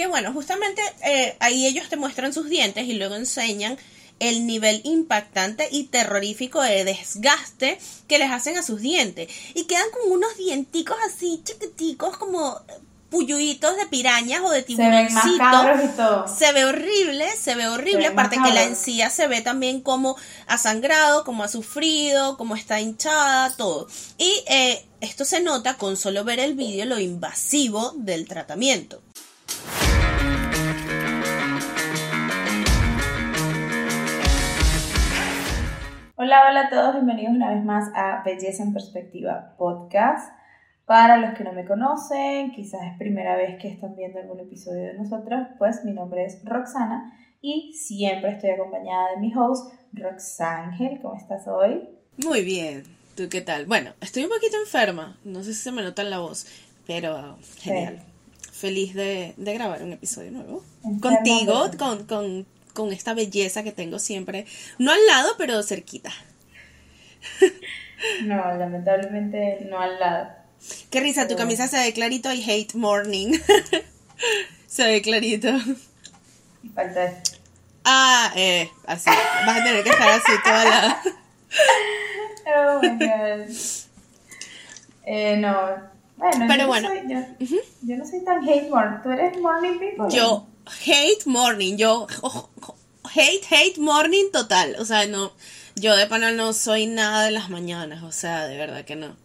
que, 0.00 0.06
bueno, 0.06 0.32
justamente 0.32 0.80
eh, 1.04 1.36
ahí 1.40 1.66
ellos 1.66 1.90
te 1.90 1.98
muestran 1.98 2.32
sus 2.32 2.48
dientes 2.48 2.86
y 2.86 2.94
luego 2.94 3.16
enseñan 3.16 3.76
el 4.18 4.46
nivel 4.46 4.80
impactante 4.84 5.68
y 5.70 5.88
terrorífico 5.88 6.62
de 6.62 6.84
desgaste 6.84 7.78
que 8.08 8.18
les 8.18 8.30
hacen 8.30 8.56
a 8.56 8.62
sus 8.62 8.80
dientes. 8.80 9.30
Y 9.52 9.64
quedan 9.64 9.90
con 9.90 10.10
unos 10.10 10.34
dienticos 10.38 10.96
así 11.06 11.42
chiquiticos 11.44 12.16
como 12.16 12.62
puyuitos 13.10 13.76
de 13.76 13.84
pirañas 13.88 14.40
o 14.42 14.48
de 14.48 14.62
tiburoncito. 14.62 16.26
Se 16.34 16.50
ve 16.52 16.64
horrible, 16.64 17.26
se 17.36 17.54
ve 17.54 17.68
horrible. 17.68 18.06
Aparte 18.06 18.38
que 18.42 18.54
la 18.54 18.62
encía 18.62 19.10
se 19.10 19.28
ve 19.28 19.42
también 19.42 19.82
como 19.82 20.16
ha 20.46 20.56
sangrado, 20.56 21.24
como 21.24 21.44
ha 21.44 21.48
sufrido, 21.48 22.38
como 22.38 22.56
está 22.56 22.80
hinchada, 22.80 23.54
todo. 23.54 23.86
Y 24.16 24.32
eh, 24.48 24.82
esto 25.02 25.26
se 25.26 25.42
nota 25.42 25.74
con 25.76 25.98
solo 25.98 26.24
ver 26.24 26.38
el 26.40 26.54
vídeo 26.54 26.86
lo 26.86 26.98
invasivo 26.98 27.92
del 27.96 28.26
tratamiento. 28.26 29.02
Hola, 36.22 36.42
hola 36.46 36.66
a 36.66 36.68
todos, 36.68 36.92
bienvenidos 36.92 37.34
una 37.34 37.54
vez 37.54 37.64
más 37.64 37.88
a 37.94 38.22
Belleza 38.22 38.62
en 38.62 38.74
Perspectiva 38.74 39.54
Podcast. 39.56 40.30
Para 40.84 41.16
los 41.16 41.32
que 41.32 41.44
no 41.44 41.54
me 41.54 41.64
conocen, 41.64 42.52
quizás 42.52 42.82
es 42.92 42.98
primera 42.98 43.36
vez 43.36 43.58
que 43.58 43.68
están 43.68 43.96
viendo 43.96 44.18
algún 44.18 44.38
episodio 44.38 44.82
de 44.82 44.98
nosotros, 44.98 45.48
pues 45.58 45.82
mi 45.82 45.92
nombre 45.92 46.26
es 46.26 46.44
Roxana 46.44 47.10
y 47.40 47.72
siempre 47.72 48.32
estoy 48.32 48.50
acompañada 48.50 49.12
de 49.14 49.20
mi 49.22 49.34
host, 49.34 49.72
Roxángel. 49.94 51.00
¿Cómo 51.00 51.16
estás 51.16 51.48
hoy? 51.48 51.88
Muy 52.18 52.44
bien. 52.44 52.82
¿Tú 53.14 53.30
qué 53.30 53.40
tal? 53.40 53.64
Bueno, 53.64 53.92
estoy 54.02 54.24
un 54.24 54.28
poquito 54.28 54.58
enferma, 54.62 55.16
no 55.24 55.42
sé 55.42 55.54
si 55.54 55.62
se 55.62 55.72
me 55.72 55.80
nota 55.80 56.02
en 56.02 56.10
la 56.10 56.18
voz, 56.18 56.46
pero 56.86 57.38
genial. 57.56 57.98
Feliz 58.52 58.92
de, 58.92 59.32
grabar 59.38 59.82
un 59.82 59.94
episodio 59.94 60.32
nuevo. 60.32 60.62
Contigo, 61.00 61.70
con, 61.78 62.04
con, 62.04 62.46
con 62.72 62.92
esta 62.92 63.14
belleza 63.14 63.62
que 63.62 63.72
tengo 63.72 63.98
siempre, 63.98 64.46
no 64.78 64.92
al 64.92 65.06
lado, 65.06 65.34
pero 65.38 65.62
cerquita. 65.62 66.12
No, 68.24 68.36
lamentablemente 68.56 69.66
no 69.68 69.80
al 69.80 69.98
lado. 70.00 70.28
Qué 70.90 71.00
risa, 71.00 71.28
tu 71.28 71.36
camisa 71.36 71.68
se 71.68 71.78
ve 71.78 71.92
clarito 71.92 72.32
y 72.32 72.42
hate 72.48 72.74
morning. 72.74 73.32
se 74.66 74.84
ve 74.84 75.02
clarito. 75.02 75.48
Falta 76.74 77.12
Ah, 77.84 78.32
eh, 78.36 78.70
así. 78.86 79.08
Vas 79.46 79.56
a 79.58 79.64
tener 79.64 79.82
que 79.82 79.90
estar 79.90 80.08
así 80.10 80.32
toda 80.44 80.64
la. 80.64 81.02
oh 82.56 82.80
my 82.82 82.88
god. 82.90 83.50
Eh, 85.06 85.36
no. 85.38 85.90
Bueno, 86.16 86.44
Pero 86.48 86.62
yo 86.62 86.66
bueno. 86.66 86.88
No 86.88 87.00
soy, 87.00 87.08
yo, 87.48 87.56
yo, 87.82 87.96
no 87.96 88.06
soy 88.06 88.24
tan 88.24 88.46
hate 88.46 88.68
morning. 88.68 88.98
¿Tú 89.02 89.10
eres 89.10 89.38
morning 89.40 89.78
people? 89.78 90.06
Yo 90.14 90.46
hate 90.86 91.26
morning. 91.26 91.76
Yo 91.76 92.06
hate, 93.14 93.44
hate 93.50 93.78
morning 93.78 94.30
total. 94.32 94.76
O 94.78 94.84
sea, 94.84 95.06
no. 95.06 95.32
Yo 95.76 95.96
de 95.96 96.06
pana 96.06 96.32
no 96.32 96.52
soy 96.52 96.86
nada 96.86 97.24
de 97.24 97.30
las 97.30 97.50
mañanas. 97.50 98.02
O 98.02 98.12
sea, 98.12 98.46
de 98.46 98.56
verdad 98.56 98.84
que 98.84 98.96
no. 98.96 99.16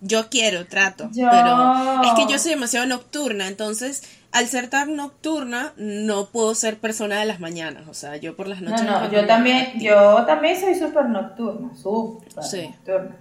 Yo 0.00 0.28
quiero, 0.28 0.66
trato, 0.66 1.08
pero 1.14 2.02
es 2.02 2.12
que 2.12 2.30
yo 2.30 2.38
soy 2.38 2.50
demasiado 2.50 2.84
nocturna, 2.84 3.48
entonces 3.48 4.02
al 4.32 4.48
ser 4.48 4.68
tan 4.68 4.96
nocturna 4.96 5.72
no 5.78 6.26
puedo 6.26 6.54
ser 6.54 6.78
persona 6.78 7.20
de 7.20 7.24
las 7.24 7.40
mañanas, 7.40 7.88
o 7.88 7.94
sea, 7.94 8.16
yo 8.16 8.36
por 8.36 8.46
las 8.46 8.60
noches. 8.60 8.84
No, 8.84 9.00
no, 9.00 9.10
yo 9.10 9.26
también, 9.26 9.72
yo 9.80 10.24
también 10.26 10.60
soy 10.60 10.74
súper 10.74 11.06
nocturna, 11.06 11.74
súper 11.74 12.44
sí. 12.44 12.68
nocturna. 12.68 13.16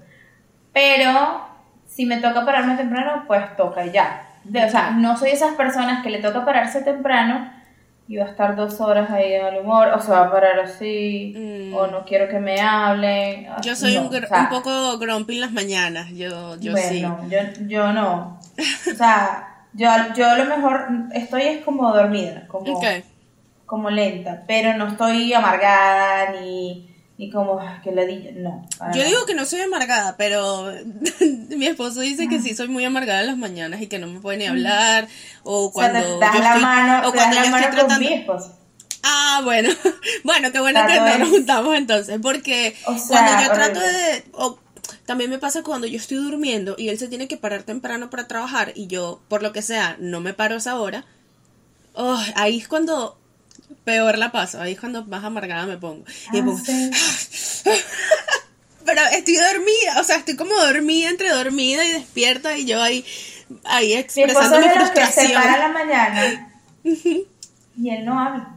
Pero 0.73 1.45
si 1.87 2.05
me 2.05 2.17
toca 2.17 2.43
pararme 2.43 2.75
temprano, 2.75 3.23
pues 3.27 3.55
toca 3.55 3.85
ya. 3.85 4.27
o 4.45 4.69
sea, 4.69 4.91
no 4.91 5.17
soy 5.17 5.29
esas 5.29 5.55
personas 5.55 6.03
que 6.03 6.09
le 6.09 6.19
toca 6.19 6.43
pararse 6.43 6.81
temprano 6.81 7.49
y 8.07 8.17
va 8.17 8.25
a 8.25 8.29
estar 8.29 8.55
dos 8.55 8.81
horas 8.81 9.09
ahí 9.09 9.31
de 9.31 9.41
mal 9.41 9.57
humor, 9.59 9.87
o 9.89 9.99
se 9.99 10.11
va 10.11 10.25
a 10.25 10.31
parar 10.31 10.59
así, 10.59 11.71
o 11.73 11.87
mm. 11.87 11.91
no 11.91 12.05
quiero 12.05 12.27
que 12.27 12.39
me 12.39 12.59
hablen. 12.59 13.47
Yo 13.61 13.75
soy 13.75 13.97
un, 13.97 14.07
un, 14.07 14.49
poco 14.49 14.97
grumpy 14.97 15.35
en 15.35 15.41
las 15.41 15.51
mañanas, 15.51 16.09
yo, 16.09 16.55
yo 16.59 16.71
bueno, 16.71 17.19
sí. 17.23 17.29
Yo, 17.29 17.67
yo 17.67 17.93
no. 17.93 18.39
O 18.91 18.95
sea, 18.95 19.65
yo, 19.73 19.89
yo 20.15 20.29
a 20.29 20.37
lo 20.37 20.45
mejor 20.45 20.87
estoy 21.13 21.43
es 21.43 21.63
como 21.63 21.91
dormida, 21.93 22.45
como, 22.47 22.79
como 23.65 23.89
lenta, 23.89 24.43
pero 24.47 24.77
no 24.77 24.89
estoy 24.89 25.33
amargada 25.33 26.31
ni 26.31 26.92
y 27.23 27.29
como 27.29 27.59
que 27.83 27.91
le 27.91 28.05
di 28.05 28.31
no. 28.35 28.65
Yo 28.93 29.03
digo 29.03 29.25
que 29.25 29.33
no 29.33 29.45
soy 29.45 29.61
amargada, 29.61 30.17
pero 30.17 30.73
mi 31.49 31.65
esposo 31.67 32.01
dice 32.01 32.27
que 32.27 32.41
sí 32.41 32.53
soy 32.53 32.67
muy 32.67 32.83
amargada 32.83 33.21
en 33.21 33.27
las 33.27 33.37
mañanas 33.37 33.81
y 33.81 33.87
que 33.87 33.97
no 33.97 34.07
me 34.07 34.19
puede 34.19 34.39
ni 34.39 34.45
hablar 34.45 35.07
o 35.43 35.71
cuando 35.71 35.99
o 35.99 36.19
sea, 36.19 36.31
das 36.31 36.39
la 36.39 36.57
mano, 36.57 37.07
o 37.07 37.13
cuando 37.13 37.37
yo 37.37 37.43
estoy 37.43 37.61
tratando 37.61 37.93
con 37.93 37.99
mi 37.99 38.13
esposo. 38.13 38.57
Ah, 39.03 39.41
bueno. 39.43 39.69
Bueno, 40.23 40.51
qué 40.51 40.59
bueno 40.59 40.79
que 40.87 41.19
nos 41.19 41.29
juntamos 41.29 41.75
entonces, 41.75 42.17
porque 42.21 42.75
cuando 43.07 43.41
yo 43.41 43.51
trato 43.51 43.79
de 43.79 44.23
o, 44.33 44.57
también 45.05 45.29
me 45.29 45.37
pasa 45.37 45.63
cuando 45.63 45.87
yo 45.87 45.97
estoy 45.97 46.17
durmiendo 46.17 46.75
y 46.77 46.89
él 46.89 46.97
se 46.97 47.07
tiene 47.07 47.27
que 47.27 47.35
parar 47.35 47.63
temprano 47.63 48.09
para 48.09 48.27
trabajar 48.27 48.71
y 48.75 48.87
yo, 48.87 49.21
por 49.27 49.43
lo 49.43 49.51
que 49.51 49.61
sea, 49.61 49.97
no 49.99 50.21
me 50.21 50.33
paro 50.33 50.55
a 50.55 50.57
esa 50.59 50.79
hora. 50.79 51.05
Oh, 51.93 52.19
ahí 52.35 52.59
es 52.59 52.67
cuando 52.67 53.17
peor 53.83 54.17
la 54.17 54.31
paso. 54.31 54.61
Ahí 54.61 54.73
es 54.73 54.79
cuando 54.79 55.05
más 55.05 55.23
amargada 55.23 55.65
me 55.65 55.77
pongo. 55.77 56.03
Y 56.31 56.39
ah, 56.39 56.43
Pero 58.85 59.01
estoy 59.13 59.35
dormida, 59.35 60.01
o 60.01 60.03
sea, 60.03 60.17
estoy 60.17 60.35
como 60.35 60.53
dormida, 60.55 61.09
entre 61.09 61.29
dormida 61.29 61.85
y 61.85 61.93
despierta 61.93 62.57
y 62.57 62.65
yo 62.65 62.81
ahí, 62.81 63.05
ahí 63.63 63.93
expresando 63.93 64.59
mi, 64.59 64.67
frustración. 64.67 65.27
se 65.27 65.33
para 65.33 65.57
la 65.57 65.69
mañana 65.69 66.51
y 66.83 67.89
él 67.89 68.03
no 68.03 68.19
habla. 68.19 68.55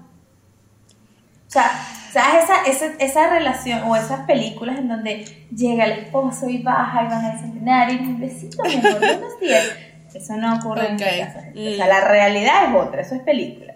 O 1.46 1.50
sea, 1.50 1.70
¿sabes 2.12 2.42
esa, 2.42 2.64
esa, 2.64 2.86
esa, 2.98 3.30
relación 3.30 3.82
o 3.84 3.94
esas 3.94 4.26
películas 4.26 4.78
en 4.78 4.88
donde 4.88 5.46
llega 5.54 5.84
el 5.84 5.92
esposo 5.92 6.48
y 6.48 6.58
baja 6.58 7.04
y 7.04 7.06
van 7.06 7.24
a 7.24 7.32
desayunar 7.34 7.92
y 7.92 7.96
un 7.98 8.20
besito, 8.20 8.64
mi 8.64 8.74
amor, 8.74 8.98
buenos 8.98 9.40
días? 9.40 9.64
Eso 10.12 10.36
no 10.36 10.56
ocurre 10.56 10.88
en 10.88 11.00
esta 11.00 11.26
casa. 11.26 11.48
O 11.54 11.76
sea, 11.76 11.86
la 11.86 12.00
realidad 12.00 12.64
es 12.64 12.74
otra, 12.74 13.02
eso 13.02 13.14
es 13.14 13.22
película. 13.22 13.75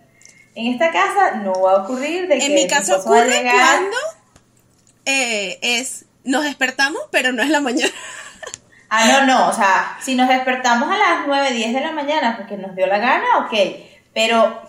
En 0.55 0.73
esta 0.73 0.91
casa 0.91 1.37
no 1.43 1.53
va 1.53 1.73
a 1.73 1.77
ocurrir 1.83 2.29
de 2.29 2.39
que 2.39 2.47
En 2.47 2.55
mi 2.55 2.67
caso 2.67 2.99
ocurre 2.99 3.43
cuando 3.43 3.97
eh, 5.05 5.59
es 5.63 6.07
nos 6.25 6.45
despertamos, 6.45 7.01
pero 7.11 7.33
no 7.33 7.43
es 7.43 7.49
la 7.49 7.61
mañana. 7.61 7.93
Ah, 8.89 9.07
no, 9.07 9.27
no, 9.27 9.49
o 9.49 9.53
sea, 9.53 9.97
si 10.03 10.15
nos 10.15 10.29
despertamos 10.29 10.91
a 10.91 10.99
las 10.99 11.27
9, 11.27 11.53
10 11.53 11.75
de 11.75 11.81
la 11.81 11.93
mañana 11.93 12.37
porque 12.37 12.57
nos 12.57 12.75
dio 12.75 12.87
la 12.87 12.99
gana, 12.99 13.39
ok. 13.39 13.53
Pero, 14.13 14.61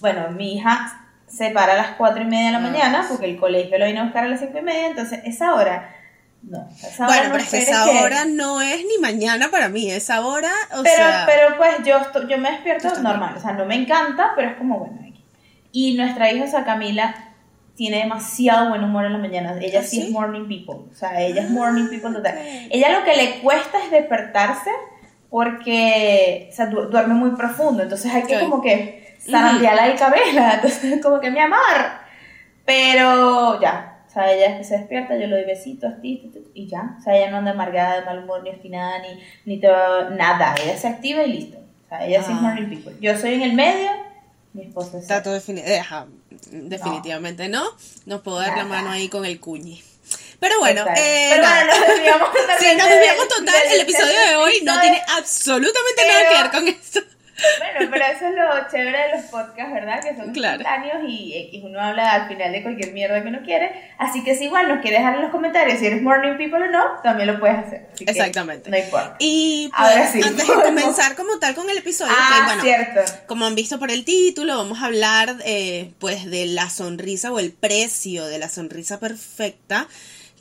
bueno, 0.00 0.30
mi 0.30 0.54
hija 0.54 1.06
se 1.28 1.50
para 1.50 1.74
a 1.74 1.76
las 1.76 1.90
4 1.92 2.22
y 2.22 2.26
media 2.26 2.46
de 2.46 2.52
la 2.52 2.58
ah. 2.58 2.70
mañana 2.70 3.06
porque 3.08 3.26
el 3.26 3.38
colegio 3.38 3.78
lo 3.78 3.86
vino 3.86 4.00
a 4.00 4.04
buscar 4.04 4.24
a 4.24 4.28
las 4.28 4.40
5 4.40 4.58
y 4.58 4.62
media, 4.62 4.88
entonces 4.88 5.20
esa 5.24 5.54
hora 5.54 5.94
no, 6.42 6.68
esa 6.82 7.06
bueno, 7.06 7.30
pero 7.32 7.42
es 7.42 7.50
que 7.50 7.58
esa 7.58 7.84
hora 8.00 8.24
no 8.24 8.62
es 8.62 8.84
ni 8.84 8.98
mañana 9.00 9.50
para 9.50 9.68
mí, 9.68 9.90
esa 9.90 10.24
hora, 10.24 10.52
o 10.72 10.82
pero, 10.82 10.96
sea... 10.96 11.24
Pero 11.26 11.56
pues 11.56 11.76
yo, 11.84 11.98
yo 12.28 12.38
me 12.38 12.52
despierto 12.52 12.88
normal, 13.00 13.34
o 13.36 13.40
sea, 13.40 13.52
no 13.52 13.64
me 13.64 13.74
encanta, 13.74 14.32
pero 14.36 14.50
es 14.50 14.56
como, 14.56 14.78
bueno, 14.78 15.07
y 15.72 15.94
nuestra 15.94 16.32
hija, 16.32 16.44
o 16.44 16.48
sea, 16.48 16.64
Camila, 16.64 17.14
tiene 17.78 17.98
demasiado 17.98 18.70
buen 18.70 18.82
humor 18.82 19.04
en 19.04 19.12
la 19.12 19.18
mañana. 19.18 19.56
Ella 19.60 19.80
¿Ah, 19.80 19.84
sí, 19.84 20.02
es 20.02 20.10
morning 20.10 20.48
people. 20.48 20.90
O 20.90 20.94
sea, 20.94 21.20
ella 21.20 21.42
es 21.42 21.50
morning 21.50 21.84
ah, 21.86 21.90
people 21.90 22.12
total. 22.12 22.36
Ella 22.70 22.98
lo 22.98 23.04
que 23.04 23.16
le 23.16 23.38
cuesta 23.38 23.78
es 23.84 23.92
despertarse 23.92 24.70
porque 25.30 26.48
o 26.50 26.54
sea, 26.54 26.66
duerme 26.66 27.14
muy 27.14 27.30
profundo. 27.36 27.84
Entonces 27.84 28.12
hay 28.12 28.24
que 28.24 28.40
como 28.40 28.60
que 28.60 29.16
zarandearla 29.20 29.86
el 29.86 29.96
cabello. 29.96 30.40
Entonces, 30.54 31.00
como 31.00 31.20
que 31.20 31.30
mi 31.30 31.38
amor. 31.38 31.58
Pero 32.64 33.60
ya. 33.60 34.02
O 34.08 34.10
sea, 34.10 34.32
ella 34.32 34.64
se 34.64 34.78
despierta, 34.78 35.14
yo 35.14 35.28
le 35.28 35.36
doy 35.36 35.44
besitos 35.44 35.92
y 36.02 36.66
ya. 36.66 36.96
O 36.98 37.00
sea, 37.00 37.16
ella 37.16 37.30
no 37.30 37.36
anda 37.36 37.52
amargada, 37.52 38.00
de 38.00 38.06
mal 38.06 38.24
humor, 38.24 38.42
ni 38.42 38.50
obstinada, 38.50 38.98
ni, 39.02 39.20
ni 39.44 39.60
todo, 39.60 40.10
nada. 40.10 40.54
Ella 40.64 40.76
se 40.76 40.88
activa 40.88 41.22
y 41.22 41.32
listo. 41.32 41.58
O 41.58 41.88
sea, 41.88 42.04
ella 42.04 42.22
sí 42.24 42.32
es 42.32 42.38
ah. 42.38 42.42
morning 42.42 42.68
people. 42.68 42.94
Yo 43.00 43.16
soy 43.16 43.34
en 43.34 43.42
el 43.42 43.52
medio 43.52 44.07
mi 44.52 44.64
esposo 44.64 44.98
definitivamente 46.50 47.48
no. 47.48 47.64
Nos 48.06 48.22
puedo 48.22 48.38
dar 48.38 48.56
la 48.56 48.64
mano 48.64 48.90
ahí 48.90 49.08
con 49.08 49.24
el 49.24 49.40
cuñi. 49.40 49.82
Pero 50.40 50.58
bueno, 50.58 50.84
eh, 50.96 51.30
Pero 51.30 51.42
bueno, 51.42 51.66
nos 51.66 51.88
desviamos, 51.88 52.28
sí, 52.60 52.66
nos 52.76 52.88
desviamos 52.88 53.28
total. 53.28 53.54
el 53.72 53.80
episodio 53.80 54.20
de 54.20 54.36
hoy 54.36 54.60
no 54.62 54.80
tiene 54.80 55.02
absolutamente 55.16 56.06
nada 56.06 56.28
que 56.28 56.42
ver 56.42 56.50
con 56.50 56.68
esto. 56.68 57.00
Bueno, 57.58 57.90
pero 57.90 58.04
eso 58.04 58.26
es 58.26 58.34
lo 58.34 58.70
chévere 58.70 58.98
de 58.98 59.16
los 59.16 59.26
podcasts, 59.26 59.72
¿verdad? 59.72 60.02
Que 60.02 60.16
son 60.16 60.32
claro. 60.32 60.64
y 61.06 61.34
X 61.50 61.62
uno 61.64 61.80
habla 61.80 62.12
al 62.12 62.28
final 62.28 62.52
de 62.52 62.62
cualquier 62.62 62.92
mierda 62.92 63.22
que 63.22 63.28
uno 63.28 63.40
quiere. 63.44 63.92
Así 63.98 64.24
que 64.24 64.34
si 64.34 64.44
igual 64.44 64.68
nos 64.68 64.80
quieres 64.80 65.00
dejar 65.00 65.16
en 65.16 65.22
los 65.22 65.30
comentarios 65.30 65.78
si 65.78 65.86
eres 65.86 66.02
morning 66.02 66.36
people 66.36 66.62
o 66.62 66.70
no, 66.70 67.00
también 67.02 67.28
lo 67.28 67.38
puedes 67.38 67.58
hacer. 67.58 67.88
Exactamente. 68.00 68.70
No 68.70 68.76
importa. 68.76 69.16
Y 69.20 69.70
pues, 69.76 70.26
antes 70.26 70.48
de 70.48 70.54
comenzar 70.54 71.14
como 71.14 71.38
tal 71.38 71.54
con 71.54 71.70
el 71.70 71.78
episodio, 71.78 72.12
ah, 72.16 72.42
bueno, 72.46 72.62
cierto. 72.62 73.00
como 73.26 73.46
han 73.46 73.54
visto 73.54 73.78
por 73.78 73.90
el 73.90 74.04
título, 74.04 74.56
vamos 74.56 74.82
a 74.82 74.86
hablar 74.86 75.36
eh, 75.44 75.92
pues 75.98 76.28
de 76.28 76.46
la 76.46 76.70
sonrisa 76.70 77.32
o 77.32 77.38
el 77.38 77.52
precio 77.52 78.26
de 78.26 78.38
la 78.38 78.48
sonrisa 78.48 78.98
perfecta 78.98 79.86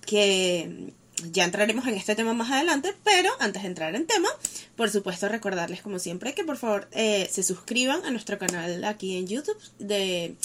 que 0.05 0.93
ya 1.31 1.43
entraremos 1.43 1.87
en 1.87 1.95
este 1.95 2.15
tema 2.15 2.33
más 2.33 2.51
adelante, 2.51 2.93
pero 3.03 3.31
antes 3.39 3.63
de 3.63 3.67
entrar 3.67 3.95
en 3.95 4.05
tema, 4.05 4.29
por 4.75 4.89
supuesto 4.89 5.27
recordarles 5.27 5.81
como 5.81 5.99
siempre 5.99 6.33
que 6.33 6.43
por 6.43 6.57
favor 6.57 6.87
eh, 6.91 7.27
se 7.31 7.43
suscriban 7.43 8.05
a 8.05 8.11
nuestro 8.11 8.37
canal 8.37 8.83
aquí 8.83 9.17
en 9.17 9.27
YouTube 9.27 9.59
de 9.79 10.35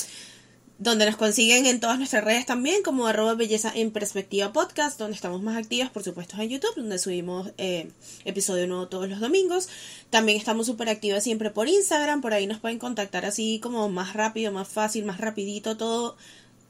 donde 0.82 1.06
nos 1.06 1.16
consiguen 1.16 1.66
en 1.66 1.78
todas 1.78 1.96
nuestras 1.96 2.24
redes 2.24 2.44
también, 2.44 2.82
como 2.82 3.06
arroba 3.06 3.34
belleza 3.34 3.70
en 3.72 3.92
perspectiva 3.92 4.52
podcast, 4.52 4.98
donde 4.98 5.14
estamos 5.14 5.40
más 5.40 5.56
activas, 5.56 5.90
por 5.90 6.02
supuesto, 6.02 6.34
en 6.40 6.48
YouTube, 6.48 6.74
donde 6.74 6.98
subimos 6.98 7.52
eh, 7.56 7.88
episodio 8.24 8.66
nuevo 8.66 8.88
todos 8.88 9.08
los 9.08 9.20
domingos. 9.20 9.68
También 10.10 10.38
estamos 10.38 10.66
súper 10.66 10.88
activas 10.88 11.22
siempre 11.22 11.50
por 11.50 11.68
Instagram, 11.68 12.20
por 12.20 12.34
ahí 12.34 12.48
nos 12.48 12.58
pueden 12.58 12.80
contactar 12.80 13.24
así 13.24 13.60
como 13.62 13.88
más 13.90 14.14
rápido, 14.14 14.50
más 14.50 14.66
fácil, 14.66 15.04
más 15.04 15.20
rapidito 15.20 15.76
todo. 15.76 16.16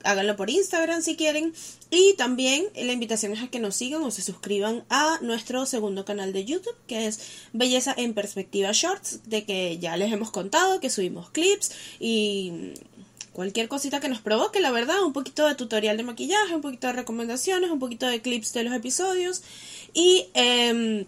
Háganlo 0.05 0.37
por 0.37 0.51
Instagram 0.51 1.03
si 1.03 1.17
quieren. 1.17 1.53
Y 1.91 2.15
también 2.17 2.65
la 2.75 2.93
invitación 2.93 3.33
es 3.33 3.43
a 3.43 3.49
que 3.49 3.59
nos 3.59 3.77
sigan 3.77 4.03
o 4.03 4.11
se 4.11 4.23
suscriban 4.23 4.85
a 4.89 5.19
nuestro 5.21 5.67
segundo 5.67 6.05
canal 6.05 6.33
de 6.33 6.45
YouTube, 6.45 6.77
que 6.87 7.07
es 7.07 7.21
Belleza 7.53 7.95
en 7.97 8.15
Perspectiva 8.15 8.71
Shorts, 8.73 9.29
de 9.29 9.45
que 9.45 9.79
ya 9.79 9.97
les 9.97 10.13
hemos 10.13 10.31
contado 10.31 10.81
que 10.81 10.91
subimos 10.91 11.31
clips 11.31 11.73
y 12.01 12.73
cualquier 13.33 13.69
cosita 13.69 14.01
que 14.01 14.09
nos 14.09 14.21
provoque, 14.21 14.61
la 14.61 14.71
verdad, 14.71 15.03
un 15.03 15.13
poquito 15.13 15.47
de 15.47 15.55
tutorial 15.55 15.97
de 15.97 16.03
maquillaje, 16.03 16.55
un 16.55 16.61
poquito 16.61 16.87
de 16.87 16.93
recomendaciones, 16.93 17.71
un 17.71 17.79
poquito 17.79 18.07
de 18.07 18.21
clips 18.21 18.53
de 18.53 18.65
los 18.65 18.75
episodios 18.75 19.43
y 19.95 20.27
em, 20.35 21.07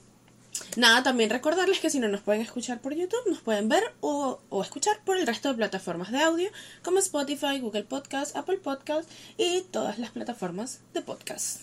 nada, 0.76 1.02
también 1.02 1.30
recordarles 1.30 1.80
que 1.80 1.90
si 1.90 2.00
no 2.00 2.08
nos 2.08 2.20
pueden 2.20 2.42
escuchar 2.42 2.80
por 2.80 2.94
YouTube, 2.94 3.28
nos 3.28 3.40
pueden 3.40 3.68
ver 3.68 3.82
o, 4.00 4.40
o, 4.48 4.62
escuchar 4.62 4.98
por 5.04 5.16
el 5.16 5.26
resto 5.26 5.48
de 5.48 5.54
plataformas 5.54 6.10
de 6.10 6.20
audio 6.20 6.50
como 6.82 6.98
Spotify, 6.98 7.60
Google 7.60 7.84
Podcast, 7.84 8.36
Apple 8.36 8.58
Podcast 8.58 9.08
y 9.36 9.62
todas 9.70 9.98
las 9.98 10.10
plataformas 10.10 10.80
de 10.92 11.02
podcast. 11.02 11.60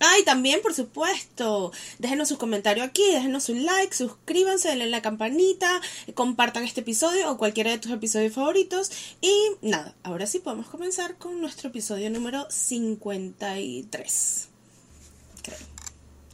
Ah, 0.00 0.18
y 0.20 0.24
también, 0.24 0.60
por 0.60 0.74
supuesto, 0.74 1.72
déjenos 1.98 2.28
su 2.28 2.36
comentario 2.36 2.84
aquí, 2.84 3.02
déjenos 3.12 3.48
un 3.48 3.64
like, 3.64 3.94
suscríbanse, 3.94 4.68
denle 4.68 4.88
la 4.88 5.02
campanita, 5.02 5.80
compartan 6.14 6.64
este 6.64 6.80
episodio 6.80 7.30
o 7.30 7.38
cualquiera 7.38 7.70
de 7.70 7.78
tus 7.78 7.92
episodios 7.92 8.34
favoritos. 8.34 8.90
Y 9.20 9.32
nada, 9.62 9.94
ahora 10.02 10.26
sí 10.26 10.40
podemos 10.40 10.66
comenzar 10.66 11.16
con 11.16 11.40
nuestro 11.40 11.70
episodio 11.70 12.10
número 12.10 12.46
53. 12.50 14.53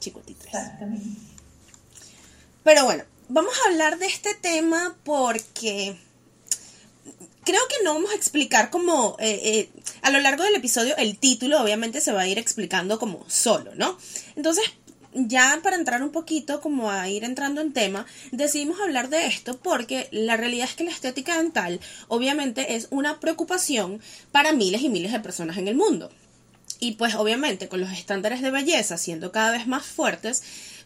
Creo. 0.00 0.12
53. 0.14 0.54
Exactamente. 0.54 1.06
Pero 2.62 2.84
bueno, 2.84 3.04
vamos 3.28 3.52
a 3.58 3.70
hablar 3.70 3.98
de 3.98 4.06
este 4.06 4.34
tema 4.34 4.96
porque 5.04 5.96
creo 7.44 7.60
que 7.68 7.82
no 7.84 7.94
vamos 7.94 8.10
a 8.12 8.16
explicar 8.16 8.70
como 8.70 9.16
eh, 9.18 9.40
eh, 9.42 9.70
a 10.02 10.10
lo 10.10 10.20
largo 10.20 10.44
del 10.44 10.56
episodio 10.56 10.96
el 10.96 11.16
título 11.18 11.60
obviamente 11.60 12.00
se 12.00 12.12
va 12.12 12.22
a 12.22 12.28
ir 12.28 12.38
explicando 12.38 12.98
como 12.98 13.24
solo, 13.28 13.72
¿no? 13.76 13.96
Entonces, 14.36 14.64
ya 15.12 15.58
para 15.62 15.76
entrar 15.76 16.02
un 16.02 16.10
poquito 16.10 16.60
como 16.60 16.90
a 16.90 17.08
ir 17.08 17.24
entrando 17.24 17.60
en 17.60 17.72
tema, 17.72 18.06
decidimos 18.30 18.80
hablar 18.80 19.08
de 19.08 19.26
esto 19.26 19.58
porque 19.58 20.08
la 20.12 20.36
realidad 20.36 20.68
es 20.68 20.74
que 20.74 20.84
la 20.84 20.90
estética 20.90 21.38
dental 21.38 21.80
obviamente 22.08 22.76
es 22.76 22.88
una 22.90 23.18
preocupación 23.20 24.00
para 24.30 24.52
miles 24.52 24.82
y 24.82 24.88
miles 24.88 25.12
de 25.12 25.20
personas 25.20 25.58
en 25.58 25.68
el 25.68 25.74
mundo. 25.74 26.10
Y 26.80 26.92
pues 26.92 27.14
obviamente 27.14 27.68
con 27.68 27.80
los 27.80 27.92
estándares 27.92 28.40
de 28.42 28.50
belleza 28.50 28.96
siendo 28.96 29.32
cada 29.32 29.50
vez 29.52 29.66
más 29.66 29.84
fuertes, 29.84 30.42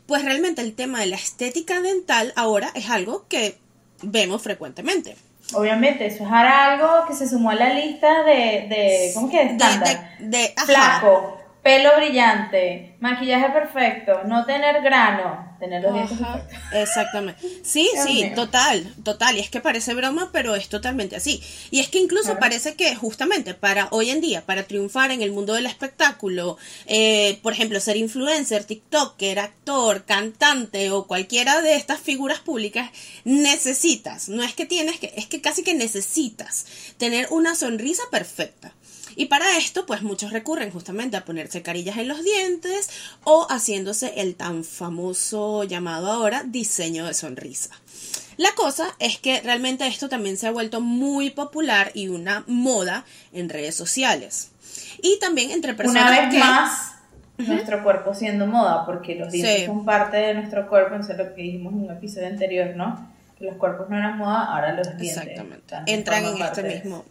pues 0.07 0.25
realmente 0.25 0.61
el 0.61 0.75
tema 0.75 1.01
de 1.01 1.07
la 1.07 1.17
estética 1.17 1.81
dental 1.81 2.33
ahora 2.37 2.71
es 2.75 2.91
algo 2.91 3.27
que 3.29 3.59
vemos 4.03 4.43
frecuentemente. 4.43 5.17
Obviamente, 5.53 6.07
eso 6.07 6.25
es 6.25 6.31
algo 6.31 7.07
que 7.07 7.15
se 7.15 7.29
sumó 7.29 7.51
a 7.51 7.55
la 7.55 7.75
lista 7.75 8.23
de, 8.25 8.67
de 8.69 9.11
¿cómo 9.15 9.31
que? 9.31 9.43
Estándar. 9.43 10.17
De, 10.19 10.27
de, 10.27 10.39
de. 10.39 10.55
Flaco, 10.65 11.39
pelo 11.65 11.97
brillante, 11.97 12.95
maquillaje 13.01 13.49
perfecto, 13.49 14.23
no 14.27 14.45
tener 14.45 14.83
grano, 14.83 15.57
tener 15.59 15.83
los 15.83 15.95
dientes 15.95 16.19
perfectos. 16.19 16.59
exactamente. 16.75 17.41
Sí, 17.65 17.89
Dios 17.95 18.05
sí, 18.07 18.25
mío. 18.25 18.33
total, 18.35 18.95
total. 19.03 19.37
Y 19.39 19.41
es 19.41 19.49
que 19.49 19.61
parece 19.63 19.95
broma, 19.95 20.29
pero 20.31 20.55
es 20.55 20.69
totalmente 20.69 21.17
así. 21.17 21.43
Y 21.71 21.81
es 21.81 21.89
que 21.89 21.99
incluso 21.99 22.25
Claro. 22.25 22.41
parece 22.41 22.75
que 22.75 22.95
justamente 22.95 23.55
para 23.55 23.89
hoy 23.93 24.11
en 24.11 24.21
día, 24.21 24.45
para 24.45 24.65
triunfar 24.65 25.11
en 25.11 25.23
el 25.23 25.33
mundo 25.33 25.55
del 25.55 25.65
espectáculo, 25.65 26.59
eh, 26.87 27.39
por 27.43 27.55
ejemplo, 27.55 27.81
ser 27.81 27.97
influencer, 27.97 28.65
TikToker, 28.65 29.39
actor, 29.39 30.05
cantante 30.05 30.91
o 30.91 31.07
cualquiera 31.07 31.63
de 31.63 31.77
estas 31.77 31.99
figuras 31.99 32.41
públicas, 32.41 32.91
necesitas, 33.25 34.29
no 34.29 34.43
es 34.43 34.53
que 34.55 34.67
tienes 34.67 34.99
que, 35.01 35.15
es 35.17 35.27
que 35.27 35.41
casi 35.41 35.63
que 35.63 35.73
necesitas 35.75 36.67
tener 36.99 37.27
una 37.31 37.55
sonrisa 37.55 38.03
perfecta. 38.11 38.73
Y 39.17 39.27
para 39.27 39.57
esto, 39.57 39.87
pues 39.87 40.03
muchos 40.03 40.33
recurren 40.33 40.71
justamente 40.71 41.17
a 41.17 41.25
ponerse 41.25 41.63
carillas 41.63 41.97
en 41.99 42.09
los 42.09 42.23
dientes 42.23 42.91
o 43.25 43.47
haciéndose 43.49 44.15
el 44.21 44.35
tan 44.35 44.65
famoso 44.65 45.65
llamado 45.65 46.11
ahora 46.11 46.43
diseño 46.45 47.07
de 47.07 47.15
sonrisa. 47.15 47.71
La 48.37 48.53
cosa 48.57 48.95
es 48.99 49.19
que 49.19 49.41
realmente 49.43 49.87
esto 49.87 50.09
también 50.09 50.37
se 50.37 50.49
ha 50.49 50.51
vuelto 50.51 50.81
muy 50.81 51.31
popular 51.31 51.93
y 51.95 52.09
una 52.09 52.45
moda 52.49 53.05
en 53.33 53.49
redes 53.49 53.77
sociales. 53.77 54.51
Y 55.03 55.19
también 55.21 55.51
entre 55.53 55.75
personas 55.75 56.11
Una 56.11 56.21
vez 56.21 56.31
que... 56.31 56.39
más, 56.39 56.95
nuestro 57.37 57.83
cuerpo 57.83 58.15
siendo 58.15 58.47
moda, 58.47 58.85
porque 58.87 59.15
los 59.15 59.31
dientes 59.31 59.61
Sí. 59.61 59.67
son 59.67 59.85
parte 59.85 60.17
de 60.17 60.35
nuestro 60.35 60.69
cuerpo, 60.69 60.97
eso 60.97 61.13
es 61.13 61.19
lo 61.19 61.35
que 61.35 61.43
dijimos 61.43 61.73
en 61.73 61.81
un 61.81 61.91
episodio 61.91 62.27
anterior, 62.29 62.75
¿no? 62.77 63.09
Que 63.39 63.45
los 63.45 63.57
cuerpos 63.57 63.89
no 63.91 63.97
eran 63.97 64.19
moda, 64.19 64.45
ahora 64.45 64.73
los 64.73 64.87
dientes. 64.97 65.17
Exactamente. 65.17 65.77
Entran 65.87 66.25
en 66.25 66.43
este 66.43 66.63
mismo. 66.63 67.05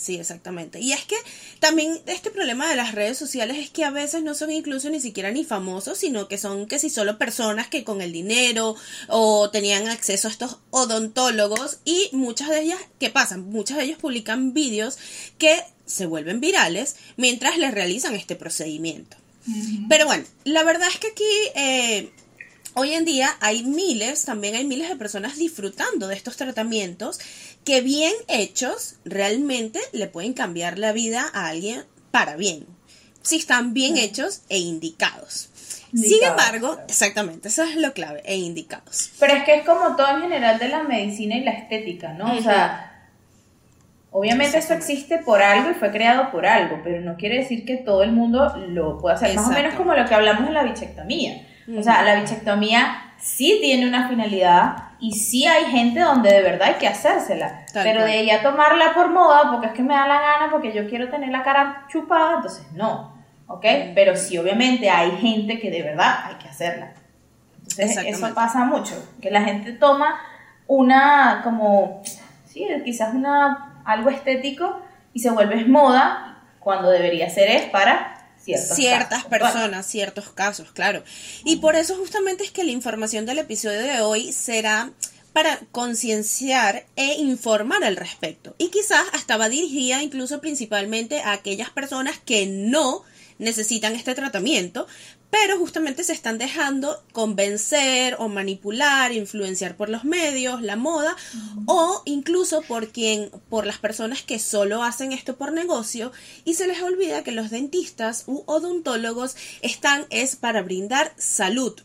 Sí, 0.00 0.16
exactamente. 0.16 0.80
Y 0.80 0.92
es 0.92 1.04
que 1.04 1.16
también 1.58 2.00
este 2.06 2.30
problema 2.30 2.66
de 2.70 2.74
las 2.74 2.94
redes 2.94 3.18
sociales 3.18 3.58
es 3.58 3.68
que 3.68 3.84
a 3.84 3.90
veces 3.90 4.22
no 4.22 4.34
son 4.34 4.50
incluso 4.50 4.88
ni 4.88 4.98
siquiera 4.98 5.30
ni 5.30 5.44
famosos, 5.44 5.98
sino 5.98 6.26
que 6.26 6.38
son 6.38 6.66
que 6.66 6.78
si 6.78 6.88
solo 6.88 7.18
personas 7.18 7.68
que 7.68 7.84
con 7.84 8.00
el 8.00 8.10
dinero 8.10 8.76
o 9.08 9.50
tenían 9.50 9.88
acceso 9.88 10.26
a 10.26 10.30
estos 10.30 10.56
odontólogos 10.70 11.80
y 11.84 12.08
muchas 12.12 12.48
de 12.48 12.62
ellas, 12.62 12.78
¿qué 12.98 13.10
pasan? 13.10 13.50
Muchos 13.50 13.76
de 13.76 13.84
ellos 13.84 13.98
publican 13.98 14.54
vídeos 14.54 14.96
que 15.36 15.62
se 15.84 16.06
vuelven 16.06 16.40
virales 16.40 16.96
mientras 17.18 17.58
les 17.58 17.74
realizan 17.74 18.14
este 18.14 18.36
procedimiento. 18.36 19.18
Pero 19.90 20.06
bueno, 20.06 20.24
la 20.44 20.62
verdad 20.62 20.88
es 20.88 20.98
que 20.98 21.08
aquí 21.08 21.24
eh, 21.56 22.10
hoy 22.80 22.94
en 22.94 23.04
día 23.04 23.36
hay 23.40 23.62
miles, 23.62 24.24
también 24.24 24.54
hay 24.54 24.64
miles 24.64 24.88
de 24.88 24.96
personas 24.96 25.36
disfrutando 25.36 26.08
de 26.08 26.14
estos 26.14 26.38
tratamientos 26.38 27.20
que 27.62 27.82
bien 27.82 28.14
hechos 28.26 28.96
realmente 29.04 29.80
le 29.92 30.06
pueden 30.06 30.32
cambiar 30.32 30.78
la 30.78 30.92
vida 30.92 31.26
a 31.34 31.48
alguien 31.48 31.84
para 32.10 32.36
bien, 32.36 32.66
si 33.20 33.36
están 33.36 33.74
bien 33.74 33.98
hechos 33.98 34.42
e 34.48 34.58
indicados. 34.58 35.50
Sin 35.92 36.24
embargo, 36.24 36.68
claro. 36.68 36.86
exactamente, 36.88 37.48
eso 37.48 37.64
es 37.64 37.76
lo 37.76 37.92
clave, 37.92 38.22
e 38.24 38.36
indicados. 38.36 39.10
Pero 39.18 39.34
es 39.34 39.44
que 39.44 39.56
es 39.56 39.66
como 39.66 39.94
todo 39.96 40.08
en 40.16 40.22
general 40.22 40.58
de 40.58 40.68
la 40.68 40.82
medicina 40.82 41.36
y 41.36 41.44
la 41.44 41.50
estética, 41.50 42.14
¿no? 42.14 42.34
O 42.34 42.40
sea, 42.40 43.10
obviamente 44.10 44.56
esto 44.56 44.72
existe 44.72 45.18
por 45.18 45.42
algo 45.42 45.70
y 45.70 45.74
fue 45.74 45.90
creado 45.90 46.30
por 46.30 46.46
algo, 46.46 46.80
pero 46.82 47.02
no 47.02 47.16
quiere 47.16 47.40
decir 47.40 47.66
que 47.66 47.76
todo 47.76 48.04
el 48.04 48.12
mundo 48.12 48.56
lo 48.68 48.98
pueda 48.98 49.16
hacer. 49.16 49.34
Más 49.36 49.48
o 49.48 49.50
menos 49.50 49.74
como 49.74 49.94
lo 49.94 50.06
que 50.06 50.14
hablamos 50.14 50.48
en 50.48 50.54
la 50.54 50.62
bichectomía. 50.62 51.46
O 51.68 51.82
sea, 51.82 52.02
la 52.02 52.16
bichectomía 52.16 53.12
sí 53.18 53.58
tiene 53.60 53.86
una 53.86 54.08
finalidad 54.08 54.90
y 54.98 55.12
sí 55.12 55.46
hay 55.46 55.66
gente 55.66 56.00
donde 56.00 56.30
de 56.30 56.42
verdad 56.42 56.68
hay 56.68 56.74
que 56.74 56.88
hacérsela. 56.88 57.64
Tal 57.72 57.84
pero 57.84 58.00
cual. 58.00 58.10
de 58.10 58.20
ella 58.20 58.42
tomarla 58.42 58.92
por 58.94 59.10
moda, 59.10 59.50
porque 59.50 59.68
es 59.68 59.72
que 59.72 59.82
me 59.82 59.94
da 59.94 60.06
la 60.06 60.20
gana, 60.20 60.48
porque 60.50 60.72
yo 60.72 60.88
quiero 60.88 61.08
tener 61.08 61.30
la 61.30 61.42
cara 61.42 61.86
chupada, 61.88 62.36
entonces 62.36 62.66
no. 62.72 63.18
¿Ok? 63.46 63.64
Pero 63.94 64.16
sí, 64.16 64.38
obviamente 64.38 64.88
hay 64.90 65.12
gente 65.12 65.58
que 65.58 65.70
de 65.70 65.82
verdad 65.82 66.24
hay 66.24 66.34
que 66.36 66.48
hacerla. 66.48 66.92
Entonces, 67.62 67.96
eso 68.06 68.34
pasa 68.34 68.64
mucho, 68.64 68.94
que 69.20 69.30
la 69.30 69.42
gente 69.42 69.72
toma 69.72 70.20
una, 70.66 71.40
como, 71.42 72.02
sí, 72.46 72.66
quizás 72.84 73.14
una, 73.14 73.82
algo 73.84 74.10
estético 74.10 74.80
y 75.12 75.20
se 75.20 75.30
vuelve 75.30 75.64
moda 75.64 76.42
cuando 76.58 76.90
debería 76.90 77.28
ser 77.30 77.48
es 77.48 77.62
para 77.70 78.19
ciertas 78.44 79.24
casos 79.24 79.30
personas, 79.30 79.86
ciertos 79.86 80.30
casos, 80.30 80.72
claro. 80.72 81.02
Y 81.44 81.56
por 81.56 81.76
eso 81.76 81.96
justamente 81.96 82.44
es 82.44 82.50
que 82.50 82.64
la 82.64 82.72
información 82.72 83.26
del 83.26 83.38
episodio 83.38 83.80
de 83.80 84.00
hoy 84.00 84.32
será 84.32 84.92
para 85.32 85.60
concienciar 85.70 86.86
e 86.96 87.14
informar 87.14 87.84
al 87.84 87.96
respecto. 87.96 88.54
Y 88.58 88.68
quizás 88.68 89.04
hasta 89.12 89.36
va 89.36 89.48
dirigida 89.48 90.02
incluso 90.02 90.40
principalmente 90.40 91.20
a 91.20 91.32
aquellas 91.32 91.70
personas 91.70 92.18
que 92.18 92.46
no 92.46 93.04
necesitan 93.38 93.94
este 93.94 94.14
tratamiento, 94.14 94.86
pero 95.30 95.58
justamente 95.58 96.04
se 96.04 96.12
están 96.12 96.38
dejando 96.38 97.02
convencer 97.12 98.16
o 98.18 98.28
manipular, 98.28 99.12
influenciar 99.12 99.76
por 99.76 99.88
los 99.88 100.04
medios, 100.04 100.62
la 100.62 100.76
moda 100.76 101.16
o 101.66 102.02
incluso 102.04 102.62
por 102.62 102.88
quien 102.88 103.30
por 103.48 103.66
las 103.66 103.78
personas 103.78 104.22
que 104.22 104.38
solo 104.38 104.82
hacen 104.82 105.12
esto 105.12 105.36
por 105.36 105.52
negocio 105.52 106.12
y 106.44 106.54
se 106.54 106.66
les 106.66 106.82
olvida 106.82 107.24
que 107.24 107.32
los 107.32 107.50
dentistas 107.50 108.24
u 108.26 108.42
odontólogos 108.46 109.36
están 109.62 110.06
es 110.10 110.36
para 110.36 110.62
brindar 110.62 111.12
salud. 111.16 111.80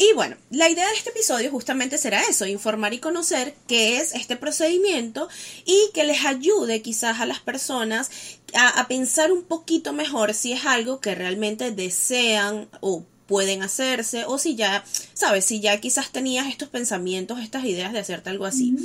Y 0.00 0.12
bueno, 0.14 0.36
la 0.50 0.68
idea 0.68 0.86
de 0.86 0.94
este 0.94 1.10
episodio 1.10 1.50
justamente 1.50 1.98
será 1.98 2.22
eso, 2.22 2.46
informar 2.46 2.94
y 2.94 3.00
conocer 3.00 3.56
qué 3.66 3.98
es 3.98 4.14
este 4.14 4.36
procedimiento 4.36 5.28
y 5.64 5.90
que 5.92 6.04
les 6.04 6.24
ayude 6.24 6.82
quizás 6.82 7.18
a 7.18 7.26
las 7.26 7.40
personas 7.40 8.08
a, 8.54 8.86
pensar 8.86 9.32
un 9.32 9.42
poquito 9.42 9.92
mejor 9.92 10.34
si 10.34 10.52
es 10.52 10.64
algo 10.64 11.00
que 11.00 11.16
realmente 11.16 11.72
desean 11.72 12.68
o 12.80 13.04
pueden 13.26 13.64
hacerse 13.64 14.24
o 14.24 14.38
si 14.38 14.54
ya, 14.54 14.84
sabes, 15.14 15.44
si 15.44 15.58
ya 15.60 15.80
quizás 15.80 16.12
tenías 16.12 16.46
estos 16.46 16.68
pensamientos, 16.68 17.40
estas 17.40 17.64
ideas 17.64 17.92
de 17.92 17.98
hacerte 17.98 18.30
algo 18.30 18.46
así. 18.46 18.76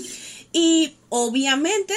Y 0.52 0.96
obviamente 1.10 1.94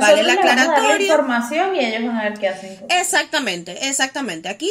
vale 0.00 0.22
la 0.22 0.32
aclaratoria. 0.34 1.06
información 1.06 1.76
y 1.76 1.80
ellos 1.80 2.06
van 2.06 2.16
a 2.18 2.24
ver 2.24 2.38
qué 2.38 2.48
hacen. 2.48 2.78
Exactamente, 2.88 3.88
exactamente. 3.88 4.48
Aquí, 4.48 4.70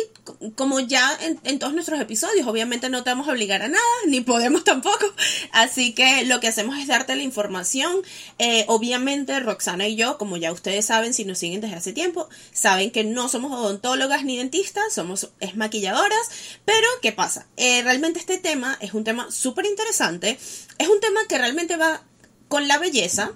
como 0.55 0.79
ya 0.79 1.09
en, 1.43 1.59
todos 1.59 1.73
nuestros 1.73 1.99
episodios, 1.99 2.47
obviamente 2.47 2.89
no 2.89 3.03
te 3.03 3.09
vamos 3.09 3.27
a 3.27 3.31
obligar 3.31 3.61
a 3.61 3.67
nada, 3.67 3.83
ni 4.07 4.21
podemos 4.21 4.63
tampoco. 4.65 5.05
Así 5.51 5.93
que 5.93 6.25
lo 6.25 6.39
que 6.39 6.47
hacemos 6.47 6.77
es 6.77 6.87
darte 6.87 7.15
la 7.15 7.23
información. 7.23 8.01
Eh, 8.39 8.65
obviamente, 8.67 9.39
Roxana 9.39 9.87
y 9.87 9.95
yo, 9.95 10.17
como 10.17 10.37
ya 10.37 10.51
ustedes 10.51 10.85
saben, 10.85 11.13
si 11.13 11.25
nos 11.25 11.37
siguen 11.37 11.61
desde 11.61 11.75
hace 11.75 11.93
tiempo, 11.93 12.29
saben 12.51 12.91
que 12.91 13.03
no 13.03 13.29
somos 13.29 13.51
odontólogas 13.51 14.23
ni 14.23 14.37
dentistas, 14.37 14.93
somos 14.93 15.29
es 15.39 15.55
maquilladoras. 15.55 16.57
Pero, 16.65 16.87
¿qué 17.01 17.11
pasa? 17.11 17.47
Eh, 17.57 17.81
realmente 17.83 18.19
este 18.19 18.37
tema 18.37 18.77
es 18.79 18.93
un 18.93 19.03
tema 19.03 19.31
súper 19.31 19.65
interesante. 19.65 20.37
Es 20.77 20.87
un 20.87 20.99
tema 20.99 21.21
que 21.27 21.37
realmente 21.37 21.77
va 21.77 22.01
con 22.47 22.67
la 22.67 22.77
belleza 22.77 23.31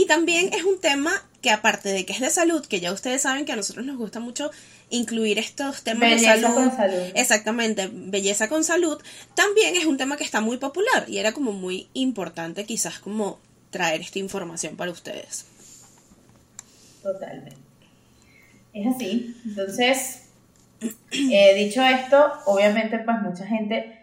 y 0.00 0.06
también 0.06 0.50
es 0.54 0.64
un 0.64 0.80
tema 0.80 1.12
que 1.42 1.50
aparte 1.50 1.90
de 1.90 2.06
que 2.06 2.14
es 2.14 2.20
de 2.20 2.30
salud, 2.30 2.64
que 2.64 2.80
ya 2.80 2.90
ustedes 2.90 3.20
saben 3.20 3.44
que 3.44 3.52
a 3.52 3.56
nosotros 3.56 3.84
nos 3.84 3.98
gusta 3.98 4.18
mucho 4.18 4.50
incluir 4.88 5.38
estos 5.38 5.82
temas 5.82 6.10
de 6.10 6.20
salud, 6.20 6.54
con 6.54 6.74
salud. 6.74 7.12
Exactamente, 7.14 7.90
belleza 7.92 8.48
con 8.48 8.64
salud, 8.64 8.98
también 9.34 9.76
es 9.76 9.84
un 9.84 9.98
tema 9.98 10.16
que 10.16 10.24
está 10.24 10.40
muy 10.40 10.56
popular 10.56 11.04
y 11.06 11.18
era 11.18 11.32
como 11.32 11.52
muy 11.52 11.88
importante 11.92 12.64
quizás 12.64 12.98
como 12.98 13.38
traer 13.68 14.00
esta 14.00 14.18
información 14.18 14.74
para 14.74 14.90
ustedes. 14.90 15.44
Totalmente. 17.02 17.58
Es 18.72 18.86
así. 18.94 19.36
Entonces, 19.44 20.22
eh, 21.10 21.54
dicho 21.56 21.82
esto, 21.82 22.32
obviamente 22.46 23.00
pues 23.00 23.20
mucha 23.20 23.46
gente 23.46 23.98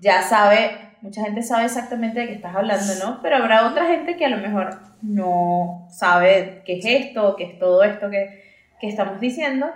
ya 0.00 0.28
sabe 0.28 0.85
mucha 1.02 1.22
gente 1.22 1.42
sabe 1.42 1.64
exactamente 1.64 2.20
de 2.20 2.26
qué 2.26 2.34
estás 2.34 2.54
hablando, 2.54 2.92
¿no? 3.04 3.20
Pero 3.22 3.36
habrá 3.36 3.68
otra 3.68 3.86
gente 3.86 4.16
que 4.16 4.24
a 4.24 4.30
lo 4.30 4.38
mejor 4.38 4.80
no 5.02 5.86
sabe 5.90 6.62
qué 6.64 6.78
es 6.78 6.84
esto, 6.84 7.36
qué 7.36 7.44
es 7.44 7.58
todo 7.58 7.82
esto 7.84 8.10
que, 8.10 8.42
que 8.80 8.88
estamos 8.88 9.20
diciendo. 9.20 9.70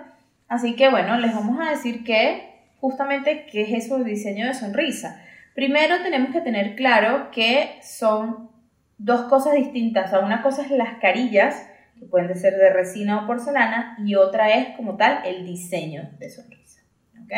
Así 0.47 0.75
que 0.75 0.89
bueno, 0.89 1.17
les 1.17 1.33
vamos 1.33 1.59
a 1.59 1.71
decir 1.71 2.03
que 2.03 2.51
justamente 2.79 3.45
qué 3.45 3.61
es 3.61 3.85
eso 3.85 3.97
de 3.99 4.05
diseño 4.05 4.47
de 4.47 4.53
sonrisa. 4.53 5.21
Primero 5.53 6.01
tenemos 6.01 6.31
que 6.31 6.41
tener 6.41 6.75
claro 6.75 7.29
que 7.31 7.79
son 7.81 8.49
dos 8.97 9.23
cosas 9.23 9.53
distintas. 9.53 10.07
O 10.07 10.09
sea, 10.09 10.19
una 10.19 10.41
cosa 10.41 10.63
es 10.63 10.71
las 10.71 10.95
carillas, 10.99 11.67
que 11.99 12.05
pueden 12.05 12.35
ser 12.37 12.55
de 12.55 12.71
resina 12.71 13.23
o 13.23 13.27
porcelana, 13.27 13.97
y 14.03 14.15
otra 14.15 14.51
es 14.51 14.75
como 14.75 14.97
tal 14.97 15.21
el 15.25 15.45
diseño 15.45 16.09
de 16.17 16.29
sonrisa. 16.29 16.81
¿Ok? 17.23 17.33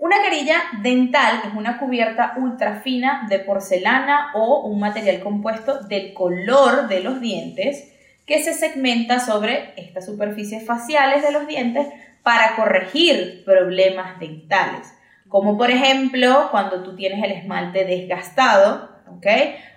Una 0.00 0.16
carilla 0.22 0.62
dental 0.80 1.42
es 1.46 1.54
una 1.54 1.76
cubierta 1.76 2.32
ultra 2.38 2.80
fina 2.80 3.26
de 3.28 3.38
porcelana 3.38 4.30
o 4.32 4.62
un 4.62 4.80
material 4.80 5.20
compuesto 5.20 5.80
del 5.80 6.14
color 6.14 6.88
de 6.88 7.00
los 7.00 7.20
dientes 7.20 7.92
que 8.24 8.42
se 8.42 8.54
segmenta 8.54 9.20
sobre 9.20 9.74
estas 9.76 10.06
superficies 10.06 10.64
faciales 10.64 11.22
de 11.22 11.32
los 11.32 11.46
dientes 11.46 11.86
para 12.22 12.56
corregir 12.56 13.44
problemas 13.44 14.18
dentales, 14.18 14.90
como 15.28 15.58
por 15.58 15.70
ejemplo 15.70 16.48
cuando 16.50 16.82
tú 16.82 16.96
tienes 16.96 17.22
el 17.22 17.32
esmalte 17.32 17.84
desgastado, 17.84 18.88
¿ok? 19.06 19.26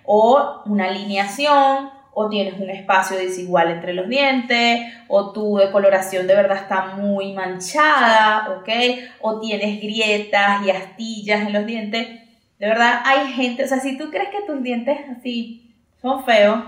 O 0.06 0.62
una 0.64 0.86
alineación 0.86 1.90
o 2.14 2.28
tienes 2.28 2.58
un 2.58 2.70
espacio 2.70 3.16
desigual 3.16 3.70
entre 3.70 3.92
los 3.92 4.08
dientes, 4.08 4.80
o 5.08 5.32
tu 5.32 5.56
decoloración 5.56 6.26
de 6.26 6.34
verdad 6.34 6.58
está 6.58 6.94
muy 6.96 7.32
manchada, 7.32 8.56
¿ok? 8.58 8.68
O 9.20 9.40
tienes 9.40 9.80
grietas 9.80 10.64
y 10.64 10.70
astillas 10.70 11.46
en 11.46 11.52
los 11.52 11.66
dientes. 11.66 12.06
De 12.58 12.66
verdad, 12.66 13.02
hay 13.04 13.32
gente, 13.32 13.64
o 13.64 13.68
sea, 13.68 13.80
si 13.80 13.98
tú 13.98 14.10
crees 14.10 14.28
que 14.28 14.42
tus 14.46 14.62
dientes 14.62 14.98
así 15.10 15.74
son 16.00 16.24
feos, 16.24 16.62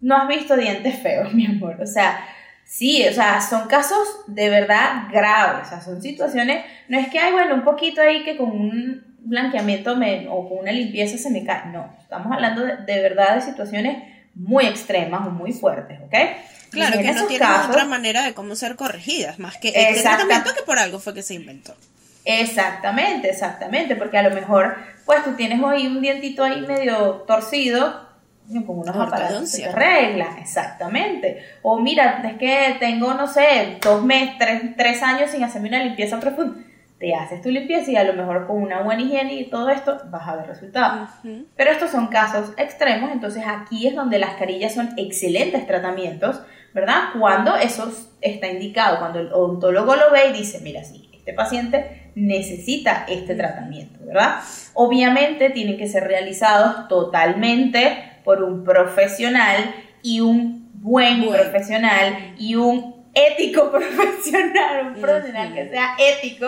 no 0.00 0.16
has 0.16 0.28
visto 0.28 0.56
dientes 0.56 0.98
feos, 1.00 1.32
mi 1.34 1.46
amor. 1.46 1.78
O 1.80 1.86
sea, 1.86 2.24
sí, 2.64 3.04
o 3.08 3.12
sea, 3.12 3.40
son 3.40 3.68
casos 3.68 4.24
de 4.26 4.48
verdad 4.48 5.08
graves, 5.10 5.66
o 5.66 5.68
sea, 5.70 5.80
son 5.80 6.00
situaciones, 6.00 6.64
no 6.88 6.98
es 6.98 7.08
que 7.08 7.18
hay, 7.18 7.32
bueno, 7.32 7.54
un 7.54 7.64
poquito 7.64 8.00
ahí 8.00 8.22
que 8.22 8.36
con 8.36 8.50
un 8.50 9.12
blanqueamiento 9.24 9.96
o 10.30 10.48
con 10.48 10.58
una 10.58 10.72
limpieza 10.72 11.16
se 11.16 11.30
me 11.30 11.44
cae, 11.44 11.70
no, 11.72 11.94
estamos 12.00 12.32
hablando 12.32 12.64
de, 12.64 12.76
de 12.78 13.00
verdad 13.00 13.36
de 13.36 13.40
situaciones 13.40 14.11
muy 14.34 14.66
extremas 14.66 15.26
o 15.26 15.30
muy 15.30 15.52
fuertes, 15.52 16.00
¿ok? 16.00 16.14
Claro, 16.70 16.98
que 16.98 17.12
no 17.12 17.26
tienen 17.26 17.48
otra 17.68 17.84
manera 17.84 18.22
de 18.22 18.32
cómo 18.32 18.56
ser 18.56 18.76
corregidas, 18.76 19.38
más 19.38 19.58
que 19.58 19.68
este 19.68 20.02
tratamiento 20.02 20.54
que 20.54 20.62
por 20.62 20.78
algo 20.78 20.98
fue 20.98 21.12
que 21.12 21.22
se 21.22 21.34
inventó. 21.34 21.74
Exactamente, 22.24 23.28
exactamente, 23.28 23.96
porque 23.96 24.16
a 24.16 24.22
lo 24.22 24.34
mejor, 24.34 24.76
pues 25.04 25.22
tú 25.24 25.34
tienes 25.34 25.62
hoy 25.62 25.86
un 25.86 26.00
dientito 26.00 26.44
ahí 26.44 26.62
medio 26.62 27.24
torcido, 27.26 28.10
con 28.66 28.78
unos 28.78 28.96
aparatos 28.96 29.50
se 29.50 29.70
regla, 29.70 30.36
exactamente. 30.40 31.44
O 31.62 31.78
mira, 31.78 32.22
es 32.24 32.38
que 32.38 32.76
tengo, 32.78 33.14
no 33.14 33.26
sé, 33.26 33.78
dos 33.80 34.02
meses, 34.02 34.34
tres, 34.38 34.62
tres 34.76 35.02
años 35.02 35.30
sin 35.30 35.44
hacerme 35.44 35.68
una 35.68 35.84
limpieza 35.84 36.20
profunda 36.20 36.62
te 37.02 37.16
haces 37.16 37.42
tu 37.42 37.50
limpieza 37.50 37.90
y 37.90 37.96
a 37.96 38.04
lo 38.04 38.12
mejor 38.12 38.46
con 38.46 38.62
una 38.62 38.80
buena 38.82 39.02
higiene 39.02 39.34
y 39.34 39.50
todo 39.50 39.70
esto 39.70 39.98
vas 40.04 40.28
a 40.28 40.36
ver 40.36 40.46
resultados. 40.46 41.10
Pero 41.56 41.72
estos 41.72 41.90
son 41.90 42.06
casos 42.06 42.52
extremos, 42.56 43.10
entonces 43.10 43.42
aquí 43.44 43.88
es 43.88 43.96
donde 43.96 44.20
las 44.20 44.34
carillas 44.34 44.72
son 44.72 44.90
excelentes 44.96 45.66
tratamientos, 45.66 46.40
¿verdad? 46.72 47.08
Cuando 47.18 47.56
eso 47.56 47.92
está 48.20 48.46
indicado, 48.46 49.00
cuando 49.00 49.18
el 49.18 49.32
odontólogo 49.32 49.96
lo 49.96 50.12
ve 50.12 50.28
y 50.28 50.32
dice, 50.32 50.60
mira, 50.62 50.84
sí, 50.84 51.10
este 51.12 51.32
paciente 51.32 52.12
necesita 52.14 53.04
este 53.08 53.34
tratamiento, 53.34 53.98
¿verdad? 54.06 54.36
Obviamente 54.74 55.50
tienen 55.50 55.78
que 55.78 55.88
ser 55.88 56.04
realizados 56.04 56.86
totalmente 56.86 58.20
por 58.22 58.44
un 58.44 58.62
profesional 58.62 59.74
y 60.02 60.20
un 60.20 60.70
buen 60.74 61.28
profesional 61.28 62.34
y 62.38 62.54
un 62.54 63.02
ético 63.12 63.70
profesional, 63.72 64.94
un 64.94 65.00
profesional 65.00 65.52
que 65.52 65.68
sea 65.68 65.96
ético, 65.98 66.46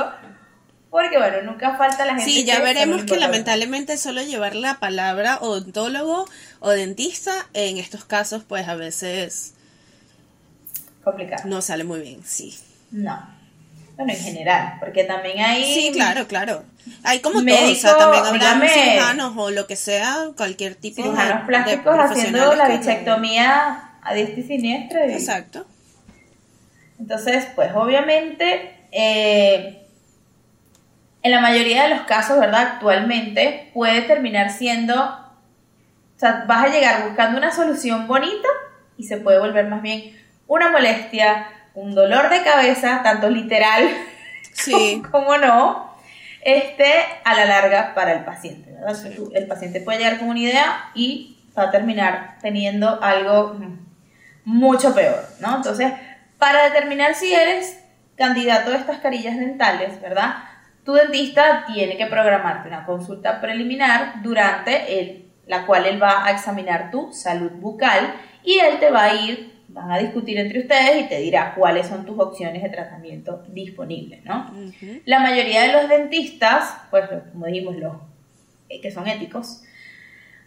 porque 0.94 1.18
bueno, 1.18 1.42
nunca 1.42 1.76
falta 1.76 2.04
la 2.04 2.14
gente. 2.14 2.30
Sí, 2.30 2.44
ya 2.44 2.60
veremos 2.60 3.02
que 3.02 3.16
lamentablemente 3.16 3.96
solo 3.96 4.22
llevar 4.22 4.54
la 4.54 4.78
palabra 4.78 5.38
odontólogo 5.40 6.24
o 6.60 6.70
dentista 6.70 7.32
en 7.52 7.78
estos 7.78 8.04
casos 8.04 8.44
pues 8.46 8.68
a 8.68 8.76
veces 8.76 9.54
complicado. 11.02 11.42
No 11.46 11.62
sale 11.62 11.82
muy 11.82 11.98
bien, 11.98 12.20
sí. 12.24 12.56
No. 12.92 13.28
Bueno, 13.96 14.12
en 14.12 14.20
general, 14.20 14.76
porque 14.78 15.02
también 15.02 15.40
hay 15.40 15.64
Sí, 15.64 15.90
claro, 15.92 16.28
claro. 16.28 16.62
Hay 17.02 17.18
como 17.18 17.44
todo, 17.44 17.72
o 17.72 17.74
sea, 17.74 17.98
también 17.98 18.24
habrá 18.24 18.68
cirujanos 18.68 19.32
o 19.36 19.50
lo 19.50 19.66
que 19.66 19.74
sea, 19.74 20.28
cualquier 20.36 20.76
tipo 20.76 21.02
de 21.02 21.08
cirujanos 21.08 21.44
plásticos 21.48 21.96
haciendo 21.98 22.54
la 22.54 22.68
bichectomía 22.68 23.98
a 24.00 24.14
diestra 24.14 24.38
y 24.38 24.46
siniestra. 24.46 25.06
Exacto. 25.06 25.66
Entonces, 27.00 27.48
pues 27.56 27.72
obviamente 27.74 28.76
eh, 28.92 29.83
en 31.25 31.31
la 31.31 31.40
mayoría 31.40 31.85
de 31.85 31.95
los 31.95 32.02
casos, 32.02 32.38
¿verdad? 32.38 32.75
Actualmente 32.75 33.71
puede 33.73 34.02
terminar 34.02 34.50
siendo, 34.50 34.95
o 34.95 36.19
sea, 36.19 36.45
vas 36.47 36.66
a 36.66 36.69
llegar 36.69 37.09
buscando 37.09 37.38
una 37.38 37.50
solución 37.50 38.07
bonita 38.07 38.49
y 38.99 39.04
se 39.04 39.16
puede 39.16 39.38
volver 39.38 39.66
más 39.66 39.81
bien 39.81 40.16
una 40.47 40.71
molestia, 40.71 41.49
un 41.73 41.95
dolor 41.95 42.28
de 42.28 42.43
cabeza, 42.43 43.00
tanto 43.02 43.31
literal 43.31 43.88
como, 45.11 45.38
no, 45.38 45.97
este, 46.43 46.93
a 47.25 47.35
la 47.35 47.47
larga 47.47 47.95
para 47.95 48.12
el 48.12 48.25
paciente, 48.26 48.73
¿verdad? 48.73 48.95
El 49.35 49.47
paciente 49.47 49.81
puede 49.81 50.00
llegar 50.00 50.19
con 50.19 50.28
una 50.28 50.40
idea 50.40 50.90
y 50.95 51.38
va 51.59 51.64
a 51.64 51.71
terminar 51.71 52.37
teniendo 52.43 53.02
algo 53.02 53.57
mucho 54.45 54.95
peor, 54.95 55.25
¿no? 55.40 55.57
Entonces, 55.57 55.90
para 56.37 56.64
determinar 56.64 57.14
si 57.14 57.33
eres 57.33 57.81
candidato 58.14 58.73
a 58.73 58.76
estas 58.76 58.99
carillas 58.99 59.38
dentales, 59.38 59.99
¿verdad? 60.02 60.35
Tu 60.84 60.92
dentista 60.92 61.64
tiene 61.66 61.96
que 61.96 62.06
programarte 62.06 62.68
una 62.68 62.84
consulta 62.84 63.40
preliminar 63.40 64.22
durante 64.22 65.00
el, 65.00 65.24
la 65.46 65.66
cual 65.66 65.86
él 65.86 66.02
va 66.02 66.26
a 66.26 66.30
examinar 66.30 66.90
tu 66.90 67.12
salud 67.12 67.50
bucal 67.52 68.14
y 68.42 68.58
él 68.58 68.78
te 68.78 68.90
va 68.90 69.04
a 69.04 69.14
ir, 69.14 69.54
van 69.68 69.90
a 69.90 69.98
discutir 69.98 70.38
entre 70.38 70.60
ustedes 70.60 71.04
y 71.04 71.08
te 71.08 71.18
dirá 71.20 71.54
cuáles 71.54 71.86
son 71.86 72.04
tus 72.04 72.18
opciones 72.18 72.62
de 72.62 72.68
tratamiento 72.68 73.42
disponibles, 73.48 74.24
¿no? 74.24 74.50
La 75.06 75.20
mayoría 75.20 75.62
de 75.62 75.72
los 75.72 75.88
dentistas, 75.88 76.76
pues 76.90 77.08
como 77.32 77.46
dijimos, 77.46 77.76
los 77.76 77.94
eh, 78.68 78.80
que 78.80 78.90
son 78.90 79.06
éticos, 79.06 79.62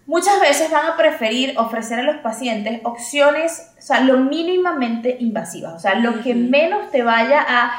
muchas 0.06 0.40
veces 0.40 0.72
van 0.72 0.86
a 0.86 0.98
preferir 0.98 1.54
ofrecer 1.58 2.00
a 2.00 2.04
los 2.04 2.18
pacientes 2.18 2.82
opciones, 2.84 3.72
o 3.78 3.82
sea, 3.82 4.02
lo 4.02 4.20
mínimamente 4.20 5.18
invasivas, 5.20 5.74
o 5.74 5.80
sea, 5.80 5.96
lo 5.96 6.22
que 6.22 6.34
menos 6.34 6.92
te 6.92 7.04
vaya 7.04 7.46
a 7.48 7.72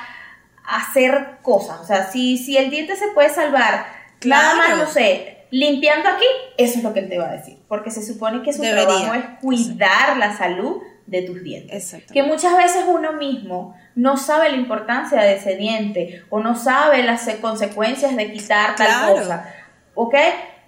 hacer 0.69 1.39
cosas. 1.43 1.81
O 1.81 1.85
sea, 1.87 2.11
si, 2.11 2.39
si 2.39 2.57
el 2.57 2.71
diente 2.71 2.95
se 2.97 3.09
puede 3.09 3.31
salvar, 3.31 3.87
nada 4.25 4.55
más, 4.55 4.77
no 4.77 4.87
sé, 4.87 5.47
limpiando 5.51 6.09
aquí, 6.09 6.27
eso 6.57 6.79
es 6.79 6.85
lo 6.85 6.93
que 6.93 7.01
él 7.01 7.09
te 7.09 7.19
va 7.19 7.31
a 7.31 7.33
decir. 7.33 7.59
Porque 7.69 7.91
se 7.91 8.05
supone 8.05 8.43
que 8.43 8.53
su 8.53 8.63
trabajo 8.63 9.15
es 9.15 9.25
cuidar 9.41 10.17
la 10.19 10.37
salud 10.37 10.83
de 11.07 11.23
tus 11.23 11.43
dientes. 11.43 11.97
Que 12.13 12.23
muchas 12.23 12.55
veces 12.57 12.85
uno 12.87 13.15
mismo 13.15 13.75
no 13.95 14.19
sabe 14.19 14.51
la 14.51 14.57
importancia 14.57 15.23
de 15.23 15.37
ese 15.37 15.57
diente 15.57 16.23
o 16.29 16.41
no 16.41 16.55
sabe 16.55 17.03
las 17.03 17.27
consecuencias 17.41 18.15
de 18.15 18.31
quitar 18.31 18.77
tal 18.77 18.87
Claro. 18.87 19.15
cosa. 19.17 19.55
¿Ok? 19.95 20.15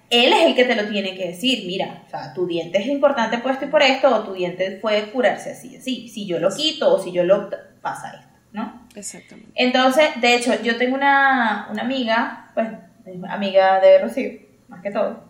Él 0.09 0.33
es 0.33 0.47
el 0.47 0.55
que 0.57 0.65
te 0.65 0.75
lo 0.75 0.89
tiene 0.89 1.15
que 1.15 1.29
decir. 1.29 1.65
Mira, 1.67 2.03
o 2.07 2.11
sea, 2.11 2.33
tu 2.33 2.47
diente 2.47 2.79
es 2.79 2.87
importante 2.87 3.39
por 3.39 3.53
esto 3.53 3.67
y 3.67 3.69
por 3.69 3.83
esto, 3.83 4.09
o 4.13 4.25
tu 4.25 4.33
diente 4.33 4.71
puede 4.81 5.11
curarse 5.13 5.53
así, 5.53 5.77
así. 5.77 6.09
Si 6.09 6.27
yo 6.27 6.41
lo 6.41 6.49
quito 6.51 6.95
o 6.95 6.99
si 7.03 7.13
yo 7.13 7.23
lo... 7.23 7.51
pasa 7.83 8.13
esto, 8.19 8.35
¿no? 8.53 8.80
Exactamente. 8.95 9.51
Entonces, 9.55 10.09
de 10.21 10.35
hecho, 10.35 10.61
yo 10.63 10.77
tengo 10.77 10.97
una, 10.97 11.69
una 11.71 11.83
amiga, 11.83 12.51
pues, 12.55 12.69
es 13.07 13.15
amiga 13.29 13.81
de 13.81 13.99
Rocío, 14.01 14.31
más 14.69 14.83
que 14.83 14.91
todo, 14.91 15.25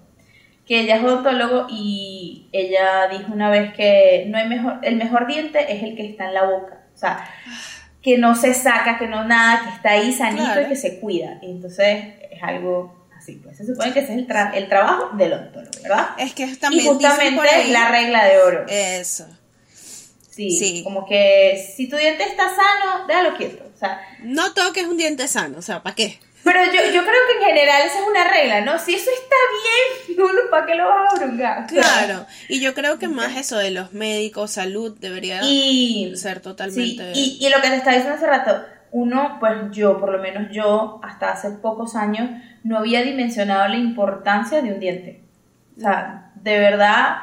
que 0.67 0.81
ella 0.81 0.97
es 0.97 1.03
odontólogo 1.05 1.67
y 1.71 2.49
ella 2.53 3.09
dijo 3.11 3.33
una 3.33 3.51
vez 3.51 3.73
que 3.75 4.25
no 4.29 4.39
hay 4.39 4.49
mejor, 4.49 4.79
el 4.83 4.97
mejor 4.97 5.27
diente 5.27 5.73
es 5.75 5.83
el 5.83 5.97
que 5.97 6.07
está 6.09 6.27
en 6.27 6.35
la 6.35 6.45
boca. 6.45 6.79
O 6.95 6.99
sea, 6.99 7.25
que 8.03 8.19
no 8.19 8.35
se 8.35 8.55
saca, 8.55 8.99
que 8.99 9.07
no 9.09 9.25
nada, 9.25 9.63
que 9.65 9.71
está 9.71 9.91
ahí 9.91 10.13
sanito 10.13 10.45
Claro. 10.45 10.63
y 10.63 10.69
que 10.69 10.77
se 10.77 11.01
cuida. 11.01 11.39
Y 11.43 11.51
entonces 11.51 12.05
es 12.31 12.43
algo 12.43 13.07
así, 13.19 13.35
pues 13.43 13.57
se 13.59 13.67
supone 13.67 13.93
que 13.93 14.01
ese 14.01 14.13
es 14.13 14.19
el, 14.21 14.27
tra- 14.29 14.53
el 14.55 14.69
trabajo 14.69 15.11
del 15.17 15.33
odontólogo, 15.35 15.71
¿verdad? 15.83 16.07
Es 16.19 16.33
que 16.35 16.45
Y 16.45 16.57
también 16.57 16.83
dicen 16.85 16.95
justamente 16.95 17.37
por 17.37 17.47
ahí- 17.47 17.71
la 17.71 17.91
regla 17.91 18.25
de 18.25 18.39
oro. 18.39 18.65
Eso. 18.69 19.27
Sí, 20.49 20.59
sí. 20.77 20.85
como 20.85 21.05
que 21.07 21.63
si 21.77 21.89
tu 21.89 21.97
diente 21.97 22.23
está 22.25 22.45
sano, 22.49 23.07
déjalo 23.07 23.37
quieto. 23.37 23.65
O 23.75 23.79
sea, 23.79 24.01
No 24.23 24.53
toques 24.55 24.87
un 24.87 24.97
diente 24.97 25.27
sano, 25.29 25.59
o 25.59 25.63
sea, 25.63 25.83
¿para 25.83 25.95
qué? 25.95 26.19
Pero 26.43 26.65
yo, 26.65 26.73
yo 26.73 27.03
creo 27.03 27.21
que 27.29 27.39
en 27.39 27.45
general 27.49 27.83
esa 27.83 28.01
es 28.01 28.07
una 28.09 28.25
regla, 28.25 28.61
¿no? 28.63 28.79
Si 28.79 28.95
eso 28.95 29.11
está 29.11 29.37
bien, 30.17 30.21
uno, 30.31 30.41
¿para 30.51 30.65
qué 30.67 30.75
lo 30.75 30.89
vas 30.89 31.13
a 31.13 31.19
brungar? 31.19 31.65
O 31.67 31.69
sea, 31.69 31.83
Claro. 31.83 32.27
Y 32.49 32.61
yo 32.61 32.73
creo 32.73 32.99
que 32.99 33.09
más 33.09 33.37
eso 33.37 33.59
de 33.59 33.71
los 33.71 33.93
médicos, 33.93 34.53
salud, 34.53 34.97
debería 34.99 35.41
Y, 35.43 36.13
ser 36.17 36.39
sí, 36.39 36.43
totalmente. 36.43 37.13
y, 37.15 37.37
y 37.41 37.49
lo 37.51 37.61
que 37.61 37.69
te 37.69 37.77
estaba 37.77 37.97
diciendo 37.97 38.17
hace 38.17 38.27
rato, 38.27 38.65
uno, 38.93 39.37
pues 39.39 39.53
yo, 39.73 40.01
por 40.01 40.11
lo 40.13 40.19
menos 40.19 40.51
yo, 40.51 40.99
hasta 41.05 41.31
hace 41.33 41.51
pocos 41.51 41.95
años, 41.95 42.31
no 42.65 42.79
había 42.79 43.03
dimensionado 43.03 43.69
la 43.69 43.77
importancia 43.77 44.63
de 44.63 44.73
un 44.73 44.81
diente. 44.81 45.21
O 45.77 45.81
sea, 45.81 46.33
de 46.37 46.59
verdad, 46.59 47.19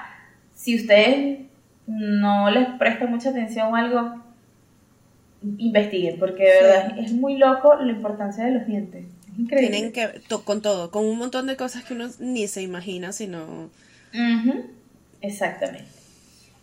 si 0.54 0.76
ustedes 0.76 1.40
no 1.88 2.50
les 2.52 2.68
prestan 2.78 3.10
mucha 3.12 3.30
atención 3.30 3.74
a 3.76 3.80
algo, 3.80 4.22
investiguen, 5.58 6.20
porque 6.20 6.44
de 6.44 6.52
Sí. 6.52 6.64
verdad 6.64 7.00
es 7.00 7.12
muy 7.14 7.38
loco 7.38 7.76
la 7.76 7.92
importancia 7.92 8.44
de 8.46 8.52
los 8.52 8.68
dientes. 8.68 9.06
Es 9.34 9.40
increíble. 9.40 9.70
Tienen 9.72 9.92
que 9.94 10.20
to- 10.28 10.44
con 10.44 10.62
todo, 10.62 10.92
con 10.92 11.06
un 11.06 11.18
montón 11.18 11.48
de 11.48 11.56
cosas 11.56 11.84
que 11.84 11.94
uno 11.94 12.08
ni 12.20 12.48
se 12.48 12.62
imagina, 12.62 13.12
sino 13.12 13.70
Exactamente. 15.22 15.86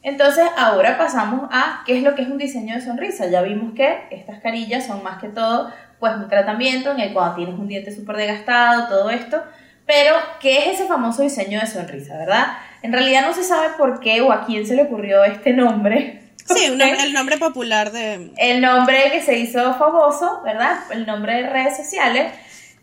Entonces, 0.03 0.45
ahora 0.59 0.99
pasamos 0.99 1.49
a 1.51 1.83
qué 1.87 1.97
es 1.97 2.03
lo 2.03 2.15
que 2.15 2.23
es 2.23 2.29
un 2.29 2.37
diseño 2.37 2.75
de 2.75 2.83
sonrisa. 2.83 3.27
Ya 3.29 3.41
vimos 3.43 3.73
que 3.75 4.01
estas 4.11 4.41
carillas 4.41 4.87
son 4.87 5.03
más 5.03 5.19
que 5.21 5.29
todo, 5.29 5.71
pues, 5.99 6.15
un 6.17 6.29
tratamiento 6.29 6.91
en 6.93 7.01
el 7.01 7.13
cual 7.15 7.35
tienes 7.37 7.59
un 7.59 7.67
diente 7.69 7.91
súper 7.95 8.17
desgastado, 8.17 8.89
todo 8.89 9.09
esto. 9.11 9.43
Pero, 9.87 10.15
¿qué 10.41 10.71
es 10.71 10.75
ese 10.81 10.87
famoso 10.89 11.23
diseño 11.23 11.59
de 11.61 11.67
sonrisa, 11.67 12.19
verdad? 12.19 12.47
En 12.85 12.93
realidad 12.93 13.23
no 13.27 13.33
se 13.33 13.43
sabe 13.43 13.69
por 13.79 13.99
qué 13.99 14.21
o 14.21 14.31
a 14.31 14.45
quién 14.45 14.67
se 14.67 14.77
le 14.77 14.83
ocurrió 14.83 15.25
este 15.25 15.55
nombre. 15.55 16.21
sí, 16.47 16.71
un 16.71 16.77
nombre- 16.77 17.03
el 17.03 17.15
nombre 17.15 17.39
popular 17.39 17.91
de 17.93 18.31
El 18.37 18.61
nombre 18.61 19.11
que 19.11 19.23
se 19.23 19.39
hizo 19.39 19.75
famoso, 19.77 20.43
¿verdad? 20.45 20.77
El 20.93 21.07
nombre 21.07 21.35
de 21.43 21.49
redes 21.49 21.79
sociales. 21.79 22.31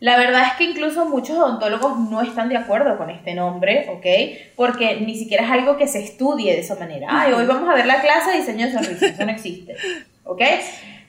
La 0.00 0.16
verdad 0.16 0.42
es 0.48 0.52
que 0.54 0.64
incluso 0.64 1.04
muchos 1.04 1.38
odontólogos 1.38 1.96
no 2.10 2.20
están 2.20 2.48
de 2.48 2.56
acuerdo 2.56 2.98
con 2.98 3.10
este 3.10 3.34
nombre, 3.34 3.86
¿ok? 3.90 4.54
Porque 4.56 4.96
ni 5.00 5.16
siquiera 5.16 5.44
es 5.44 5.50
algo 5.52 5.76
que 5.76 5.86
se 5.86 6.02
estudie 6.02 6.52
de 6.52 6.58
esa 6.62 6.74
manera. 6.74 7.06
Ay, 7.08 7.32
hoy 7.32 7.46
vamos 7.46 7.70
a 7.70 7.74
ver 7.74 7.86
la 7.86 8.00
clase 8.00 8.32
de 8.32 8.38
diseño 8.38 8.66
de 8.66 8.72
sonrisa. 8.72 9.06
Eso 9.06 9.24
no 9.24 9.30
existe, 9.38 9.76
¿ok? 10.24 10.42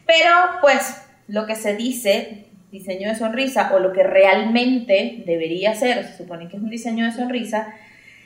Pero, 0.05 0.29
pues, 0.61 1.01
lo 1.27 1.47
que 1.47 1.55
se 1.55 1.75
dice, 1.75 2.45
diseño 2.71 3.09
de 3.09 3.15
sonrisa, 3.15 3.71
o 3.73 3.79
lo 3.79 3.91
que 3.91 4.03
realmente 4.03 5.23
debería 5.25 5.73
ser, 5.73 6.05
se 6.05 6.17
supone 6.17 6.47
que 6.47 6.57
es 6.57 6.61
un 6.61 6.69
diseño 6.69 7.05
de 7.05 7.11
sonrisa, 7.13 7.73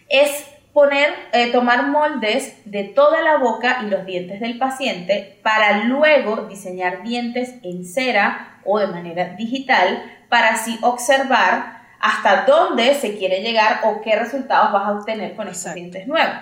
es 0.09 0.43
poner, 0.77 1.11
eh, 1.33 1.51
tomar 1.51 1.87
moldes 1.87 2.53
de 2.65 2.83
toda 2.83 3.23
la 3.23 3.37
boca 3.37 3.79
y 3.81 3.89
los 3.89 4.05
dientes 4.05 4.39
del 4.39 4.59
paciente 4.59 5.39
para 5.41 5.85
luego 5.85 6.45
diseñar 6.47 7.01
dientes 7.01 7.55
en 7.63 7.83
cera 7.83 8.59
o 8.63 8.77
de 8.77 8.85
manera 8.85 9.29
digital 9.29 10.03
para 10.29 10.49
así 10.49 10.77
observar 10.83 11.81
hasta 11.99 12.45
dónde 12.45 12.93
se 12.93 13.17
quiere 13.17 13.41
llegar 13.41 13.79
o 13.85 14.01
qué 14.01 14.17
resultados 14.17 14.71
vas 14.71 14.87
a 14.87 14.91
obtener 14.91 15.35
con 15.35 15.47
estos 15.47 15.65
Exacto. 15.65 15.79
dientes 15.79 16.07
nuevos. 16.07 16.35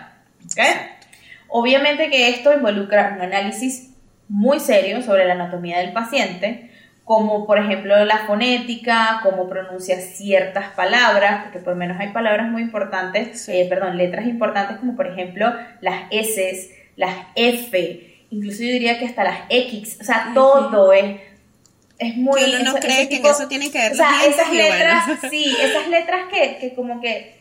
Obviamente 1.48 2.10
que 2.10 2.28
esto 2.28 2.52
involucra 2.52 3.13
un 3.15 3.21
análisis 3.21 3.93
muy 4.28 4.60
serio 4.60 5.02
sobre 5.02 5.24
la 5.24 5.36
anatomía 5.36 5.78
del 5.78 5.93
paciente, 5.93 6.71
como 7.06 7.46
por 7.46 7.60
ejemplo 7.60 8.04
la 8.04 8.26
fonética, 8.26 9.20
cómo 9.24 9.48
pronuncia 9.48 10.02
ciertas 10.02 10.70
palabras, 10.74 11.44
porque 11.44 11.60
por 11.60 11.74
lo 11.74 11.80
menos 11.80 11.98
hay 12.00 12.10
palabras 12.10 12.50
muy 12.52 12.62
importantes, 12.63 13.44
Sí. 13.46 13.52
eh, 13.54 13.68
perdón, 13.70 13.96
letras 13.98 14.26
importantes 14.26 14.78
como 14.78 14.96
por 14.96 15.08
ejemplo 15.08 15.54
las 15.82 16.06
S, 16.10 16.70
las 16.98 17.15
F, 17.36 18.26
incluso 18.32 18.63
yo 18.63 18.70
diría 18.70 18.98
que 18.98 19.06
hasta 19.06 19.24
las 19.24 19.38
X, 19.50 20.00
o 20.02 20.04
sea, 20.04 20.32
todo 20.34 20.91
es, 20.94 21.22
es 22.00 22.18
muy... 22.18 22.39
que 22.44 22.50
uno 22.60 22.74
no 22.74 22.74
cree 22.80 23.08
que 23.08 23.18
tipo- 23.18 23.28
en 23.30 23.36
eso 23.36 23.48
tiene 23.48 23.72
que 23.72 23.78
ver 23.78 23.91
o 23.91 23.96
sea, 23.96 24.26
esas 24.28 24.48
bueno. 24.48 24.63
letras, 24.63 25.04
sí, 25.30 25.56
esas 25.62 25.88
letras 25.88 26.22
que, 26.34 26.58
que 26.60 26.74
como 26.74 27.00
que 27.02 27.36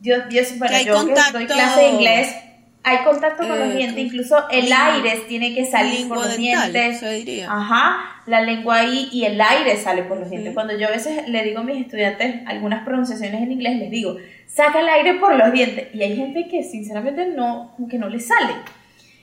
yo, 0.00 0.16
yo, 0.30 0.40
bueno, 0.56 0.76
hay 0.76 0.84
yo 0.84 1.04
que 1.06 1.14
doy 1.32 1.46
clase 1.46 1.80
de 1.80 1.88
inglés, 1.88 2.36
hay 2.82 2.98
contacto 3.04 3.46
con 3.46 3.58
los 3.58 3.68
Eh, 3.68 3.76
dientes, 3.76 3.98
incluso 4.04 4.48
el 4.50 4.72
aire 4.72 5.24
tiene 5.28 5.52
que 5.54 5.66
salir 5.66 6.08
por 6.08 6.16
los 6.18 6.36
dientes. 6.36 7.00
se 7.00 7.10
diría. 7.10 7.46
Ajá, 7.52 8.19
la 8.30 8.40
lengua 8.40 8.78
ahí 8.78 9.08
y 9.12 9.24
el 9.24 9.40
aire 9.40 9.76
sale 9.76 10.02
por 10.04 10.18
los 10.18 10.30
dientes. 10.30 10.54
Cuando 10.54 10.76
yo 10.76 10.88
a 10.88 10.90
veces 10.90 11.28
le 11.28 11.42
digo 11.42 11.60
a 11.60 11.64
mis 11.64 11.80
estudiantes 11.80 12.36
algunas 12.46 12.84
pronunciaciones 12.84 13.42
en 13.42 13.52
inglés, 13.52 13.78
les 13.78 13.90
digo, 13.90 14.16
saca 14.46 14.80
el 14.80 14.88
aire 14.88 15.14
por 15.14 15.34
los 15.34 15.52
dientes. 15.52 15.88
Y 15.94 16.02
hay 16.02 16.16
gente 16.16 16.48
que 16.48 16.62
sinceramente 16.62 17.26
no, 17.26 17.72
como 17.76 17.88
que 17.88 17.98
no 17.98 18.08
le 18.08 18.20
sale. 18.20 18.54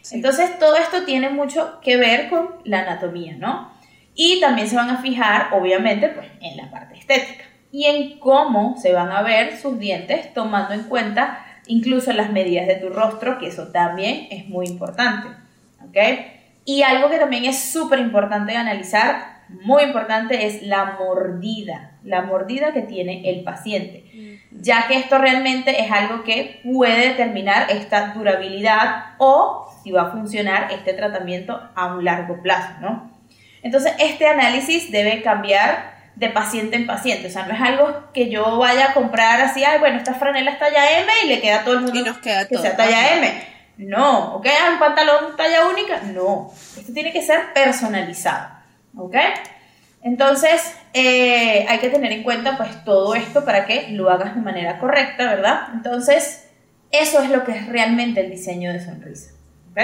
Sí. 0.01 0.15
Entonces 0.15 0.59
todo 0.59 0.75
esto 0.75 1.03
tiene 1.03 1.29
mucho 1.29 1.79
que 1.81 1.97
ver 1.97 2.29
con 2.29 2.49
la 2.63 2.81
anatomía, 2.81 3.35
¿no? 3.37 3.71
Y 4.13 4.39
también 4.39 4.67
se 4.67 4.75
van 4.75 4.89
a 4.89 5.01
fijar, 5.01 5.49
obviamente, 5.53 6.09
pues 6.09 6.27
en 6.41 6.57
la 6.57 6.69
parte 6.69 6.97
estética 6.97 7.45
y 7.71 7.85
en 7.85 8.19
cómo 8.19 8.77
se 8.77 8.93
van 8.93 9.11
a 9.11 9.21
ver 9.21 9.57
sus 9.57 9.77
dientes 9.77 10.33
tomando 10.33 10.73
en 10.73 10.83
cuenta 10.83 11.45
incluso 11.67 12.13
las 12.13 12.31
medidas 12.31 12.65
de 12.67 12.75
tu 12.75 12.89
rostro, 12.89 13.37
que 13.37 13.47
eso 13.47 13.67
también 13.67 14.27
es 14.31 14.47
muy 14.47 14.67
importante, 14.67 15.27
¿ok? 15.83 15.97
Y 16.67 16.83
algo 16.83 17.09
que 17.09 17.17
también 17.17 17.45
es 17.45 17.71
súper 17.71 17.97
importante 17.97 18.51
de 18.51 18.57
analizar, 18.59 19.37
muy 19.49 19.83
importante, 19.83 20.45
es 20.45 20.61
la 20.61 20.97
mordida, 20.99 21.91
la 22.03 22.21
mordida 22.21 22.73
que 22.73 22.81
tiene 22.81 23.29
el 23.29 23.43
paciente 23.43 24.03
ya 24.51 24.87
que 24.87 24.97
esto 24.97 25.17
realmente 25.17 25.81
es 25.81 25.91
algo 25.91 26.23
que 26.23 26.61
puede 26.63 27.09
determinar 27.09 27.69
esta 27.69 28.13
durabilidad 28.13 29.13
o 29.17 29.67
si 29.83 29.91
va 29.91 30.03
a 30.03 30.11
funcionar 30.11 30.71
este 30.71 30.93
tratamiento 30.93 31.69
a 31.75 31.87
un 31.87 32.05
largo 32.05 32.41
plazo, 32.41 32.73
¿no? 32.81 33.11
Entonces, 33.63 33.93
este 33.99 34.27
análisis 34.27 34.91
debe 34.91 35.21
cambiar 35.21 35.97
de 36.15 36.29
paciente 36.29 36.75
en 36.75 36.87
paciente, 36.87 37.27
o 37.27 37.29
sea, 37.29 37.45
no 37.45 37.53
es 37.53 37.61
algo 37.61 38.11
que 38.11 38.29
yo 38.29 38.57
vaya 38.57 38.89
a 38.89 38.93
comprar 38.93 39.39
así, 39.41 39.63
ay, 39.63 39.79
bueno, 39.79 39.97
esta 39.97 40.15
franela 40.15 40.51
es 40.51 40.59
talla 40.59 40.99
M 40.99 41.11
y 41.25 41.27
le 41.27 41.41
queda 41.41 41.59
a 41.59 41.63
todo 41.63 41.75
el 41.75 41.81
mundo 41.81 41.99
Y 41.99 42.03
nos 42.03 42.17
queda 42.17 42.47
que 42.47 42.55
todo. 42.55 42.63
sea 42.63 42.75
talla. 42.75 43.17
M. 43.17 43.56
No, 43.77 44.35
¿ok? 44.35 44.47
Ah, 44.47 44.71
Un 44.73 44.79
pantalón 44.79 45.35
talla 45.35 45.67
única, 45.67 46.01
no. 46.01 46.51
Esto 46.77 46.93
tiene 46.93 47.11
que 47.13 47.21
ser 47.21 47.53
personalizado, 47.53 48.49
¿ok? 48.97 49.15
Entonces, 50.01 50.75
eh, 50.93 51.65
hay 51.67 51.79
que 51.79 51.89
tener 51.89 52.11
en 52.11 52.23
cuenta 52.23 52.57
pues 52.57 52.83
todo 52.83 53.13
esto 53.15 53.45
para 53.45 53.65
que 53.65 53.89
lo 53.89 54.09
hagas 54.09 54.35
de 54.35 54.41
manera 54.41 54.79
correcta, 54.79 55.25
¿verdad? 55.25 55.67
Entonces, 55.73 56.49
eso 56.91 57.21
es 57.21 57.29
lo 57.29 57.43
que 57.43 57.51
es 57.51 57.67
realmente 57.67 58.21
el 58.21 58.31
diseño 58.31 58.71
de 58.71 58.83
sonrisa, 58.83 59.31
¿ok? 59.71 59.79